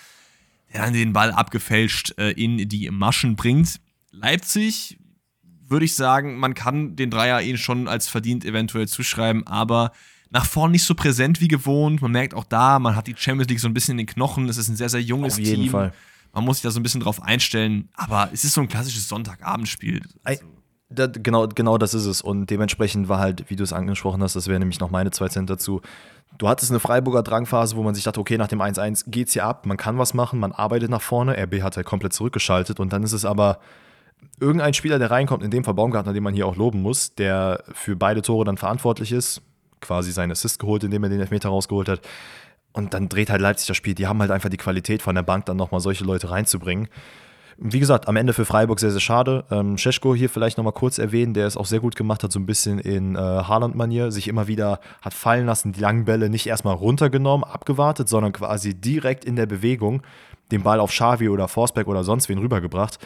[0.72, 3.80] der dann den Ball abgefälscht äh, in die Maschen bringt.
[4.12, 4.98] Leipzig,
[5.66, 9.92] würde ich sagen, man kann den Dreier ihnen schon als verdient eventuell zuschreiben, aber
[10.30, 12.02] nach vorn nicht so präsent wie gewohnt.
[12.02, 14.48] Man merkt auch da, man hat die Champions League so ein bisschen in den Knochen.
[14.48, 15.44] Es ist ein sehr, sehr junges Team.
[15.44, 15.72] Auf jeden Team.
[15.72, 15.92] Fall.
[16.32, 17.88] Man muss sich da so ein bisschen drauf einstellen.
[17.94, 20.02] Aber es ist so ein klassisches Sonntagabendspiel.
[20.24, 20.44] Also.
[20.94, 22.22] Da, genau, genau das ist es.
[22.22, 25.28] Und dementsprechend war halt, wie du es angesprochen hast, das wäre nämlich noch meine zwei
[25.28, 25.80] Cent dazu.
[26.38, 29.44] Du hattest eine Freiburger Drangphase, wo man sich dachte, okay, nach dem 1-1 geht's hier
[29.44, 31.36] ab, man kann was machen, man arbeitet nach vorne.
[31.40, 33.60] RB hat halt komplett zurückgeschaltet und dann ist es aber
[34.40, 37.62] irgendein Spieler, der reinkommt, in dem Fall Baumgartner, den man hier auch loben muss, der
[37.72, 39.42] für beide Tore dann verantwortlich ist,
[39.80, 42.00] quasi seinen Assist geholt, indem er den Elfmeter rausgeholt hat.
[42.72, 43.94] Und dann dreht halt Leipzig das Spiel.
[43.94, 46.88] Die haben halt einfach die Qualität von der Bank, dann nochmal solche Leute reinzubringen.
[47.56, 49.44] Wie gesagt, am Ende für Freiburg sehr, sehr schade.
[49.50, 52.40] Ähm, Scheschko hier vielleicht nochmal kurz erwähnen, der es auch sehr gut gemacht hat, so
[52.40, 56.46] ein bisschen in äh, Haaland-Manier, sich immer wieder hat fallen lassen, die langen Bälle nicht
[56.46, 60.02] erstmal runtergenommen, abgewartet, sondern quasi direkt in der Bewegung
[60.50, 62.98] den Ball auf Xavi oder Forsberg oder sonst wen rübergebracht.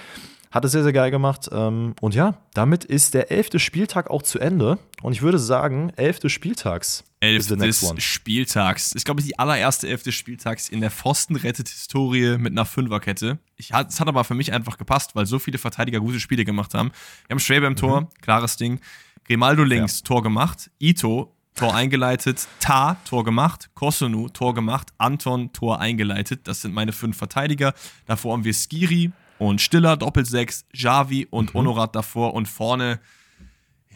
[0.51, 1.51] Hat es sehr, sehr geil gemacht.
[1.53, 4.79] Ähm, und ja, damit ist der elfte Spieltag auch zu Ende.
[5.03, 7.05] Und ich würde sagen, elfte Spieltags.
[7.21, 8.95] Elftes Spieltags.
[8.95, 13.39] Ich glaube, die allererste elfte Spieltags in der Pfosten-Rettet-Historie mit einer Fünferkette.
[13.57, 16.91] Es hat aber für mich einfach gepasst, weil so viele Verteidiger gute Spiele gemacht haben.
[17.27, 18.09] Wir haben Schwäbe im Tor, mhm.
[18.21, 18.81] klares Ding.
[19.25, 20.05] Grimaldo links, ja.
[20.05, 20.71] Tor gemacht.
[20.79, 22.47] Ito, Tor eingeleitet.
[22.61, 23.71] Ta, Tor gemacht.
[23.75, 24.91] Kosunu, Tor gemacht.
[24.99, 26.47] Anton, Tor eingeleitet.
[26.47, 27.75] Das sind meine fünf Verteidiger.
[28.07, 31.59] Davor haben wir Skiri, und Stiller, Doppelsechs, Javi und mhm.
[31.59, 33.01] Honorat davor und vorne,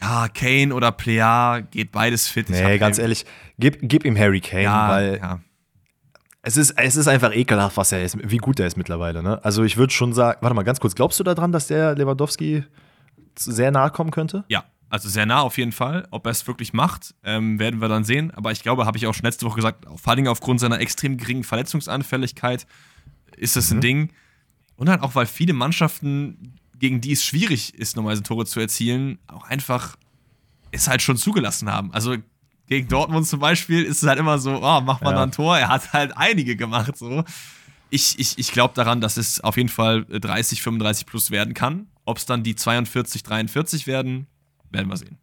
[0.02, 2.50] ja, Kane oder Plea, geht beides fit.
[2.50, 3.24] Nee, ganz ehrlich,
[3.58, 5.40] gib, gib ihm Harry Kane, ja, weil ja.
[6.42, 9.22] Es, ist, es ist einfach ekelhaft, was er ist, wie gut er ist mittlerweile.
[9.22, 9.42] Ne?
[9.44, 12.64] Also ich würde schon sagen, warte mal ganz kurz, glaubst du daran, dass der Lewandowski
[13.38, 14.44] sehr nahe kommen könnte?
[14.48, 16.06] Ja, also sehr nah auf jeden Fall.
[16.10, 18.32] Ob er es wirklich macht, ähm, werden wir dann sehen.
[18.32, 21.16] Aber ich glaube, habe ich auch schon letzte Woche gesagt, vor allem aufgrund seiner extrem
[21.16, 22.66] geringen Verletzungsanfälligkeit
[23.36, 23.76] ist das mhm.
[23.76, 24.12] ein Ding.
[24.74, 29.20] Und halt auch, weil viele Mannschaften, gegen die es schwierig ist, normalerweise Tore zu erzielen,
[29.28, 29.96] auch einfach
[30.72, 31.92] es halt schon zugelassen haben.
[31.92, 32.16] Also
[32.66, 35.22] gegen Dortmund zum Beispiel ist es halt immer so, oh, macht man ja.
[35.22, 35.56] ein Tor.
[35.56, 36.96] Er hat halt einige gemacht.
[36.98, 37.22] So.
[37.88, 41.86] Ich, ich, ich glaube daran, dass es auf jeden Fall 30, 35 plus werden kann.
[42.04, 44.26] Ob es dann die 42, 43 werden,
[44.70, 45.18] werden wir sehen.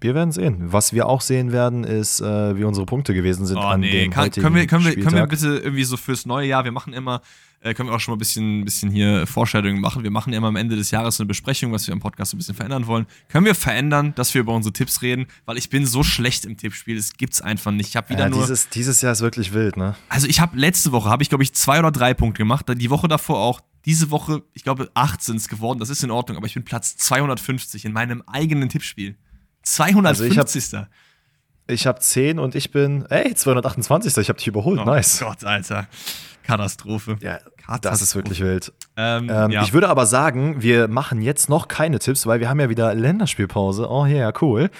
[0.00, 0.56] Wir werden sehen.
[0.72, 3.90] Was wir auch sehen werden, ist, äh, wie unsere Punkte gewesen sind oh, an nee.
[3.90, 6.72] dem Kann, können, wir, können, wir, können wir bitte irgendwie so fürs neue Jahr, wir
[6.72, 7.20] machen immer
[7.62, 10.02] äh, können wir auch schon mal ein bisschen, bisschen hier Vorstellungen machen.
[10.02, 12.38] Wir machen ja immer am Ende des Jahres eine Besprechung, was wir am Podcast ein
[12.38, 13.06] bisschen verändern wollen.
[13.28, 15.26] Können wir verändern, dass wir über unsere Tipps reden?
[15.44, 17.90] Weil ich bin so schlecht im Tippspiel, das gibt's einfach nicht.
[17.90, 18.40] Ich habe wieder ja, nur.
[18.40, 19.94] Dieses, dieses Jahr ist wirklich wild, ne?
[20.08, 22.66] Also ich habe letzte Woche, habe ich glaube ich zwei oder drei Punkte gemacht.
[22.68, 23.60] Die Woche davor auch.
[23.86, 25.78] Diese Woche, ich glaube, acht sind es geworden.
[25.78, 29.16] Das ist in Ordnung, aber ich bin Platz 250 in meinem eigenen Tippspiel.
[29.62, 30.38] 250.
[30.38, 30.88] Also ich hab,
[31.66, 34.16] ich habe 10 und ich bin, ey, 228.
[34.18, 34.80] Ich habe dich überholt.
[34.80, 35.20] Oh nice.
[35.20, 35.86] Gott, Alter.
[36.42, 37.16] Katastrophe.
[37.20, 37.80] Ja, Katastrophe.
[37.82, 38.72] das ist wirklich wild.
[38.96, 39.62] Ähm, ähm, ja.
[39.62, 42.94] Ich würde aber sagen, wir machen jetzt noch keine Tipps, weil wir haben ja wieder
[42.94, 43.88] Länderspielpause.
[43.88, 44.70] Oh ja, yeah, cool.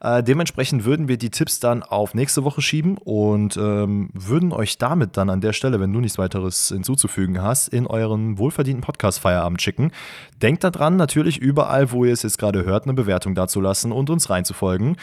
[0.00, 4.78] Äh, dementsprechend würden wir die Tipps dann auf nächste Woche schieben und ähm, würden euch
[4.78, 9.60] damit dann an der Stelle, wenn du nichts weiteres hinzuzufügen hast, in euren wohlverdienten Podcast-Feierabend
[9.60, 9.92] schicken.
[10.40, 14.30] Denkt daran, natürlich überall, wo ihr es jetzt gerade hört, eine Bewertung dazulassen und uns
[14.30, 14.96] reinzufolgen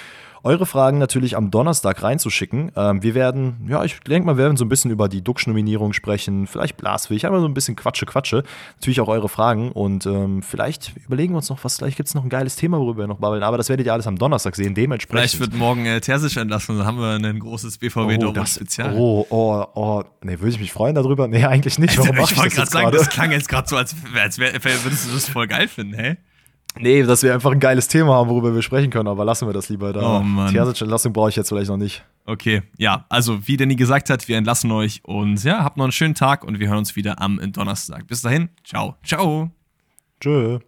[0.46, 2.72] eure Fragen natürlich am Donnerstag reinzuschicken.
[2.76, 5.91] Ähm, wir werden, ja, ich denke mal, wir werden so ein bisschen über die Duxch-Nominierung
[5.93, 8.43] sprechen, vielleicht Blaswig, einfach so ein bisschen Quatsche, Quatsche.
[8.76, 12.14] Natürlich auch eure Fragen und ähm, vielleicht überlegen wir uns noch was, vielleicht gibt es
[12.14, 14.56] noch ein geiles Thema, worüber wir noch babbeln, aber das werdet ihr alles am Donnerstag
[14.56, 15.32] sehen, dementsprechend.
[15.32, 18.96] Vielleicht wird morgen äh, Terzic entlassen, dann haben wir ein großes BVB oh, Spezial.
[18.96, 21.28] Oh, oh, oh, nee, würde ich mich freuen darüber?
[21.28, 21.98] Nee, eigentlich nicht.
[21.98, 25.10] Warum also, ich wollte gerade sagen, das klang jetzt gerade so, als, als wär, würdest
[25.10, 26.18] du das voll geil finden, hä?
[26.80, 29.53] Nee, dass wir einfach ein geiles Thema haben, worüber wir sprechen können, aber lassen wir
[29.53, 30.17] das lieber da.
[30.17, 30.51] Oh Mann.
[30.53, 32.03] Terzic-Entlassung brauche ich jetzt vielleicht noch nicht.
[32.26, 35.91] Okay, ja, also wie Danny gesagt hat, wir entlassen euch und ja, habt noch einen
[35.91, 38.07] schönen Tag und wir hören uns wieder am Donnerstag.
[38.07, 38.95] Bis dahin, ciao.
[39.03, 39.51] Ciao.
[40.19, 40.60] Tschö.